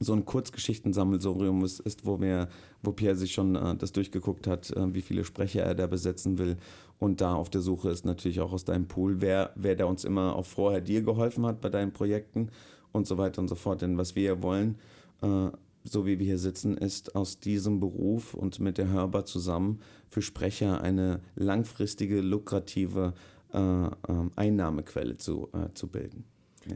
[0.03, 2.49] So ein Kurzgeschichtensammelsurium ist, ist wo, wir,
[2.83, 6.39] wo Pierre sich schon äh, das durchgeguckt hat, äh, wie viele Sprecher er da besetzen
[6.39, 6.57] will.
[7.01, 10.05] Und da auf der Suche ist natürlich auch aus deinem Pool, wer, wer da uns
[10.05, 12.51] immer auch vorher dir geholfen hat bei deinen Projekten
[12.93, 13.81] und so weiter und so fort.
[13.81, 14.77] Denn was wir ja wollen,
[15.23, 15.49] äh,
[15.83, 20.21] so wie wir hier sitzen, ist aus diesem Beruf und mit der Hörbar zusammen für
[20.21, 23.15] Sprecher eine langfristige, lukrative
[23.55, 26.25] äh, ähm, Einnahmequelle zu, äh, zu bilden.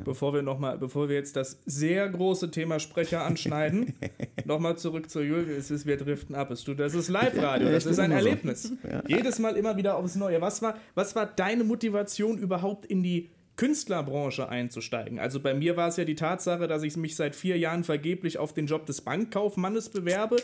[0.04, 3.94] Bevor wir noch mal, bevor wir jetzt das sehr große Thema Sprecher anschneiden,
[4.44, 5.56] nochmal zurück zur Julia.
[5.56, 6.50] Es ist, wir driften ab.
[6.50, 8.16] Es tut, das ist Live-Radio, Ja, das ist ein so.
[8.16, 8.72] Erlebnis.
[8.82, 9.02] Ja.
[9.06, 10.40] Jedes Mal immer wieder aufs Neue.
[10.40, 15.18] Was war, was war deine Motivation, überhaupt in die Künstlerbranche einzusteigen?
[15.18, 18.38] Also bei mir war es ja die Tatsache, dass ich mich seit vier Jahren vergeblich
[18.38, 20.36] auf den Job des Bankkaufmannes bewerbe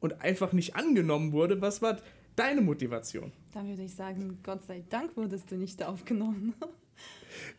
[0.00, 1.60] und einfach nicht angenommen wurde.
[1.60, 1.98] Was war
[2.36, 3.32] deine Motivation?
[3.52, 6.54] Da würde ich sagen, Gott sei Dank wurdest du nicht aufgenommen.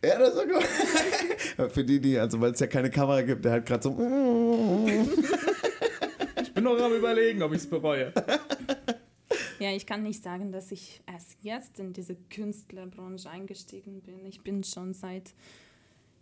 [0.03, 0.49] Ja, das ist
[1.57, 1.71] gut.
[1.73, 3.97] Für die, die, also weil es ja keine Kamera gibt, der hat gerade so.
[6.41, 8.13] Ich bin noch am überlegen, ob ich es bereue.
[9.59, 14.25] Ja, ich kann nicht sagen, dass ich erst jetzt in diese Künstlerbranche eingestiegen bin.
[14.25, 15.33] Ich bin schon seit,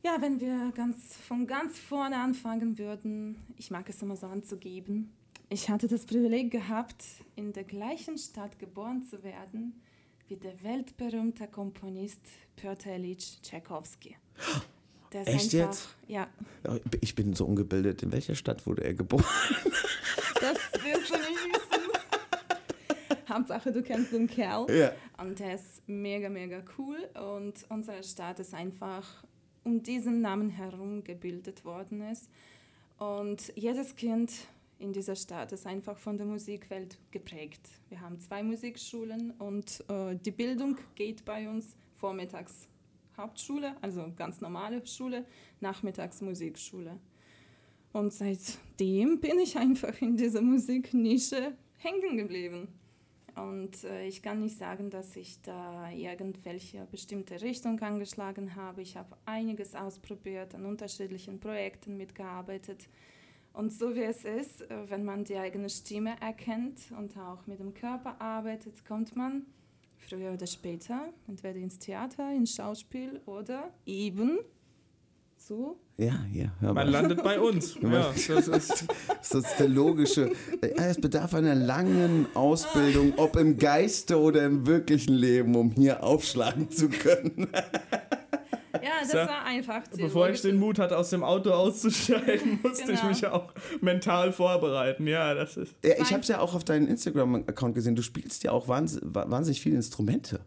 [0.04, 5.14] ja, wenn wir ganz von ganz vorne anfangen würden, ich mag es immer so anzugeben.
[5.50, 7.04] Ich hatte das Privileg gehabt,
[7.36, 9.80] in der gleichen Stadt geboren zu werden
[10.28, 12.20] wie der weltberühmte Komponist
[12.56, 14.16] Piotr Ilyich Tchaikovsky.
[15.14, 15.96] Der Echt einfach- jetzt?
[16.10, 16.28] Ja,
[17.00, 18.04] Ich bin so ungebildet.
[18.04, 19.24] In welcher Stadt wurde er geboren?
[20.42, 21.82] das wirst du nicht wissen.
[23.30, 24.68] Hauptsache, du kennst den Kerl.
[24.70, 24.92] Ja.
[25.18, 26.98] Und der ist mega, mega cool.
[27.16, 29.24] Und unsere Stadt ist einfach
[29.64, 32.30] um diesen Namen herum gebildet worden ist.
[32.98, 34.34] Und jedes Kind
[34.80, 37.68] in dieser Stadt ist einfach von der Musikwelt geprägt.
[37.90, 42.68] Wir haben zwei Musikschulen und äh, die Bildung geht bei uns vormittags
[43.18, 45.26] Hauptschule, also ganz normale Schule,
[45.60, 47.00] nachmittags Musikschule.
[47.92, 52.68] Und seitdem bin ich einfach in dieser Musiknische hängen geblieben.
[53.36, 58.82] Und äh, ich kann nicht sagen, dass ich da irgendwelche bestimmte Richtung angeschlagen habe.
[58.82, 62.88] Ich habe einiges ausprobiert, an unterschiedlichen Projekten mitgearbeitet.
[63.58, 67.60] Und so wie es ist, äh, wenn man die eigene Stimme erkennt und auch mit
[67.60, 69.48] dem Körper arbeitet, kommt man
[69.98, 74.38] früher oder später entweder ins Theater, ins Schauspiel oder eben
[75.38, 76.52] zu Ja, ja.
[76.60, 76.84] Hör mal.
[76.86, 77.76] Man landet bei uns.
[77.82, 80.32] Ja, das ist- das ist der logische.
[80.62, 86.70] Es bedarf einer langen Ausbildung, ob im Geiste oder im wirklichen Leben, um hier aufschlagen
[86.70, 87.48] zu können.
[88.88, 89.82] Ja, das So, war einfach.
[89.98, 93.10] Bevor ich den Mut hatte, aus dem Auto auszusteigen, musste ich Genau.
[93.10, 95.06] mich auch mental vorbereiten.
[95.08, 95.76] Ja, das ist.
[95.84, 97.96] Ja, ich habe es ja auch auf deinem Instagram-Account gesehen.
[97.96, 100.40] Du spielst ja auch wahns wahnsinnig viele Instrumente.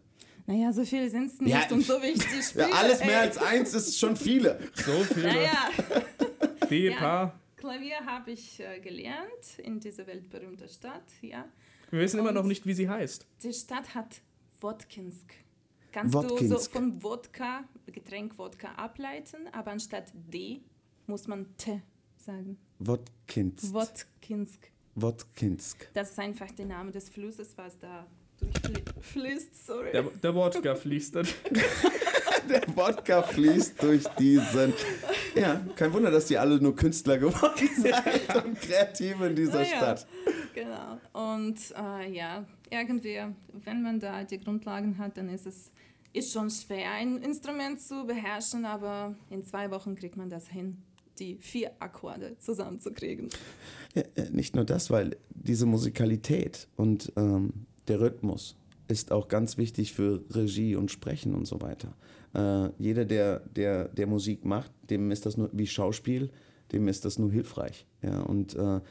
[0.47, 2.67] Naja, so viele sind es nicht Ja, und so wie ich die spiele.
[2.69, 3.27] Ja, alles mehr ey.
[3.27, 4.59] als eins ist schon viele.
[4.75, 5.27] So viele.
[5.27, 5.69] Naja.
[6.69, 7.39] Die Ja, paar.
[7.57, 11.45] Klavier habe ich äh, gelernt in dieser weltberühmten Stadt, ja.
[11.91, 13.27] Wir wissen immer Und noch nicht, wie sie heißt.
[13.43, 14.21] Die Stadt hat
[14.61, 15.31] Wodkinsk.
[15.91, 16.71] Kannst du so Wodkinsk.
[16.71, 20.61] von Wodka, Getränk Wodka ableiten, aber anstatt D
[21.07, 21.81] muss man T
[22.17, 22.57] sagen.
[22.79, 23.73] Wodkinsk.
[23.73, 24.71] Wodkinsk.
[24.95, 25.89] Wodkinsk.
[25.93, 28.07] Das ist einfach der Name des Flusses, was da
[28.39, 29.65] durchfließt.
[29.65, 29.91] Sorry.
[29.91, 31.27] Der, der Wodka fließt dann.
[32.49, 34.73] Der Wodka fließt durch diesen.
[35.35, 37.95] Ja, kein Wunder, dass die alle nur Künstler geworden sind
[38.43, 40.07] und Kreative in dieser ja, Stadt.
[40.53, 40.99] Genau.
[41.13, 43.21] Und äh, ja, irgendwie,
[43.63, 45.71] wenn man da die Grundlagen hat, dann ist es
[46.13, 50.77] ist schon schwer, ein Instrument zu beherrschen, aber in zwei Wochen kriegt man das hin,
[51.19, 53.29] die vier Akkorde zusammenzukriegen.
[53.95, 58.55] Ja, äh, nicht nur das, weil diese Musikalität und ähm, der Rhythmus
[58.87, 61.93] ist auch ganz wichtig für Regie und Sprechen und so weiter.
[62.33, 66.29] Äh, jeder, der, der, der Musik macht, dem ist das nur wie Schauspiel,
[66.71, 67.85] dem ist das nur hilfreich.
[68.01, 68.81] Ja, und äh,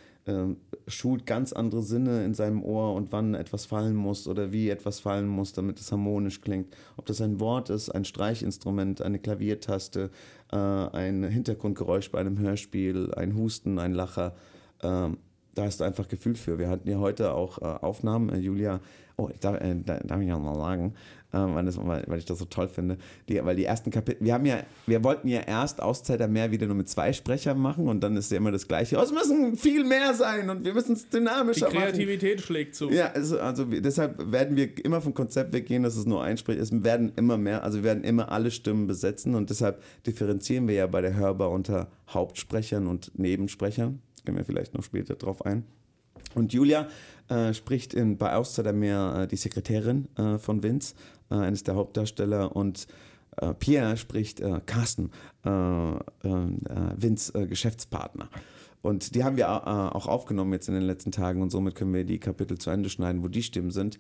[0.87, 5.01] schult ganz andere Sinne in seinem Ohr und wann etwas fallen muss oder wie etwas
[5.01, 6.75] fallen muss, damit es harmonisch klingt.
[6.97, 10.11] Ob das ein Wort ist, ein Streichinstrument, eine Klaviertaste,
[10.53, 14.35] äh, ein Hintergrundgeräusch bei einem Hörspiel, ein Husten, ein Lacher.
[14.83, 15.19] Ähm,
[15.55, 16.59] da hast du einfach Gefühl für.
[16.59, 18.31] Wir hatten ja heute auch äh, Aufnahmen.
[18.31, 18.81] Äh, Julia,
[19.17, 22.39] oh, da, äh, da, darf ich ja mal sagen, äh, weil, das, weil, ich das
[22.39, 22.99] so toll finde.
[23.29, 26.51] Die, weil die ersten Kapitel, wir haben ja, wir wollten ja erst Auszeit am Meer
[26.51, 28.99] wieder nur mit zwei Sprechern machen und dann ist ja immer das Gleiche.
[28.99, 31.79] Oh, es müssen viel mehr sein und wir müssen es Die dynamischer machen.
[31.79, 32.91] Kreativität schlägt zu.
[32.91, 36.37] Ja, also, also wir- deshalb werden wir immer vom Konzept weggehen, dass es nur ein
[36.37, 36.73] Sprech ist.
[36.73, 40.75] Es werden immer mehr, also wir werden immer alle Stimmen besetzen und deshalb differenzieren wir
[40.75, 44.01] ja bei der Hörbar unter Hauptsprechern und Nebensprechern.
[44.25, 45.65] Gehen wir vielleicht noch später drauf ein.
[46.35, 46.89] Und Julia
[47.29, 50.95] äh, spricht in, bei Auszeit am Meer äh, die Sekretärin äh, von Vince,
[51.31, 52.55] äh, eines der Hauptdarsteller.
[52.55, 52.87] Und
[53.37, 55.11] äh, Pierre spricht äh, Carsten,
[55.43, 58.29] Vince Geschäftspartner.
[58.83, 61.93] Und die haben wir äh, auch aufgenommen jetzt in den letzten Tagen und somit können
[61.93, 63.99] wir die Kapitel zu Ende schneiden, wo die Stimmen sind.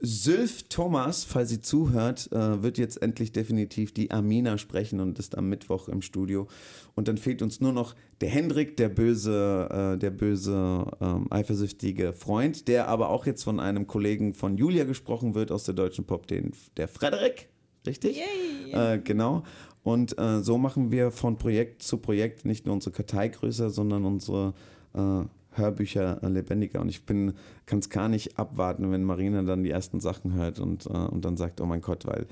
[0.00, 5.36] Sylph Thomas, falls sie zuhört, äh, wird jetzt endlich definitiv die Amina sprechen und ist
[5.36, 6.48] am Mittwoch im Studio.
[6.94, 12.12] Und dann fehlt uns nur noch der Hendrik, der böse, äh, der böse, ähm, eifersüchtige
[12.12, 16.04] Freund, der aber auch jetzt von einem Kollegen von Julia gesprochen wird aus der deutschen
[16.04, 17.48] Pop, den, der Frederik.
[17.86, 18.16] richtig?
[18.16, 18.72] Yay.
[18.72, 19.44] Äh, genau.
[19.82, 24.04] Und äh, so machen wir von Projekt zu Projekt nicht nur unsere Kartei größer, sondern
[24.04, 24.54] unsere
[24.94, 25.22] äh,
[25.52, 26.80] Hörbücher äh, lebendiger.
[26.80, 27.34] Und ich bin,
[27.66, 31.24] kann es gar nicht abwarten, wenn Marina dann die ersten Sachen hört und, äh, und
[31.24, 32.26] dann sagt, oh mein Gott, weil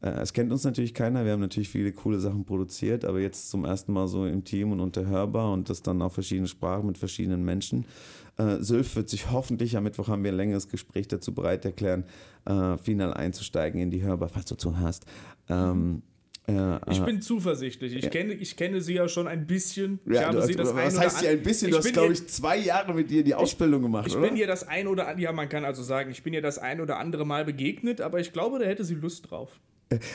[0.00, 1.24] äh, es kennt uns natürlich keiner.
[1.24, 4.72] Wir haben natürlich viele coole Sachen produziert, aber jetzt zum ersten Mal so im Team
[4.72, 7.86] und unterhörbar und das dann auf verschiedene Sprachen mit verschiedenen Menschen.
[8.36, 12.04] Äh, Sylph wird sich hoffentlich, am Mittwoch haben wir ein längeres Gespräch dazu bereit erklären,
[12.44, 15.06] äh, final einzusteigen in die Hörbar, falls du zuhörst.
[15.48, 16.02] Ähm,
[16.46, 17.94] äh, Ich äh, bin zuversichtlich.
[17.94, 18.10] Ich, Ja.
[18.10, 20.00] kenne, ich kenne sie ja schon ein bisschen.
[20.06, 21.68] ich ja, habe du, sie das was ein heißt an- ein bisschen?
[21.68, 24.26] Ich Du hast, glaube ihr- ich, zwei Jahre mit dir die Ausbildung gemacht, Ich oder?
[24.28, 26.80] bin ihr das ein oder ja, man kann also sagen, ich bin ihr das ein
[26.80, 29.60] oder andere Mal begegnet, aber ich glaube, da hätte sie Lust drauf.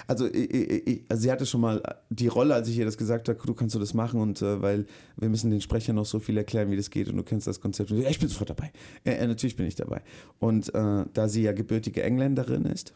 [0.08, 2.98] Also, ich, ich, ich, also sie hatte schon mal die Rolle, als ich ihr das
[2.98, 4.86] gesagt habe, du kannst du das machen und äh, weil
[5.16, 7.62] wir müssen den Sprechern noch so viel erklären, wie das geht und du kennst das
[7.62, 7.92] Konzept.
[7.92, 8.72] Und sie, ja, ich bin sofort dabei.
[9.06, 10.02] Ja, ja, natürlich bin ich dabei.
[10.40, 12.94] Und äh, da sie ja gebürtige Engländerin ist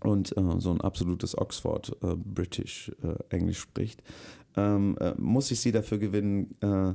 [0.00, 4.02] und äh, so ein absolutes Oxford äh, British äh, Englisch spricht,
[4.56, 6.94] ähm, äh, muss ich sie dafür gewinnen, äh,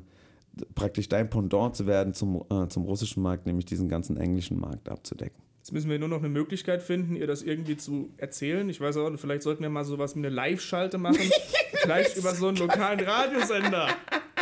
[0.76, 4.90] praktisch dein Pendant zu werden zum, äh, zum russischen Markt, nämlich diesen ganzen englischen Markt
[4.90, 5.42] abzudecken.
[5.60, 8.68] Jetzt müssen wir nur noch eine Möglichkeit finden, ihr das irgendwie zu erzählen.
[8.68, 11.30] Ich weiß auch, vielleicht sollten wir mal sowas wie eine Live-Schalte machen.
[11.84, 13.90] vielleicht über so einen lokalen Radiosender.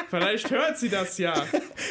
[0.09, 1.33] Vielleicht hört sie das ja.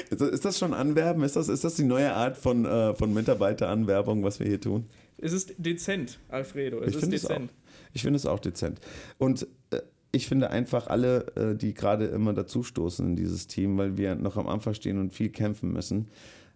[0.09, 1.23] Ist das, ist das schon Anwerben?
[1.23, 4.89] Ist das, ist das die neue Art von, äh, von Mitarbeiteranwerbung, was wir hier tun?
[5.19, 6.81] Es ist dezent, Alfredo.
[6.81, 7.28] Es ich ist finde es auch.
[7.28, 7.51] dezent.
[7.93, 8.81] Ich finde es auch dezent.
[9.19, 9.81] Und äh,
[10.12, 14.36] ich finde einfach alle, äh, die gerade immer dazustoßen in dieses Team, weil wir noch
[14.36, 16.09] am Anfang stehen und viel kämpfen müssen.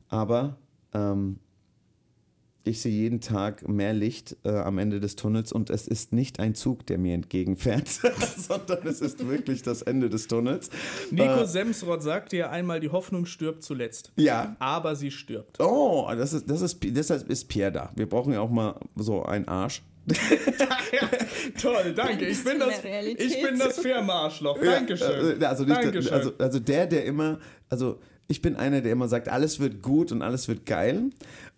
[0.08, 0.58] Aber
[0.94, 1.38] ähm,
[2.64, 6.38] ich sehe jeden Tag mehr Licht äh, am Ende des Tunnels und es ist nicht
[6.38, 7.88] ein Zug, der mir entgegenfährt,
[8.36, 10.70] sondern es ist wirklich das Ende des Tunnels.
[11.10, 14.12] Nico Äh, Semsrott sagte ja einmal, die Hoffnung stirbt zuletzt.
[14.16, 14.56] Ja.
[14.58, 15.58] Aber sie stirbt.
[15.60, 17.92] Oh, das ist, das ist, deshalb ist Pierre da.
[17.96, 19.82] Wir brauchen ja auch mal so einen Arsch.
[21.60, 22.26] Toll, danke.
[22.26, 22.80] Ich bin das,
[23.18, 24.58] ich bin das Firmenarschloch.
[24.60, 25.40] Dankeschön.
[25.40, 26.12] Ja, also, nicht, Dankeschön.
[26.12, 30.10] also, also der, der immer, also ich bin einer, der immer sagt, alles wird gut
[30.10, 31.10] und alles wird geil.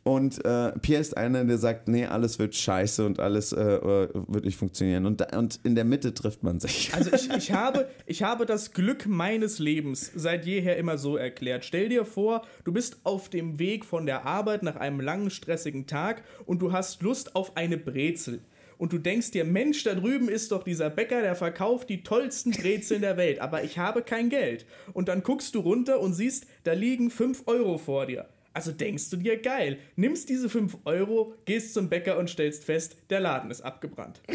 [0.04, 4.08] Und äh, Pierre ist einer, der sagt, nee, alles wird scheiße und alles äh, äh,
[4.28, 5.06] wird nicht funktionieren.
[5.06, 6.92] Und, da, und in der Mitte trifft man sich.
[6.94, 11.64] Also ich, ich, habe, ich habe das Glück meines Lebens seit jeher immer so erklärt.
[11.64, 15.86] Stell dir vor, du bist auf dem Weg von der Arbeit nach einem langen, stressigen
[15.86, 18.40] Tag und du hast Lust auf eine Brezel.
[18.76, 22.50] Und du denkst dir, Mensch, da drüben ist doch dieser Bäcker, der verkauft die tollsten
[22.50, 24.66] Brezeln der Welt, aber ich habe kein Geld.
[24.92, 28.26] Und dann guckst du runter und siehst, da liegen 5 Euro vor dir.
[28.54, 32.96] Also denkst du dir, geil, nimmst diese 5 Euro, gehst zum Bäcker und stellst fest,
[33.10, 34.22] der Laden ist abgebrannt.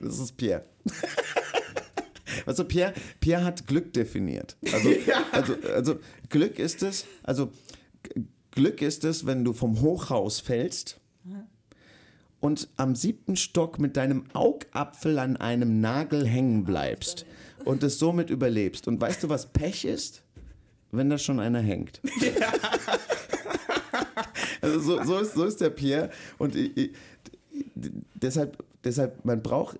[0.00, 0.64] Das ist Pierre.
[2.46, 4.58] Also Pierre, Pierre hat Glück definiert.
[4.70, 4.90] Also,
[5.32, 7.50] also, also Glück ist es, also
[8.50, 11.00] Glück ist es, wenn du vom Hochhaus fällst
[12.40, 17.24] und am siebten Stock mit deinem Augapfel an einem Nagel hängen bleibst
[17.64, 18.86] und es somit überlebst.
[18.86, 20.23] Und weißt du, was Pech ist?
[20.96, 22.00] Wenn da schon einer hängt.
[24.64, 26.10] Also so, so, ist, so ist der Pierre.
[26.38, 26.90] Und ich, ich,
[28.14, 29.78] deshalb, deshalb, man braucht,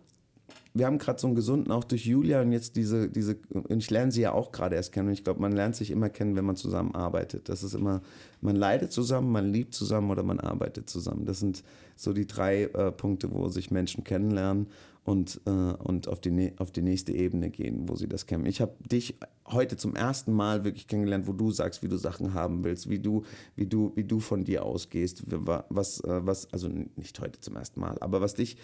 [0.74, 3.91] wir haben gerade so einen gesunden, auch durch Julia und jetzt diese, diese, und ich
[3.91, 5.09] lerne sie ja auch gerade erst kennen.
[5.09, 7.49] Und ich glaube, man lernt sich immer kennen, wenn man zusammenarbeitet.
[7.49, 8.03] Das ist immer,
[8.41, 11.24] man leidet zusammen, man liebt zusammen oder man arbeitet zusammen.
[11.24, 11.62] Das sind
[11.97, 14.66] so die drei äh, Punkte, wo sich Menschen kennenlernen
[15.05, 18.47] und, äh, und auf, die, auf die nächste Ebene gehen, wo sie das kennen.
[18.47, 19.16] Ich habe dich
[19.47, 22.98] heute zum ersten Mal wirklich kennengelernt, wo du sagst, wie du Sachen haben willst, wie
[22.98, 23.22] du,
[23.55, 27.56] wie du, wie du von dir ausgehst, wa- was, äh, was, also nicht heute zum
[27.56, 28.56] ersten Mal, aber was dich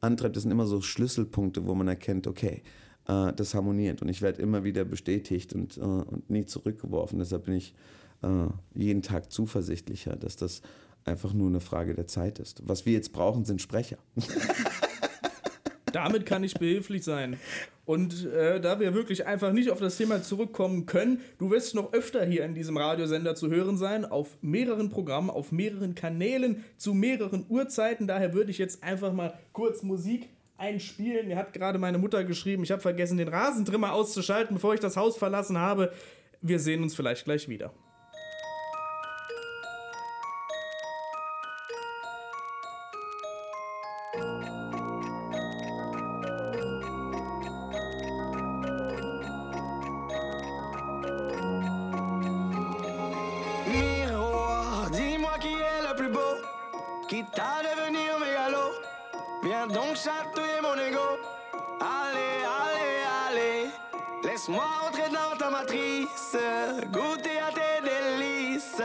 [0.00, 2.62] antreibt, das sind immer so Schlüsselpunkte, wo man erkennt, okay,
[3.08, 7.18] äh, das harmoniert und ich werde immer wieder bestätigt und, äh, und nie zurückgeworfen.
[7.18, 7.74] Deshalb bin ich
[8.22, 8.46] äh,
[8.76, 10.62] jeden Tag zuversichtlicher, dass das
[11.04, 12.62] einfach nur eine Frage der Zeit ist.
[12.68, 13.98] Was wir jetzt brauchen, sind Sprecher.
[15.92, 17.38] Damit kann ich behilflich sein.
[17.84, 21.92] Und äh, da wir wirklich einfach nicht auf das Thema zurückkommen können, du wirst noch
[21.94, 26.92] öfter hier in diesem Radiosender zu hören sein, auf mehreren Programmen, auf mehreren Kanälen, zu
[26.92, 28.06] mehreren Uhrzeiten.
[28.06, 30.28] Daher würde ich jetzt einfach mal kurz Musik
[30.58, 31.28] einspielen.
[31.28, 34.96] Mir hat gerade meine Mutter geschrieben, ich habe vergessen, den Rasentrimmer auszuschalten, bevor ich das
[34.96, 35.92] Haus verlassen habe.
[36.42, 37.72] Wir sehen uns vielleicht gleich wieder.
[64.48, 66.36] Laisse-moi entrer dans ta matrice,
[66.90, 68.82] goûter à tes délices.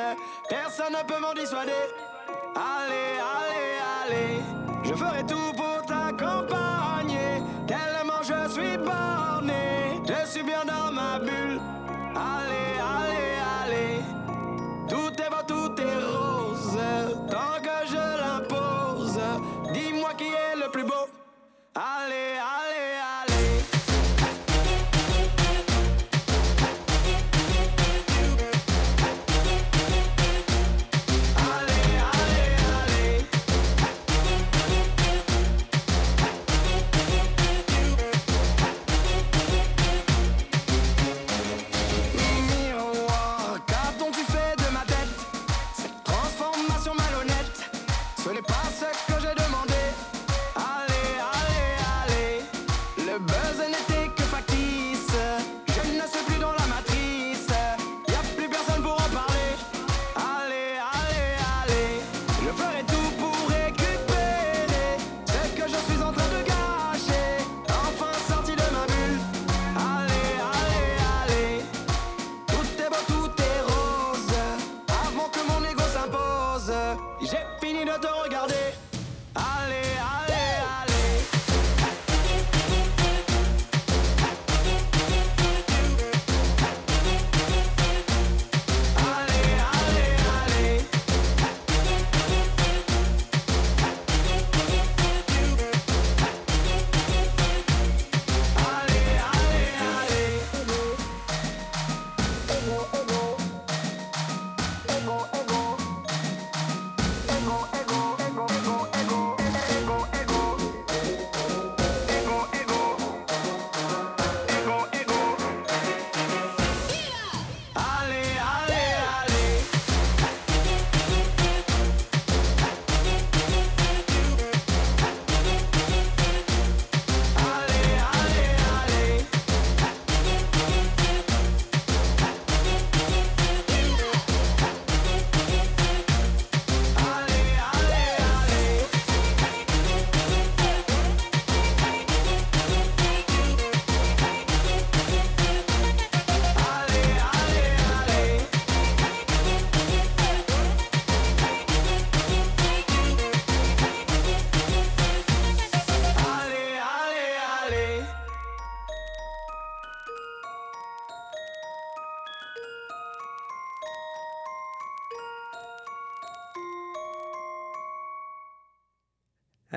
[0.49, 1.71] Personne ne peut m'en dissuader.
[2.55, 4.41] Allez, allez, allez,
[4.83, 5.52] Je ferai tout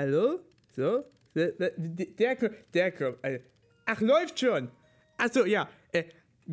[0.07, 0.39] Hallo?
[0.77, 1.03] So?
[1.35, 2.37] Der, der,
[2.73, 3.17] der kommt.
[3.23, 3.41] äh,
[3.87, 4.69] Ach, läuft schon.
[5.19, 5.69] Achso, ja.
[5.91, 6.05] Äh,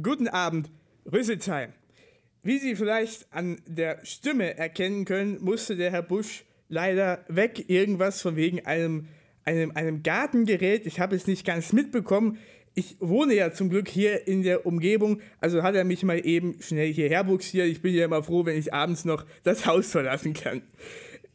[0.01, 0.71] guten Abend,
[1.05, 1.71] Rüsselsheim.
[2.41, 7.69] Wie Sie vielleicht an der Stimme erkennen können, musste der Herr Busch leider weg.
[7.69, 9.07] Irgendwas von wegen einem,
[9.45, 10.87] einem, einem Gartengerät.
[10.87, 12.39] Ich habe es nicht ganz mitbekommen.
[12.73, 16.59] Ich wohne ja zum Glück hier in der Umgebung, also hat er mich mal eben
[16.59, 17.67] schnell hierher buxiert.
[17.67, 20.63] Ich bin ja immer froh, wenn ich abends noch das Haus verlassen kann.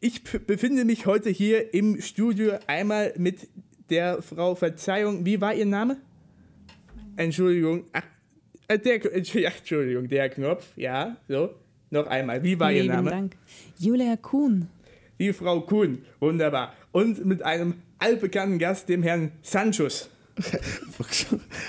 [0.00, 3.48] Ich befinde mich heute hier im Studio einmal mit
[3.90, 5.26] der Frau Verzeihung.
[5.26, 5.96] Wie war Ihr Name?
[7.16, 7.84] Entschuldigung.
[7.92, 8.04] Ach,
[8.68, 10.66] äh, der, Entschuldigung, der Knopf.
[10.76, 11.50] Ja, so.
[11.90, 12.44] Noch einmal.
[12.44, 13.10] Wie war Ihr Lieben Name?
[13.10, 13.36] Dank.
[13.78, 14.68] Julia Kuhn.
[15.18, 16.04] Die Frau Kuhn.
[16.20, 16.74] Wunderbar.
[16.92, 20.10] Und mit einem altbekannten Gast, dem Herrn Sanchus.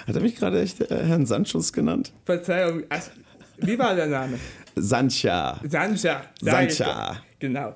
[0.05, 2.13] Hat er mich gerade echt äh, Herrn Sanchus genannt?
[2.25, 2.83] Verzeihung.
[2.89, 3.09] Ach,
[3.57, 4.37] wie war der Name?
[4.75, 5.59] Sancha.
[5.67, 6.25] Sancha.
[6.39, 7.23] Sancha.
[7.39, 7.73] Genau.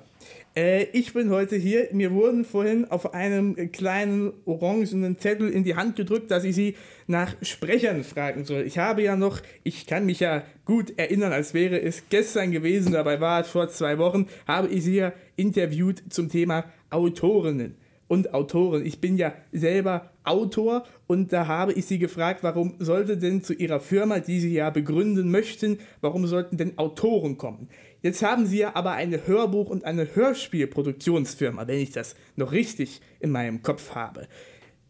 [0.56, 1.88] Äh, ich bin heute hier.
[1.92, 6.76] Mir wurden vorhin auf einem kleinen orangenen Zettel in die Hand gedrückt, dass ich Sie
[7.06, 8.62] nach Sprechern fragen soll.
[8.62, 12.92] Ich habe ja noch, ich kann mich ja gut erinnern, als wäre es gestern gewesen,
[12.92, 17.74] dabei war es vor zwei Wochen, habe ich Sie ja interviewt zum Thema Autorinnen
[18.06, 18.86] und Autoren.
[18.86, 23.52] Ich bin ja selber Autor und da habe ich Sie gefragt, warum sollte denn zu
[23.54, 27.68] Ihrer Firma, die Sie ja begründen möchten, warum sollten denn Autoren kommen?
[28.04, 33.00] Jetzt haben Sie ja aber eine Hörbuch- und eine Hörspielproduktionsfirma, wenn ich das noch richtig
[33.18, 34.28] in meinem Kopf habe.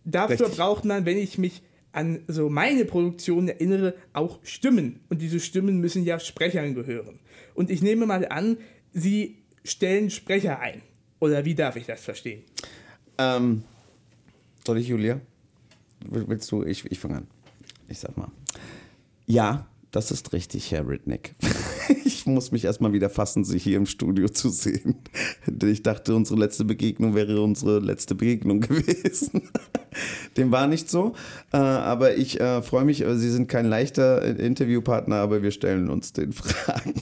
[0.05, 0.57] Dafür Richtig.
[0.59, 1.63] braucht man, wenn ich mich
[1.93, 4.99] an so meine Produktion erinnere, auch Stimmen.
[5.11, 7.21] Und diese Stimmen müssen ja Sprechern gehören.
[7.55, 8.57] Und ich nehme mal an,
[8.93, 10.83] Sie stellen Sprecher ein.
[11.21, 12.43] Oder wie darf ich das verstehen?
[13.17, 13.63] Ähm,
[14.67, 15.21] soll ich, Julia?
[16.11, 16.65] Will- Willst du?
[16.65, 17.27] Ich, ich fange an.
[17.89, 18.33] Ich sag mal.
[19.27, 21.37] Ja, das ist richtig, Herr Ridnick.
[22.27, 24.97] Muss mich erstmal wieder fassen, Sie hier im Studio zu sehen.
[25.47, 29.43] Denn Ich dachte, unsere letzte Begegnung wäre unsere letzte Begegnung gewesen.
[30.37, 31.15] Dem war nicht so.
[31.53, 35.91] Äh, aber ich äh, freue mich, äh, Sie sind kein leichter Interviewpartner, aber wir stellen
[35.91, 36.95] uns den Fragen.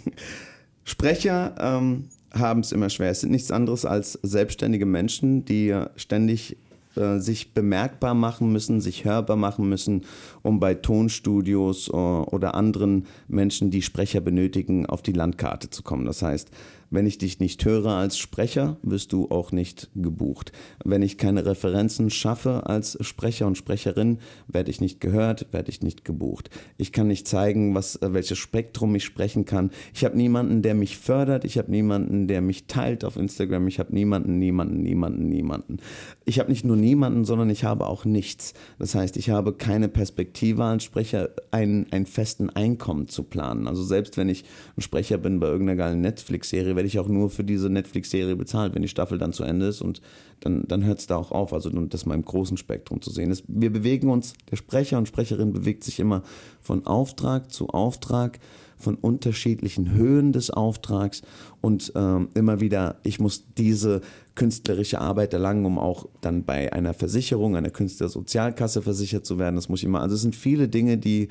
[0.85, 3.11] Sprecher, ähm, haben es immer schwer.
[3.11, 6.57] Es sind nichts anderes als selbstständige Menschen, die ständig
[6.97, 10.03] äh, sich bemerkbar machen müssen, sich hörbar machen müssen,
[10.43, 16.05] um bei Tonstudios äh, oder anderen Menschen, die Sprecher benötigen, auf die Landkarte zu kommen.
[16.05, 16.51] Das heißt,
[16.93, 20.53] wenn ich dich nicht höre als Sprecher, wirst du auch nicht gebucht.
[20.85, 25.81] Wenn ich keine Referenzen schaffe als Sprecher und Sprecherin, werde ich nicht gehört, werde ich
[25.81, 26.51] nicht gebucht.
[26.77, 29.71] Ich kann nicht zeigen, was, äh, welches Spektrum ich sprechen kann.
[29.95, 31.47] Ich habe niemanden, der mich fördert.
[31.47, 33.69] Ich habe niemanden, der mich teilt auf Instagram.
[33.69, 35.79] Ich habe niemanden, niemanden, niemanden, niemanden.
[36.27, 38.53] Ich habe nicht nur niemanden, sondern ich habe auch nichts.
[38.79, 43.67] Das heißt, ich habe keine Perspektive als Sprecher, einen, einen festen Einkommen zu planen.
[43.67, 44.45] Also selbst wenn ich
[44.77, 48.75] ein Sprecher bin bei irgendeiner geilen Netflix-Serie, werde ich auch nur für diese Netflix-Serie bezahlt,
[48.75, 50.03] wenn die Staffel dann zu Ende ist und
[50.41, 51.53] dann, dann hört es da auch auf.
[51.53, 53.31] Also das mal im großen Spektrum zu sehen.
[53.31, 56.25] Das, wir bewegen uns, der Sprecher und Sprecherin bewegt sich immer
[56.61, 58.41] von Auftrag zu Auftrag
[58.83, 61.23] von unterschiedlichen Höhen des Auftrags
[61.61, 64.01] und ähm, immer wieder, ich muss diese
[64.35, 69.57] künstlerische Arbeit erlangen, um auch dann bei einer Versicherung, einer Künstlersozialkasse versichert zu werden.
[69.57, 71.29] Das muss ich immer, also es sind viele Dinge, die,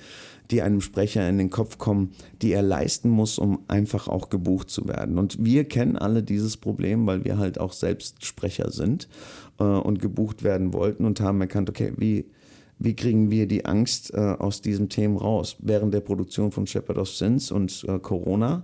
[0.51, 2.11] die einem Sprecher in den Kopf kommen,
[2.41, 5.17] die er leisten muss, um einfach auch gebucht zu werden.
[5.17, 9.07] Und wir kennen alle dieses Problem, weil wir halt auch selbst Sprecher sind
[9.59, 12.25] äh, und gebucht werden wollten und haben erkannt, okay, wie,
[12.83, 15.55] wie kriegen wir die Angst äh, aus diesen Themen raus?
[15.59, 18.63] Während der Produktion von Shepherd of Sins und äh, Corona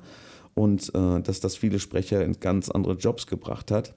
[0.56, 3.94] und äh, dass das viele Sprecher in ganz andere Jobs gebracht hat,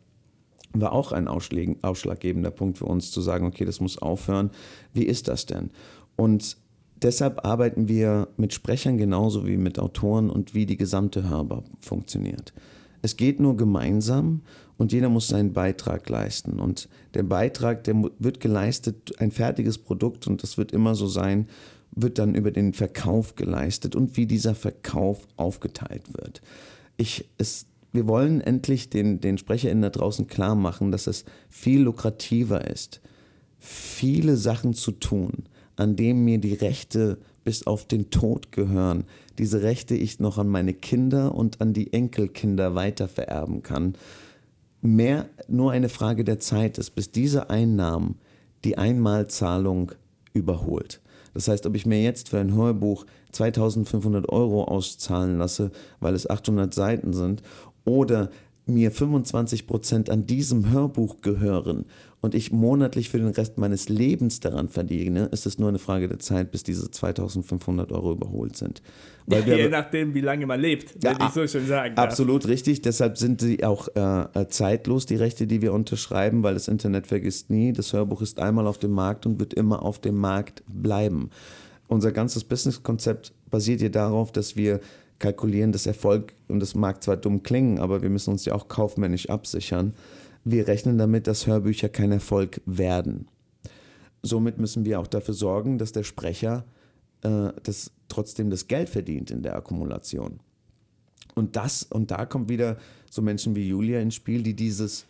[0.75, 4.51] war auch ein ausschlaggebender Punkt für uns zu sagen, okay, das muss aufhören.
[4.93, 5.71] Wie ist das denn?
[6.17, 6.59] Und
[7.01, 12.53] deshalb arbeiten wir mit Sprechern genauso wie mit Autoren und wie die gesamte Hörbar funktioniert.
[13.01, 14.43] Es geht nur gemeinsam
[14.77, 16.61] und jeder muss seinen Beitrag leisten.
[16.61, 21.49] Und der Beitrag, der wird geleistet, ein fertiges Produkt, und das wird immer so sein,
[21.93, 26.41] wird dann über den Verkauf geleistet und wie dieser Verkauf aufgeteilt wird.
[26.97, 31.83] Ich, es, wir wollen endlich den, den SprecherInnen da draußen klar machen, dass es viel
[31.83, 33.01] lukrativer ist,
[33.59, 35.45] viele Sachen zu tun,
[35.77, 39.05] an denen mir die Rechte bis auf den Tod gehören,
[39.39, 43.95] diese Rechte ich noch an meine Kinder und an die Enkelkinder weitervererben kann,
[44.83, 48.17] mehr nur eine Frage der Zeit ist, bis diese Einnahmen
[48.65, 49.93] die Einmalzahlung
[50.33, 51.01] überholt.
[51.35, 55.71] Das heißt, ob ich mir jetzt für ein Hörbuch 2500 Euro auszahlen lasse,
[56.01, 57.43] weil es 800 Seiten sind,
[57.85, 58.31] oder
[58.67, 61.87] mir 25 Prozent an diesem Hörbuch gehören
[62.21, 66.07] und ich monatlich für den Rest meines Lebens daran verdiene, ist es nur eine Frage
[66.07, 68.83] der Zeit, bis diese 2500 Euro überholt sind.
[69.27, 72.05] Weil ja, je nachdem, wie lange man lebt, ja, wenn ich so schon sagen darf.
[72.05, 72.83] Absolut richtig.
[72.83, 77.07] Deshalb sind sie auch äh, äh, zeitlos, die Rechte, die wir unterschreiben, weil das Internet
[77.07, 77.73] vergisst nie.
[77.73, 81.31] Das Hörbuch ist einmal auf dem Markt und wird immer auf dem Markt bleiben.
[81.89, 84.81] Unser ganzes Businesskonzept basiert hier darauf, dass wir
[85.19, 88.69] kalkulieren, dass Erfolg, und das mag zwar dumm klingen, aber wir müssen uns ja auch
[88.69, 89.95] kaufmännisch absichern,
[90.45, 93.29] wir rechnen damit, dass Hörbücher kein Erfolg werden.
[94.23, 96.65] Somit müssen wir auch dafür sorgen, dass der Sprecher
[97.23, 100.41] äh, das, trotzdem das Geld verdient in der Akkumulation.
[101.35, 102.79] Und das, und da kommt wieder
[103.11, 105.07] so Menschen wie Julia ins Spiel, die dieses,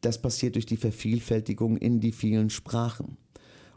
[0.00, 3.16] das passiert durch die Vervielfältigung in die vielen Sprachen.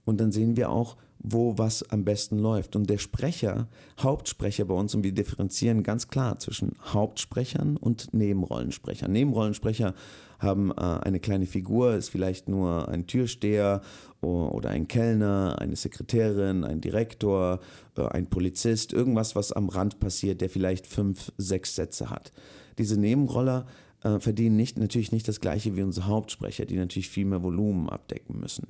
[0.06, 2.76] Und dann sehen wir auch, wo was am besten läuft.
[2.76, 3.68] Und der Sprecher,
[3.99, 9.11] Hauptsprecher bei uns, und wir differenzieren ganz klar zwischen Hauptsprechern und Nebenrollensprechern.
[9.11, 9.94] Nebenrollensprecher
[10.39, 13.81] haben äh, eine kleine Figur, ist vielleicht nur ein Türsteher
[14.22, 17.60] oder ein Kellner, eine Sekretärin, ein Direktor,
[17.98, 22.31] äh, ein Polizist, irgendwas, was am Rand passiert, der vielleicht fünf, sechs Sätze hat.
[22.77, 23.65] Diese Nebenroller
[24.03, 27.89] äh, verdienen nicht, natürlich nicht das gleiche wie unsere Hauptsprecher, die natürlich viel mehr Volumen
[27.89, 28.68] abdecken müssen.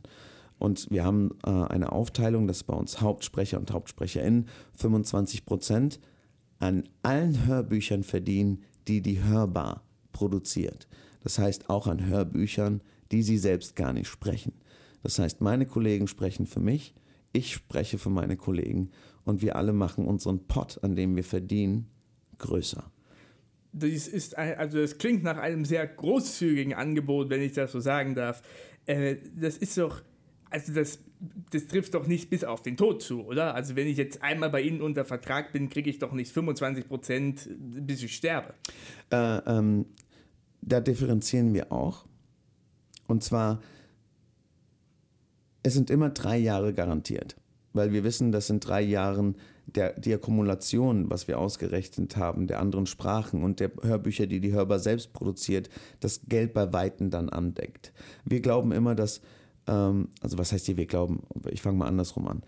[0.59, 4.47] Und wir haben äh, eine Aufteilung, dass bei uns Hauptsprecher und HauptsprecherInnen
[4.77, 5.99] 25 Prozent
[6.59, 10.87] an allen Hörbüchern verdienen, die die Hörbar produziert.
[11.21, 12.81] Das heißt auch an Hörbüchern,
[13.11, 14.53] die sie selbst gar nicht sprechen.
[15.03, 16.95] Das heißt, meine Kollegen sprechen für mich,
[17.33, 18.89] ich spreche für meine Kollegen
[19.25, 21.87] und wir alle machen unseren Pot, an dem wir verdienen,
[22.39, 22.91] größer.
[23.73, 27.79] Das ist ein, also das klingt nach einem sehr großzügigen Angebot, wenn ich das so
[27.79, 28.41] sagen darf.
[28.85, 30.01] Äh, das ist doch
[30.49, 30.99] also das,
[31.51, 33.55] das trifft doch nicht bis auf den Tod zu, oder?
[33.55, 36.87] Also wenn ich jetzt einmal bei Ihnen unter Vertrag bin, kriege ich doch nicht 25
[36.87, 38.53] Prozent, bis ich sterbe.
[39.11, 39.85] Äh, ähm,
[40.61, 42.05] da differenzieren wir auch.
[43.07, 43.61] Und zwar,
[45.63, 47.35] es sind immer drei Jahre garantiert,
[47.73, 52.59] weil wir wissen, dass in drei Jahren der, die Akkumulation, was wir ausgerechnet haben, der
[52.59, 55.69] anderen Sprachen und der Hörbücher, die die Hörbar selbst produziert,
[55.99, 57.91] das Geld bei Weitem dann andeckt.
[58.23, 59.21] Wir glauben immer, dass
[59.67, 62.43] ähm, also was heißt hier, wir glauben, ich fange mal andersrum an.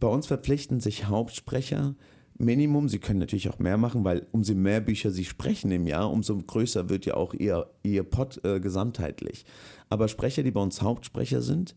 [0.00, 1.94] Bei uns verpflichten sich Hauptsprecher
[2.36, 2.88] Minimum.
[2.88, 6.36] Sie können natürlich auch mehr machen, weil umso mehr Bücher Sie sprechen im Jahr, umso
[6.36, 9.44] größer wird ja auch Ihr, ihr Pot äh, gesamtheitlich.
[9.88, 11.76] Aber Sprecher, die bei uns Hauptsprecher sind,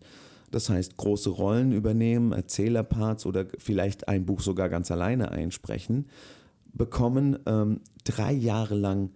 [0.49, 6.07] das heißt große Rollen übernehmen, Erzählerparts oder vielleicht ein Buch sogar ganz alleine einsprechen,
[6.73, 9.11] bekommen ähm, drei Jahre lang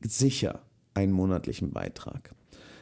[0.00, 0.62] sicher
[0.94, 2.34] einen monatlichen Beitrag.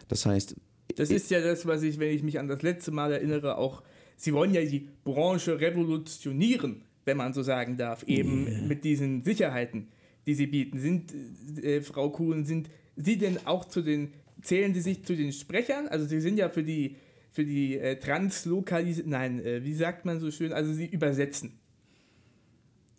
[0.08, 0.56] Das heißt,
[0.98, 3.82] Das ist ja das, was ich, wenn ich mich an das letzte Mal erinnere, auch,
[4.16, 8.62] sie wollen ja die Branche revolutionieren, wenn man so sagen darf, eben Yeah.
[8.62, 9.88] mit diesen Sicherheiten,
[10.26, 10.78] die sie bieten.
[10.78, 11.14] Sind,
[11.62, 14.12] äh, Frau Kuhn, sind Sie denn auch zu den,
[14.42, 15.86] zählen Sie sich zu den Sprechern?
[15.86, 16.96] Also Sie sind ja für die,
[17.30, 21.52] für die äh, Translokalis, nein, äh, wie sagt man so schön, also Sie übersetzen.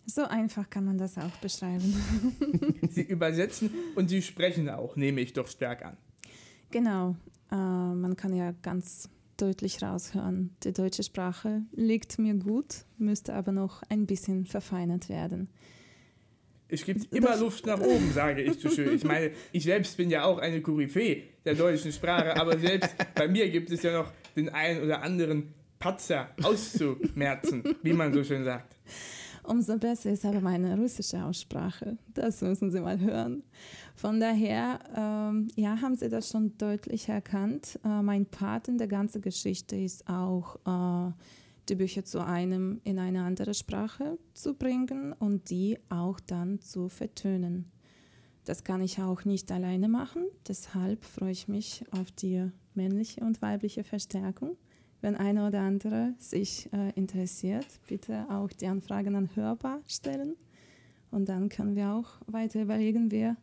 [0.06, 1.94] So einfach kann man das auch beschreiben.
[2.90, 5.98] Sie übersetzen und Sie sprechen auch, nehme ich doch stark an.
[6.72, 7.16] Genau,
[7.52, 13.52] äh, man kann ja ganz deutlich raushören, die deutsche Sprache liegt mir gut, müsste aber
[13.52, 15.50] noch ein bisschen verfeinert werden.
[16.68, 18.96] Es gibt immer Luft nach oben, sage ich so schön.
[18.96, 23.28] Ich meine, ich selbst bin ja auch eine Koryphäe der deutschen Sprache, aber selbst bei
[23.28, 28.44] mir gibt es ja noch den einen oder anderen Patzer auszumerzen, wie man so schön
[28.44, 28.76] sagt.
[29.50, 31.98] Umso besser ist aber meine russische Aussprache.
[32.14, 33.42] Das müssen Sie mal hören.
[33.96, 37.80] Von daher, ähm, ja, haben Sie das schon deutlich erkannt.
[37.84, 41.12] Äh, mein Part in der ganzen Geschichte ist auch, äh,
[41.68, 46.88] die Bücher zu einem in eine andere Sprache zu bringen und die auch dann zu
[46.88, 47.72] vertönen.
[48.46, 50.26] Das kann ich auch nicht alleine machen.
[50.48, 54.58] Deshalb freue ich mich auf die männliche und weibliche Verstärkung.
[55.02, 60.36] Wenn einer oder andere sich äh, interessiert, bitte auch die Anfragen an Hörbar stellen.
[61.12, 63.34] Und dann können wir auch weiter überlegen, wie,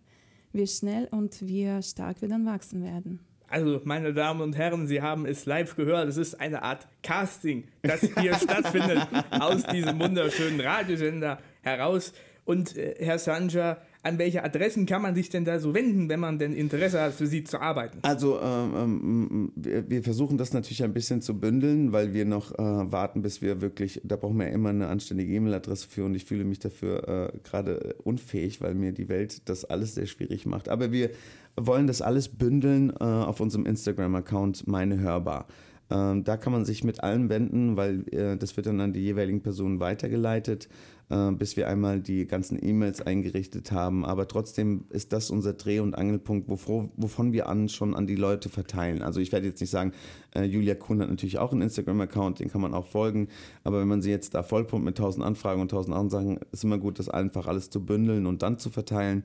[0.52, 3.20] wie schnell und wie stark wir dann wachsen werden.
[3.48, 6.08] Also, meine Damen und Herren, Sie haben es live gehört.
[6.08, 12.12] Es ist eine Art Casting, das hier stattfindet aus diesem wunderschönen Radiosender heraus.
[12.44, 16.20] Und äh, Herr Sanja, an welche Adressen kann man sich denn da so wenden, wenn
[16.20, 17.98] man denn Interesse hat, für Sie zu arbeiten?
[18.02, 22.56] Also ähm, ähm, wir, versuchen das natürlich ein bisschen zu bündeln, weil wir noch äh,
[22.56, 26.24] warten, bis wir wirklich, da brauchen wir ja immer eine anständige E-Mail-Adresse für und ich
[26.24, 30.68] fühle mich dafür äh, gerade unfähig, weil mir die Welt das alles sehr schwierig macht.
[30.68, 31.10] Aber wir
[31.56, 35.46] wollen das alles bündeln äh, auf unserem Instagram-Account Meine Hörbar.
[35.88, 39.00] Ähm, da kann man sich mit allem wenden, weil äh, das wird dann an die
[39.00, 40.68] jeweiligen Personen weitergeleitet,
[41.10, 44.04] äh, bis wir einmal die ganzen E-Mails eingerichtet haben.
[44.04, 48.16] Aber trotzdem ist das unser Dreh- und Angelpunkt, wovor, wovon wir an schon an die
[48.16, 49.02] Leute verteilen.
[49.02, 49.92] Also ich werde jetzt nicht sagen,
[50.34, 53.28] äh, Julia Kuhn hat natürlich auch einen Instagram-Account, den kann man auch folgen.
[53.62, 56.78] Aber wenn man sie jetzt da vollpumpt mit tausend Anfragen und tausend Sachen, ist immer
[56.78, 59.22] gut, das einfach alles zu bündeln und dann zu verteilen.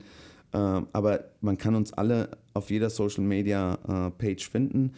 [0.52, 4.92] Äh, aber man kann uns alle auf jeder Social Media äh, Page finden.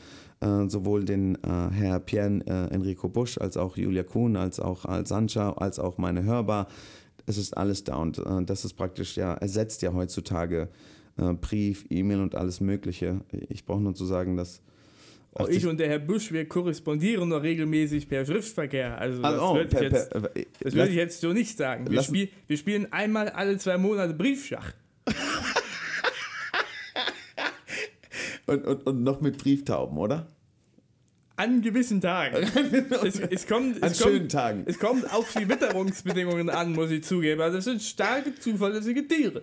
[0.45, 4.85] Äh, sowohl den äh, Herr Pierre äh, Enrico Busch als auch Julia Kuhn, als auch
[4.85, 6.69] Al Sancha, als auch meine Hörbar.
[7.27, 10.69] Es ist alles da und äh, das ist praktisch ja, ersetzt ja heutzutage
[11.17, 13.21] äh, Brief, E-Mail und alles Mögliche.
[13.49, 14.61] Ich brauche nur zu sagen, dass.
[15.37, 18.99] Oh, ich und der Herr Busch, wir korrespondieren noch regelmäßig per Schriftverkehr.
[18.99, 21.33] Also das, Also, oh, würde, per- ich jetzt, per- das lass- würde ich jetzt so
[21.33, 21.91] nicht sagen.
[21.91, 24.73] Wir, spiel, wir spielen einmal alle zwei Monate Briefschach.
[28.47, 30.27] Und, und, und noch mit Brieftauben, oder?
[31.37, 32.37] An gewissen Tagen.
[33.05, 34.63] es, es kommt, An es schönen kommt, Tagen.
[34.67, 37.41] Es kommt auf die Witterungsbedingungen an, muss ich zugeben.
[37.41, 39.43] Also das sind starke, zuverlässige Tiere.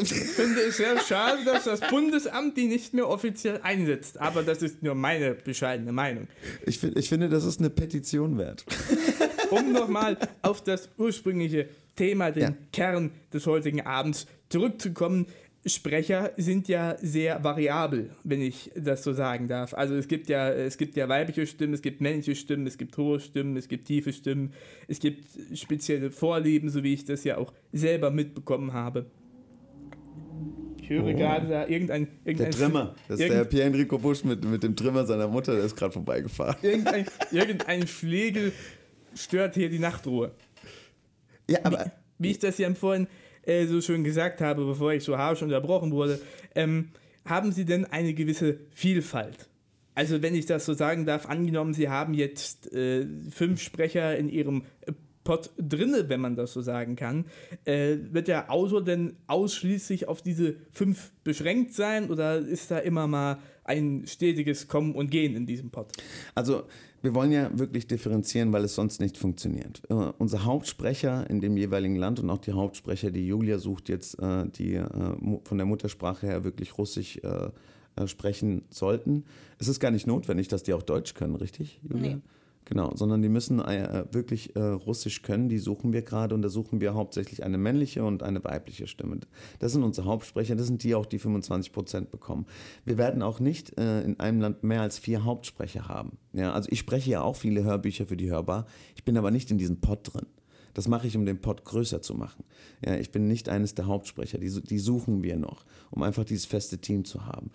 [0.00, 4.20] Ich finde es sehr schade, dass das Bundesamt die nicht mehr offiziell einsetzt.
[4.20, 6.26] Aber das ist nur meine bescheidene Meinung.
[6.66, 8.64] Ich, find, ich finde, das ist eine Petition wert.
[9.50, 15.26] um nochmal auf das ursprüngliche Thema, den Kern des heutigen Abends zurückzukommen.
[15.64, 19.74] Sprecher sind ja sehr variabel, wenn ich das so sagen darf.
[19.74, 22.96] Also es gibt ja, es gibt ja weibliche Stimmen, es gibt männliche Stimmen, es gibt
[22.96, 24.52] hohe Stimmen, es gibt tiefe Stimmen,
[24.88, 25.24] es gibt
[25.54, 29.06] spezielle Vorlieben, so wie ich das ja auch selber mitbekommen habe.
[30.80, 31.16] Ich höre Oh.
[31.16, 34.74] gerade da irgendein, Der irgendein Trimmer, das ist der Pierre Enrico Busch mit, mit dem
[34.74, 36.56] Trimmer seiner Mutter, der ist gerade vorbeigefahren.
[36.60, 38.52] irgendein, irgendein Flegel
[39.14, 40.32] stört hier die Nachtruhe.
[41.48, 41.92] Ja, aber.
[42.18, 43.06] Wie, wie ich das ja vorhin
[43.42, 46.20] äh, so schön gesagt habe, bevor ich so harsch unterbrochen wurde,
[46.54, 46.90] ähm,
[47.24, 49.48] haben Sie denn eine gewisse Vielfalt?
[49.94, 54.28] Also, wenn ich das so sagen darf, angenommen, Sie haben jetzt äh, fünf Sprecher in
[54.28, 54.64] Ihrem
[55.22, 57.26] äh, Pot drinne, wenn man das so sagen kann,
[57.64, 63.06] äh, wird der Autor denn ausschließlich auf diese fünf beschränkt sein oder ist da immer
[63.06, 65.92] mal ein stetiges Kommen und Gehen in diesem Pot?
[66.34, 66.64] Also,
[67.00, 69.82] wir wollen ja wirklich differenzieren, weil es sonst nicht funktioniert.
[69.88, 74.18] Äh, unser Hauptsprecher in dem jeweiligen Land und auch die Hauptsprecher, die Julia sucht jetzt,
[74.20, 74.86] äh, die äh,
[75.44, 77.50] von der Muttersprache her wirklich Russisch äh,
[77.96, 79.24] äh, sprechen sollten.
[79.58, 82.16] Es ist gar nicht notwendig, dass die auch Deutsch können, richtig, Julia?
[82.16, 82.22] Nee.
[82.64, 85.48] Genau, sondern die müssen äh, wirklich äh, Russisch können.
[85.48, 89.18] Die suchen wir gerade und da suchen wir hauptsächlich eine männliche und eine weibliche Stimme.
[89.58, 92.46] Das sind unsere Hauptsprecher, das sind die auch, die 25 Prozent bekommen.
[92.84, 96.18] Wir werden auch nicht äh, in einem Land mehr als vier Hauptsprecher haben.
[96.32, 98.66] Ja, also ich spreche ja auch viele Hörbücher für die Hörbar.
[98.94, 100.26] Ich bin aber nicht in diesem Pod drin.
[100.72, 102.44] Das mache ich, um den Pod größer zu machen.
[102.84, 104.38] Ja, ich bin nicht eines der Hauptsprecher.
[104.38, 107.50] Die, die suchen wir noch, um einfach dieses feste Team zu haben.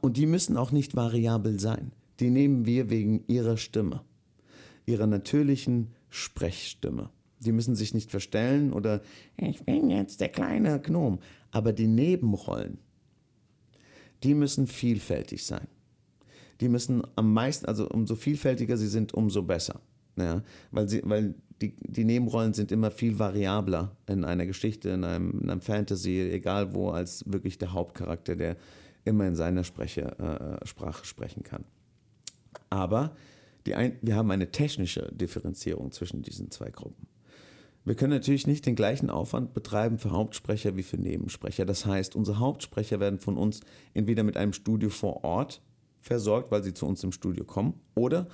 [0.00, 1.92] Und die müssen auch nicht variabel sein.
[2.20, 4.00] Die nehmen wir wegen ihrer Stimme
[4.86, 7.10] ihrer natürlichen Sprechstimme.
[7.40, 9.02] Die müssen sich nicht verstellen oder
[9.36, 11.18] ich bin jetzt der kleine Gnom.
[11.50, 12.78] Aber die Nebenrollen,
[14.22, 15.66] die müssen vielfältig sein.
[16.60, 19.80] Die müssen am meisten, also umso vielfältiger sie sind, umso besser.
[20.18, 25.04] Ja, weil sie, weil die, die Nebenrollen sind immer viel variabler in einer Geschichte, in
[25.04, 28.56] einem, in einem Fantasy, egal wo, als wirklich der Hauptcharakter, der
[29.04, 31.64] immer in seiner Spreche, äh, Sprache sprechen kann.
[32.70, 33.14] Aber
[33.74, 37.06] ein, wir haben eine technische Differenzierung zwischen diesen zwei Gruppen.
[37.84, 41.64] Wir können natürlich nicht den gleichen Aufwand betreiben für Hauptsprecher wie für Nebensprecher.
[41.64, 43.60] Das heißt, unsere Hauptsprecher werden von uns
[43.94, 45.62] entweder mit einem Studio vor Ort
[46.00, 48.26] versorgt, weil sie zu uns im Studio kommen, oder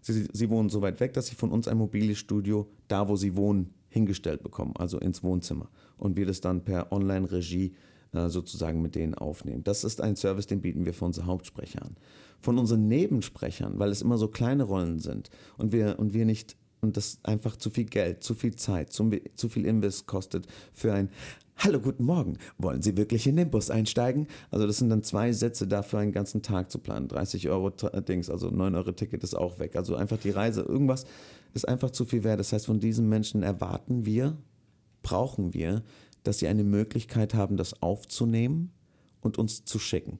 [0.00, 3.14] sie, sie wohnen so weit weg, dass sie von uns ein mobiles Studio, da wo
[3.14, 5.70] sie wohnen, hingestellt bekommen, also ins Wohnzimmer.
[5.96, 7.76] Und wir das dann per Online-Regie
[8.12, 9.62] äh, sozusagen mit denen aufnehmen.
[9.62, 11.96] Das ist ein Service, den bieten wir für unsere Hauptsprecher an
[12.40, 16.56] von unseren Nebensprechern, weil es immer so kleine Rollen sind und wir, und wir nicht,
[16.80, 20.92] und das einfach zu viel Geld, zu viel Zeit, zu, zu viel Invest kostet für
[20.92, 21.10] ein
[21.58, 22.36] Hallo, guten Morgen.
[22.58, 24.26] Wollen Sie wirklich in den Bus einsteigen?
[24.50, 27.08] Also das sind dann zwei Sätze dafür einen ganzen Tag zu planen.
[27.08, 29.74] 30 Euro äh, Dings, also 9 Euro Ticket ist auch weg.
[29.74, 31.06] Also einfach die Reise, irgendwas
[31.54, 32.40] ist einfach zu viel wert.
[32.40, 34.36] Das heißt, von diesen Menschen erwarten wir,
[35.02, 35.82] brauchen wir,
[36.24, 38.70] dass sie eine Möglichkeit haben, das aufzunehmen
[39.22, 40.18] und uns zu schicken.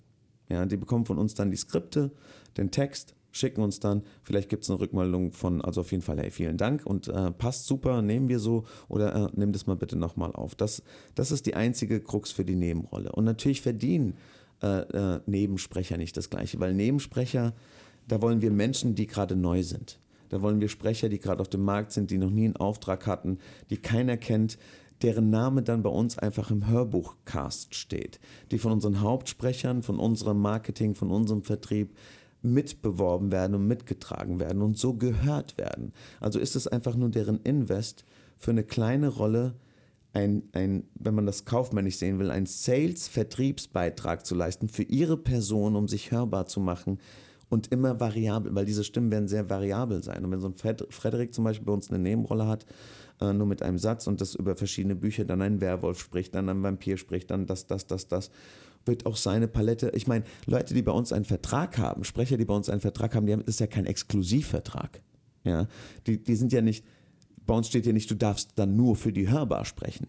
[0.48, 2.12] Ja, die bekommen von uns dann die Skripte,
[2.56, 6.18] den Text, schicken uns dann, vielleicht gibt es eine Rückmeldung von, also auf jeden Fall,
[6.18, 9.76] hey, vielen Dank und äh, passt super, nehmen wir so oder äh, nimm das mal
[9.76, 10.54] bitte nochmal auf.
[10.54, 10.82] Das,
[11.14, 13.12] das ist die einzige Krux für die Nebenrolle.
[13.12, 14.14] Und natürlich verdienen
[14.62, 17.52] äh, äh, Nebensprecher nicht das Gleiche, weil Nebensprecher,
[18.08, 19.98] da wollen wir Menschen, die gerade neu sind.
[20.28, 23.06] Da wollen wir Sprecher, die gerade auf dem Markt sind, die noch nie einen Auftrag
[23.06, 23.38] hatten,
[23.70, 24.58] die keiner kennt,
[25.02, 28.18] deren Name dann bei uns einfach im Hörbuchcast steht,
[28.50, 31.94] die von unseren Hauptsprechern, von unserem Marketing, von unserem Vertrieb
[32.42, 35.92] mitbeworben werden und mitgetragen werden und so gehört werden.
[36.20, 38.04] Also ist es einfach nur deren Invest
[38.38, 39.54] für eine kleine Rolle,
[40.12, 45.76] ein, ein, wenn man das kaufmännisch sehen will, einen Sales-Vertriebsbeitrag zu leisten für ihre Person,
[45.76, 46.98] um sich hörbar zu machen
[47.48, 50.24] und immer variabel, weil diese Stimmen werden sehr variabel sein.
[50.24, 50.54] Und wenn so ein
[50.90, 52.66] Frederik zum Beispiel bei uns eine Nebenrolle hat,
[53.20, 56.48] äh, nur mit einem Satz und das über verschiedene Bücher, dann ein Werwolf spricht, dann
[56.48, 58.30] ein Vampir spricht, dann das, das, das, das,
[58.86, 59.90] wird auch seine Palette.
[59.94, 63.14] Ich meine, Leute, die bei uns einen Vertrag haben, Sprecher, die bei uns einen Vertrag
[63.14, 65.02] haben, die haben, das ist ja kein Exklusivvertrag.
[65.44, 65.66] Ja,
[66.06, 66.84] die, die sind ja nicht,
[67.46, 70.08] bei uns steht ja nicht, du darfst dann nur für die Hörbar sprechen,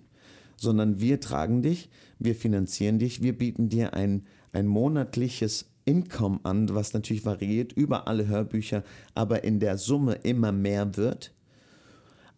[0.56, 1.90] sondern wir tragen dich,
[2.20, 8.08] wir finanzieren dich, wir bieten dir ein, ein monatliches Income an, was natürlich variiert über
[8.08, 11.34] alle Hörbücher, aber in der Summe immer mehr wird.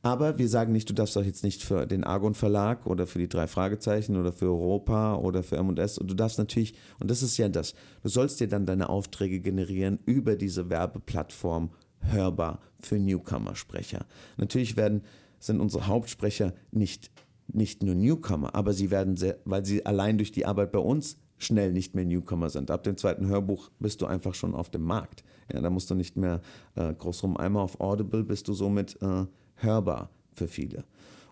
[0.01, 3.19] Aber wir sagen nicht, du darfst doch jetzt nicht für den Argon Verlag oder für
[3.19, 5.97] die drei Fragezeichen oder für Europa oder für M&S.
[5.97, 9.41] Und du darfst natürlich, und das ist ja das, du sollst dir dann deine Aufträge
[9.41, 14.05] generieren über diese Werbeplattform hörbar für Newcomer-Sprecher.
[14.37, 15.01] Natürlich werden,
[15.39, 17.11] sind unsere Hauptsprecher nicht,
[17.47, 21.17] nicht nur Newcomer, aber sie werden sehr, weil sie allein durch die Arbeit bei uns
[21.37, 22.71] schnell nicht mehr Newcomer sind.
[22.71, 25.23] Ab dem zweiten Hörbuch bist du einfach schon auf dem Markt.
[25.51, 26.41] Ja, da musst du nicht mehr
[26.75, 27.37] äh, groß rum.
[27.37, 29.25] Einmal auf Audible bist du somit äh,
[29.61, 30.83] hörbar für viele.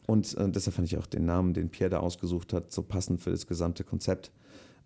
[0.05, 3.21] Und äh, deshalb fand ich auch den Namen, den Pierre da ausgesucht hat, so passend
[3.21, 4.31] für das gesamte Konzept.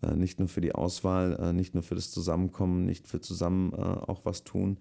[0.01, 3.71] Äh, nicht nur für die Auswahl, äh, nicht nur für das Zusammenkommen, nicht für zusammen
[3.73, 4.77] äh, auch was tun,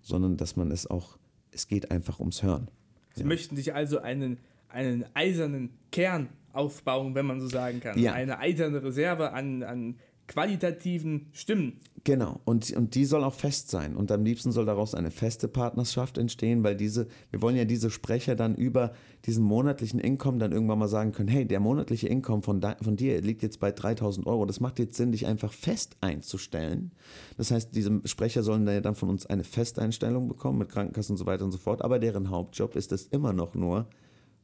[0.00, 1.18] sondern dass man es auch,
[1.50, 2.70] es geht einfach ums Hören.
[3.14, 3.26] Sie ja.
[3.26, 4.38] möchten sich also einen,
[4.68, 7.98] einen eisernen Kern aufbauen, wenn man so sagen kann.
[7.98, 8.12] Ja.
[8.12, 9.96] Eine eiserne Reserve an, an
[10.30, 11.80] qualitativen Stimmen.
[12.04, 13.96] Genau, und, und die soll auch fest sein.
[13.96, 17.90] Und am liebsten soll daraus eine feste Partnerschaft entstehen, weil diese, wir wollen ja diese
[17.90, 18.92] Sprecher dann über
[19.26, 23.20] diesen monatlichen Income dann irgendwann mal sagen können, hey, der monatliche Income von, von dir
[23.20, 24.46] liegt jetzt bei 3000 Euro.
[24.46, 26.92] Das macht jetzt Sinn, dich einfach fest einzustellen.
[27.36, 31.26] Das heißt, diese Sprecher sollen dann von uns eine Festeinstellung bekommen mit Krankenkassen und so
[31.26, 31.82] weiter und so fort.
[31.82, 33.88] Aber deren Hauptjob ist es immer noch nur,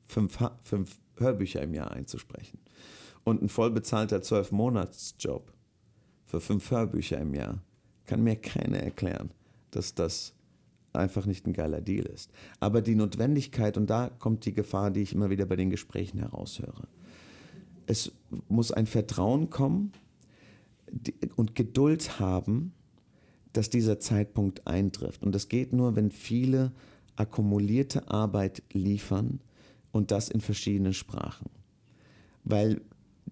[0.05, 2.59] fünf, fünf Hörbücher im Jahr einzusprechen.
[3.23, 5.56] Und ein vollbezahlter Zwölf-Monats-Job
[6.27, 7.63] für fünf Hörbücher im Jahr
[8.05, 9.31] kann mir keiner erklären,
[9.71, 10.35] dass das
[10.93, 12.31] einfach nicht ein geiler Deal ist.
[12.61, 16.19] Aber die Notwendigkeit, und da kommt die Gefahr, die ich immer wieder bei den Gesprächen
[16.19, 16.89] heraushöre.
[17.87, 18.13] Es
[18.49, 19.93] muss ein Vertrauen kommen
[21.37, 22.73] und Geduld haben,
[23.53, 25.23] dass dieser Zeitpunkt eintrifft.
[25.23, 26.73] Und das geht nur, wenn viele
[27.17, 29.41] akkumulierte Arbeit liefern
[29.93, 31.49] und das in verschiedenen Sprachen.
[32.45, 32.83] Weil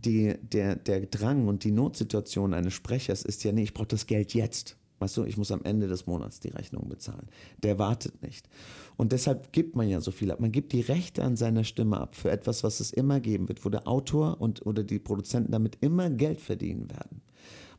[0.05, 4.07] die, der, der Drang und die Notsituation eines Sprechers ist ja, nee, ich brauche das
[4.07, 4.77] Geld jetzt.
[5.01, 7.29] Weißt du, ich muss am Ende des Monats die Rechnung bezahlen.
[7.63, 8.49] Der wartet nicht.
[8.97, 10.41] Und deshalb gibt man ja so viel ab.
[10.41, 13.65] Man gibt die Rechte an seiner Stimme ab für etwas, was es immer geben wird,
[13.65, 17.23] wo der Autor und oder die Produzenten damit immer Geld verdienen werden.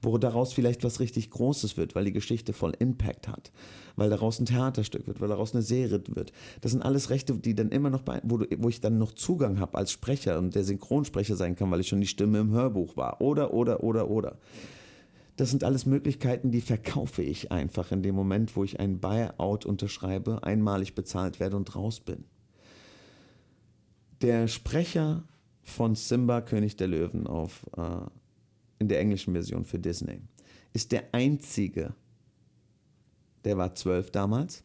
[0.06, 3.52] Wo daraus vielleicht was richtig Großes wird, weil die Geschichte voll Impact hat.
[3.96, 6.32] Weil daraus ein Theaterstück wird, weil daraus eine Serie wird.
[6.62, 9.14] Das sind alles Rechte, die dann immer noch, bei, wo, du, wo ich dann noch
[9.14, 12.52] Zugang habe als Sprecher und der Synchronsprecher sein kann, weil ich schon die Stimme im
[12.52, 13.20] Hörbuch war.
[13.20, 14.38] Oder, oder, oder, oder.
[15.38, 19.66] Das sind alles Möglichkeiten, die verkaufe ich einfach in dem Moment, wo ich ein Buyout
[19.66, 22.26] unterschreibe, einmalig bezahlt werde und raus bin.
[24.22, 25.24] Der Sprecher
[25.64, 28.06] von Simba, König der Löwen, auf, äh,
[28.86, 30.22] in der englischen Version für Disney,
[30.74, 31.96] ist der einzige,
[33.44, 34.64] der war zwölf damals,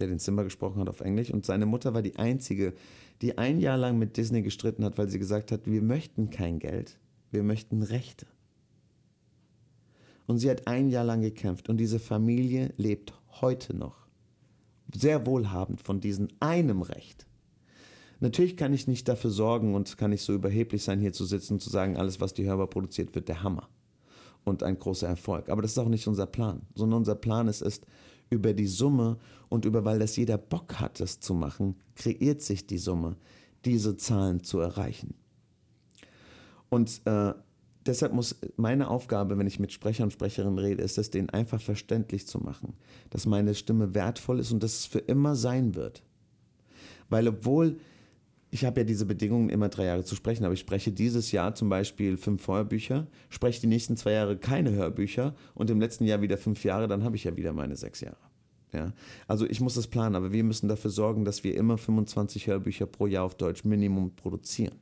[0.00, 2.74] der den Simba gesprochen hat auf Englisch, und seine Mutter war die einzige,
[3.22, 6.58] die ein Jahr lang mit Disney gestritten hat, weil sie gesagt hat, wir möchten kein
[6.58, 6.98] Geld,
[7.30, 8.26] wir möchten Rechte.
[10.26, 14.08] Und sie hat ein Jahr lang gekämpft und diese Familie lebt heute noch
[14.92, 17.26] sehr wohlhabend von diesem einem Recht.
[18.20, 21.54] Natürlich kann ich nicht dafür sorgen und kann nicht so überheblich sein, hier zu sitzen
[21.54, 23.68] und zu sagen, alles, was die Hörbar produziert, wird der Hammer
[24.44, 25.48] und ein großer Erfolg.
[25.48, 27.80] Aber das ist auch nicht unser Plan, sondern unser Plan ist es,
[28.28, 29.18] über die Summe
[29.48, 33.16] und über, weil das jeder Bock hat, das zu machen, kreiert sich die Summe,
[33.64, 35.14] diese Zahlen zu erreichen.
[36.68, 37.34] Und äh,
[37.84, 41.60] deshalb muss meine Aufgabe, wenn ich mit Sprechern und Sprecherinnen rede, ist es, denen einfach
[41.60, 42.74] verständlich zu machen,
[43.10, 46.02] dass meine Stimme wertvoll ist und dass es für immer sein wird.
[47.08, 47.78] Weil obwohl
[48.50, 51.54] ich habe ja diese Bedingungen, immer drei Jahre zu sprechen, aber ich spreche dieses Jahr
[51.54, 56.20] zum Beispiel fünf Hörbücher, spreche die nächsten zwei Jahre keine Hörbücher und im letzten Jahr
[56.20, 58.16] wieder fünf Jahre, dann habe ich ja wieder meine sechs Jahre.
[58.72, 58.92] Ja?
[59.26, 62.86] Also ich muss das planen, aber wir müssen dafür sorgen, dass wir immer 25 Hörbücher
[62.86, 64.74] pro Jahr auf Deutsch Minimum produzieren.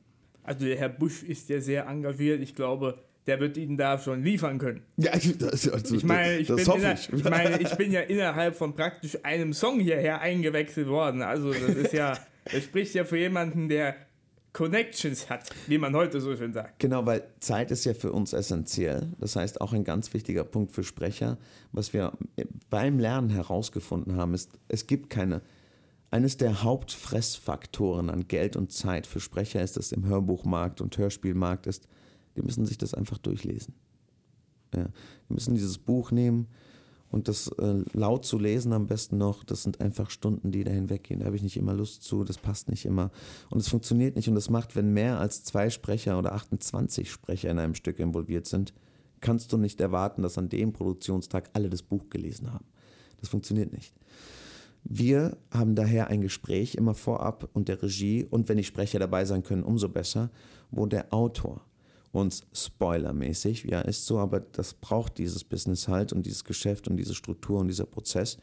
[0.43, 2.41] Also der Herr Busch ist ja sehr engagiert.
[2.41, 2.97] Ich glaube,
[3.27, 4.81] der wird Ihnen da schon liefern können.
[4.97, 7.13] Ja, das, also, ich meine, ich, das hoffe ich.
[7.13, 11.21] ich meine, ich bin ja innerhalb von praktisch einem Song hierher eingewechselt worden.
[11.21, 12.17] Also das ist ja,
[12.51, 13.95] das spricht ja für jemanden, der
[14.53, 16.79] Connections hat, wie man heute so schön sagt.
[16.79, 19.13] Genau, weil Zeit ist ja für uns essentiell.
[19.19, 21.37] Das heißt, auch ein ganz wichtiger Punkt für Sprecher,
[21.71, 22.13] was wir
[22.69, 25.41] beim Lernen herausgefunden haben, ist, es gibt keine.
[26.11, 31.67] Eines der Hauptfressfaktoren an Geld und Zeit für Sprecher ist es im Hörbuchmarkt und Hörspielmarkt
[31.67, 31.87] ist,
[32.35, 33.75] die müssen sich das einfach durchlesen.
[34.75, 34.85] Ja,
[35.29, 36.47] die müssen dieses Buch nehmen
[37.11, 40.89] und das äh, laut zu lesen am besten noch, das sind einfach Stunden, die dahin
[40.89, 41.19] weggehen.
[41.19, 43.11] Da habe ich nicht immer Lust zu, das passt nicht immer.
[43.49, 44.29] Und es funktioniert nicht.
[44.29, 48.45] Und das macht, wenn mehr als zwei Sprecher oder 28 Sprecher in einem Stück involviert
[48.45, 48.73] sind,
[49.21, 52.65] kannst du nicht erwarten, dass an dem Produktionstag alle das Buch gelesen haben.
[53.19, 53.93] Das funktioniert nicht.
[54.83, 59.25] Wir haben daher ein Gespräch immer vorab und der Regie und wenn die Sprecher dabei
[59.25, 60.29] sein können, umso besser,
[60.71, 61.61] wo der Autor
[62.11, 66.97] uns spoilermäßig, ja, ist so, aber das braucht dieses Business halt und dieses Geschäft und
[66.97, 68.37] diese Struktur und dieser Prozess.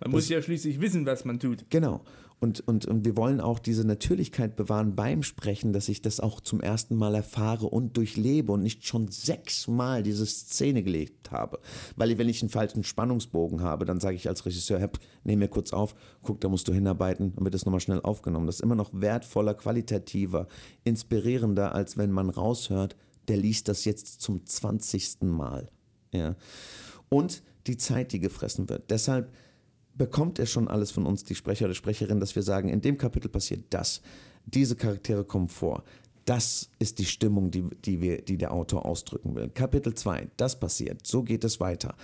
[0.00, 1.68] Man muss ja schließlich wissen, was man tut.
[1.70, 2.04] Genau.
[2.40, 6.40] Und, und, und wir wollen auch diese Natürlichkeit bewahren beim Sprechen, dass ich das auch
[6.40, 11.58] zum ersten Mal erfahre und durchlebe und nicht schon sechsmal diese Szene gelebt habe.
[11.96, 14.88] Weil wenn ich einen falschen Spannungsbogen habe, dann sage ich als Regisseur, hey,
[15.24, 18.46] nehm mir kurz auf, guck, da musst du hinarbeiten, dann wird das nochmal schnell aufgenommen.
[18.46, 20.46] Das ist immer noch wertvoller, qualitativer,
[20.84, 22.94] inspirierender, als wenn man raushört,
[23.28, 25.22] der liest das jetzt zum 20.
[25.22, 25.68] Mal.
[26.12, 26.36] Ja.
[27.08, 28.90] Und die Zeit, die gefressen wird.
[28.90, 29.32] Deshalb
[29.94, 32.96] bekommt er schon alles von uns, die Sprecher oder Sprecherin, dass wir sagen, in dem
[32.96, 34.00] Kapitel passiert das.
[34.46, 35.84] Diese Charaktere kommen vor.
[36.24, 39.48] Das ist die Stimmung, die, die, wir, die der Autor ausdrücken will.
[39.48, 41.06] Kapitel 2, das passiert.
[41.06, 41.94] So geht es weiter.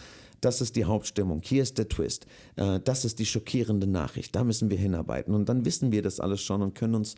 [0.40, 1.40] Das ist die Hauptstimmung.
[1.42, 2.26] Hier ist der Twist.
[2.56, 4.34] Äh, Das ist die schockierende Nachricht.
[4.34, 5.34] Da müssen wir hinarbeiten.
[5.34, 7.14] Und dann wissen wir das alles schon und können uns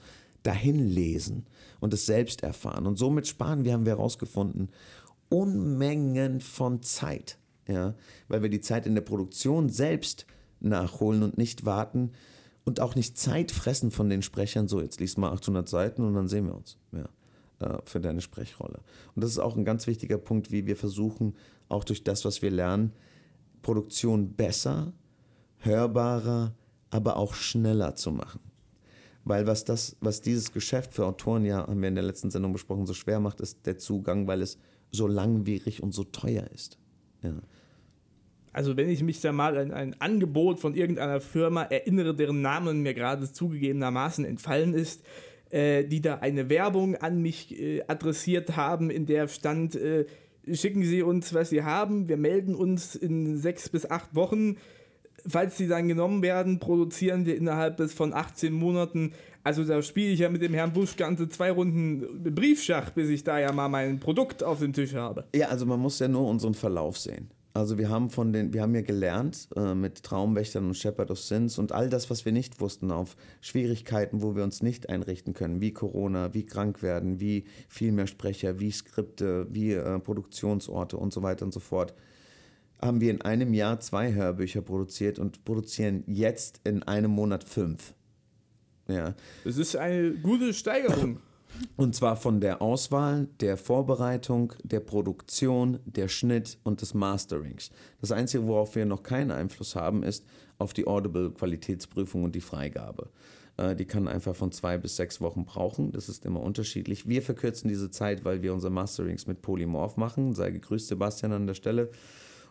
[0.46, 1.46] dahin lesen
[1.80, 2.86] und es selbst erfahren.
[2.86, 4.70] Und somit sparen wir, haben wir herausgefunden,
[5.28, 7.38] Unmengen von Zeit.
[7.66, 7.94] Ja?
[8.28, 10.26] Weil wir die Zeit in der Produktion selbst
[10.60, 12.12] nachholen und nicht warten
[12.64, 14.68] und auch nicht Zeit fressen von den Sprechern.
[14.68, 17.08] So, jetzt liest mal 800 Seiten und dann sehen wir uns ja,
[17.60, 18.80] äh, für deine Sprechrolle.
[19.14, 21.34] Und das ist auch ein ganz wichtiger Punkt, wie wir versuchen,
[21.68, 22.92] auch durch das, was wir lernen,
[23.62, 24.92] Produktion besser,
[25.58, 26.54] hörbarer,
[26.90, 28.40] aber auch schneller zu machen.
[29.26, 32.52] Weil was das, was dieses Geschäft für Autoren ja, haben wir in der letzten Sendung
[32.52, 34.56] besprochen, so schwer macht, ist der Zugang, weil es
[34.92, 36.78] so langwierig und so teuer ist.
[37.22, 37.34] Ja.
[38.52, 42.84] Also wenn ich mich da mal an ein Angebot von irgendeiner Firma erinnere, deren Namen
[42.84, 45.02] mir gerade zugegebenermaßen entfallen ist,
[45.50, 50.06] äh, die da eine Werbung an mich äh, adressiert haben, in der stand, äh,
[50.52, 54.56] schicken Sie uns, was Sie haben, wir melden uns in sechs bis acht Wochen.
[55.28, 59.12] Falls sie dann genommen werden, produzieren wir innerhalb bis von 18 Monaten.
[59.42, 63.22] Also da spiele ich ja mit dem Herrn Busch ganze zwei Runden Briefschach, bis ich
[63.24, 65.24] da ja mal mein Produkt auf dem Tisch habe.
[65.34, 67.30] Ja, also man muss ja nur unseren Verlauf sehen.
[67.56, 71.18] Also wir haben von den, wir haben ja gelernt äh, mit Traumwächtern und Shepherd of
[71.18, 75.32] Sins und all das, was wir nicht wussten, auf Schwierigkeiten, wo wir uns nicht einrichten
[75.32, 80.98] können, wie Corona, wie krank werden, wie viel mehr Sprecher, wie Skripte, wie äh, Produktionsorte
[80.98, 81.94] und so weiter und so fort,
[82.80, 87.94] haben wir in einem Jahr zwei Hörbücher produziert und produzieren jetzt in einem Monat fünf.
[88.88, 89.14] Ja.
[89.44, 91.18] Das ist eine gute Steigerung.
[91.76, 97.70] Und zwar von der Auswahl, der Vorbereitung, der Produktion, der Schnitt und des Masterings.
[98.00, 100.24] Das Einzige, worauf wir noch keinen Einfluss haben, ist
[100.58, 103.08] auf die Audible-Qualitätsprüfung und die Freigabe.
[103.56, 105.92] Äh, Die kann einfach von zwei bis sechs Wochen brauchen.
[105.92, 107.08] Das ist immer unterschiedlich.
[107.08, 110.34] Wir verkürzen diese Zeit, weil wir unsere Masterings mit Polymorph machen.
[110.34, 111.90] Sei gegrüßt, Sebastian, an der Stelle.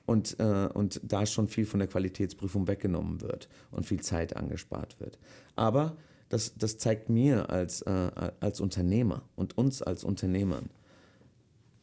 [0.05, 4.99] Und, äh, und da schon viel von der Qualitätsprüfung weggenommen wird und viel Zeit angespart
[4.99, 5.17] wird.
[5.55, 5.97] Aber
[6.29, 10.69] das, das zeigt mir als, äh, als Unternehmer und uns als Unternehmern,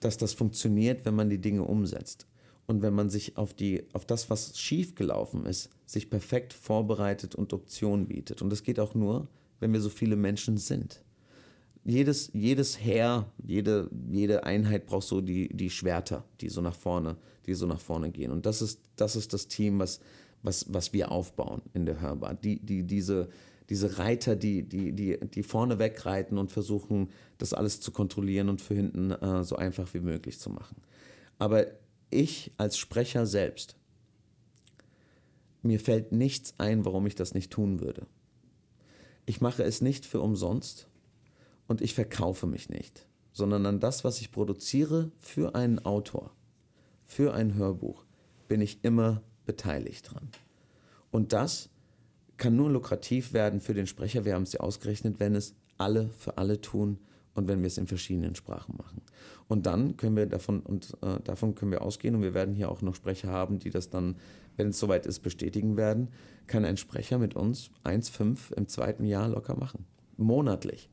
[0.01, 2.27] dass das funktioniert, wenn man die Dinge umsetzt.
[2.67, 7.53] Und wenn man sich auf, die, auf das, was schiefgelaufen ist, sich perfekt vorbereitet und
[7.53, 8.41] Optionen bietet.
[8.41, 9.29] Und das geht auch nur,
[9.61, 11.03] wenn wir so viele Menschen sind.
[11.85, 17.17] Jedes, jedes Heer, jede, jede Einheit braucht so die, die Schwerter, die so nach vorne,
[17.47, 18.31] die so nach vorne gehen.
[18.31, 19.99] Und das ist das, ist das Team, was,
[20.43, 22.35] was, was wir aufbauen in der Hörbar.
[22.35, 23.29] Die, die, diese,
[23.69, 28.61] diese Reiter, die, die, die, die vorne wegreiten und versuchen, das alles zu kontrollieren und
[28.61, 30.77] für hinten äh, so einfach wie möglich zu machen.
[31.39, 31.67] Aber
[32.11, 33.77] ich als Sprecher selbst,
[35.63, 38.07] mir fällt nichts ein, warum ich das nicht tun würde.
[39.27, 40.89] Ich mache es nicht für umsonst
[41.73, 46.31] und ich verkaufe mich nicht, sondern an das, was ich produziere für einen Autor,
[47.07, 48.05] für ein Hörbuch,
[48.47, 50.29] bin ich immer beteiligt dran.
[51.11, 51.71] Und das
[52.37, 56.11] kann nur lukrativ werden für den Sprecher, wir haben es ja ausgerechnet, wenn es alle
[56.11, 56.99] für alle tun
[57.33, 59.01] und wenn wir es in verschiedenen Sprachen machen.
[59.49, 62.71] Und dann können wir davon und äh, davon können wir ausgehen und wir werden hier
[62.71, 64.17] auch noch Sprecher haben, die das dann,
[64.59, 66.09] wenn es soweit ist, bestätigen werden,
[66.49, 69.87] kann ein Sprecher mit uns 1,5 im zweiten Jahr locker machen.
[70.19, 70.91] Monatlich.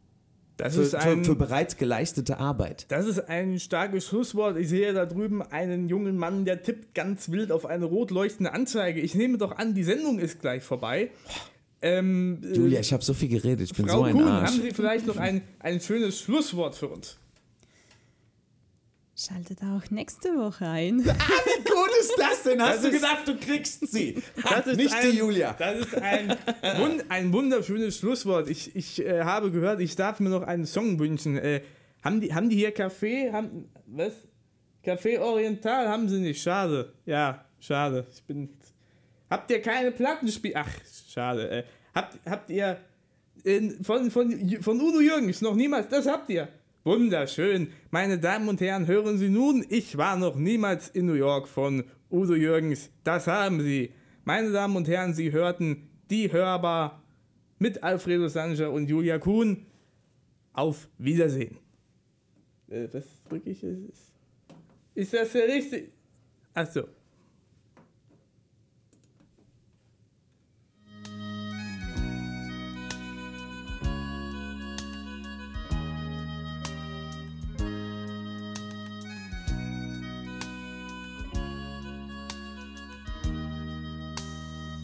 [0.59, 2.85] Das für, ist ein- für, für bereits geleistete Arbeit.
[2.89, 4.57] Das ist ein starkes Schlusswort.
[4.57, 8.53] Ich sehe da drüben einen jungen Mann, der tippt ganz wild auf eine rot leuchtende
[8.53, 8.99] Anzeige.
[8.99, 11.11] Ich nehme doch an, die Sendung ist gleich vorbei.
[11.81, 14.51] Ähm, äh, Julia, ich habe so viel geredet, ich bin Frau so ein Kuhn, Arsch.
[14.51, 17.17] haben Sie vielleicht noch ein, ein schönes Schlusswort für uns?
[19.21, 20.99] Schaltet auch nächste Woche ein.
[21.03, 22.61] Wie gut ist das denn?
[22.61, 24.21] Hast Das du ist- gedacht, du kriegst sie?
[24.41, 25.53] Das ist Nicht ein, die Julia.
[25.59, 26.29] Das ist ein,
[26.77, 28.49] wund, ein wunderschönes Schlusswort.
[28.49, 31.37] Ich, ich äh, habe gehört, ich darf mir noch einen Song wünschen.
[31.37, 31.63] Äh,
[32.01, 33.29] haben, die, haben die hier Kaffee?
[33.33, 34.13] Haben, was?
[34.85, 36.41] Café Oriental haben sie nicht.
[36.41, 36.93] Schade.
[37.05, 38.07] Ja, schade.
[38.13, 38.47] Ich bin.
[39.29, 40.53] Habt ihr keine Plattenspiel?
[40.55, 40.69] Ach,
[41.11, 41.49] schade.
[41.49, 41.63] Äh,
[41.93, 42.77] habt, habt ihr
[43.43, 45.89] in, von, von, von Udo Jürgens noch niemals?
[45.89, 46.47] Das habt ihr.
[46.83, 47.69] Wunderschön.
[47.91, 51.83] Meine Damen und Herren, hören Sie nun, ich war noch niemals in New York von
[52.09, 52.89] Udo Jürgens.
[53.03, 53.91] Das haben Sie.
[54.23, 57.03] Meine Damen und Herren, Sie hörten die Hörbar
[57.59, 59.65] mit Alfredo Sanger und Julia Kuhn.
[60.53, 61.57] Auf Wiedersehen.
[62.69, 63.63] Äh, was drücke ich?
[64.95, 65.91] Ist, das der richtig?
[66.53, 66.83] Achso.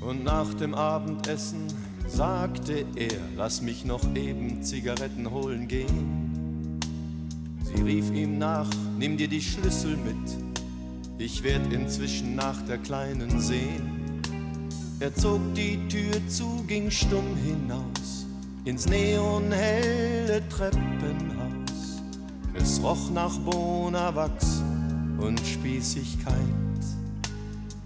[0.05, 1.65] Und nach dem Abendessen
[2.07, 6.79] sagte er, lass mich noch eben Zigaretten holen gehen.
[7.63, 8.69] Sie rief ihm nach,
[8.99, 10.37] nimm dir die Schlüssel mit,
[11.17, 14.21] ich werd inzwischen nach der Kleinen sehen.
[14.99, 18.27] Er zog die Tür zu, ging stumm hinaus,
[18.63, 22.03] ins neonhelle Treppenhaus.
[22.53, 24.61] Es roch nach Bonawachs
[25.17, 26.64] und Spießigkeit.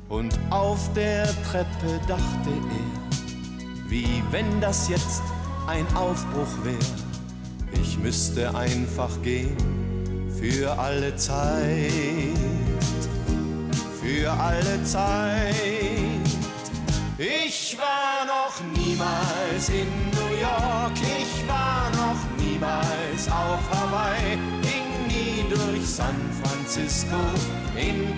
[0.10, 5.22] Und auf der Treppe dachte er, wie wenn das jetzt
[5.68, 6.74] ein Aufbruch wär.
[7.80, 9.56] Ich müsste einfach gehen
[10.40, 11.92] für alle Zeit,
[14.02, 15.54] für alle Zeit.
[17.20, 25.44] Ich war noch niemals in New York, ich war noch niemals auf Hawaii, ging nie
[25.50, 27.18] durch San Francisco
[27.76, 28.18] in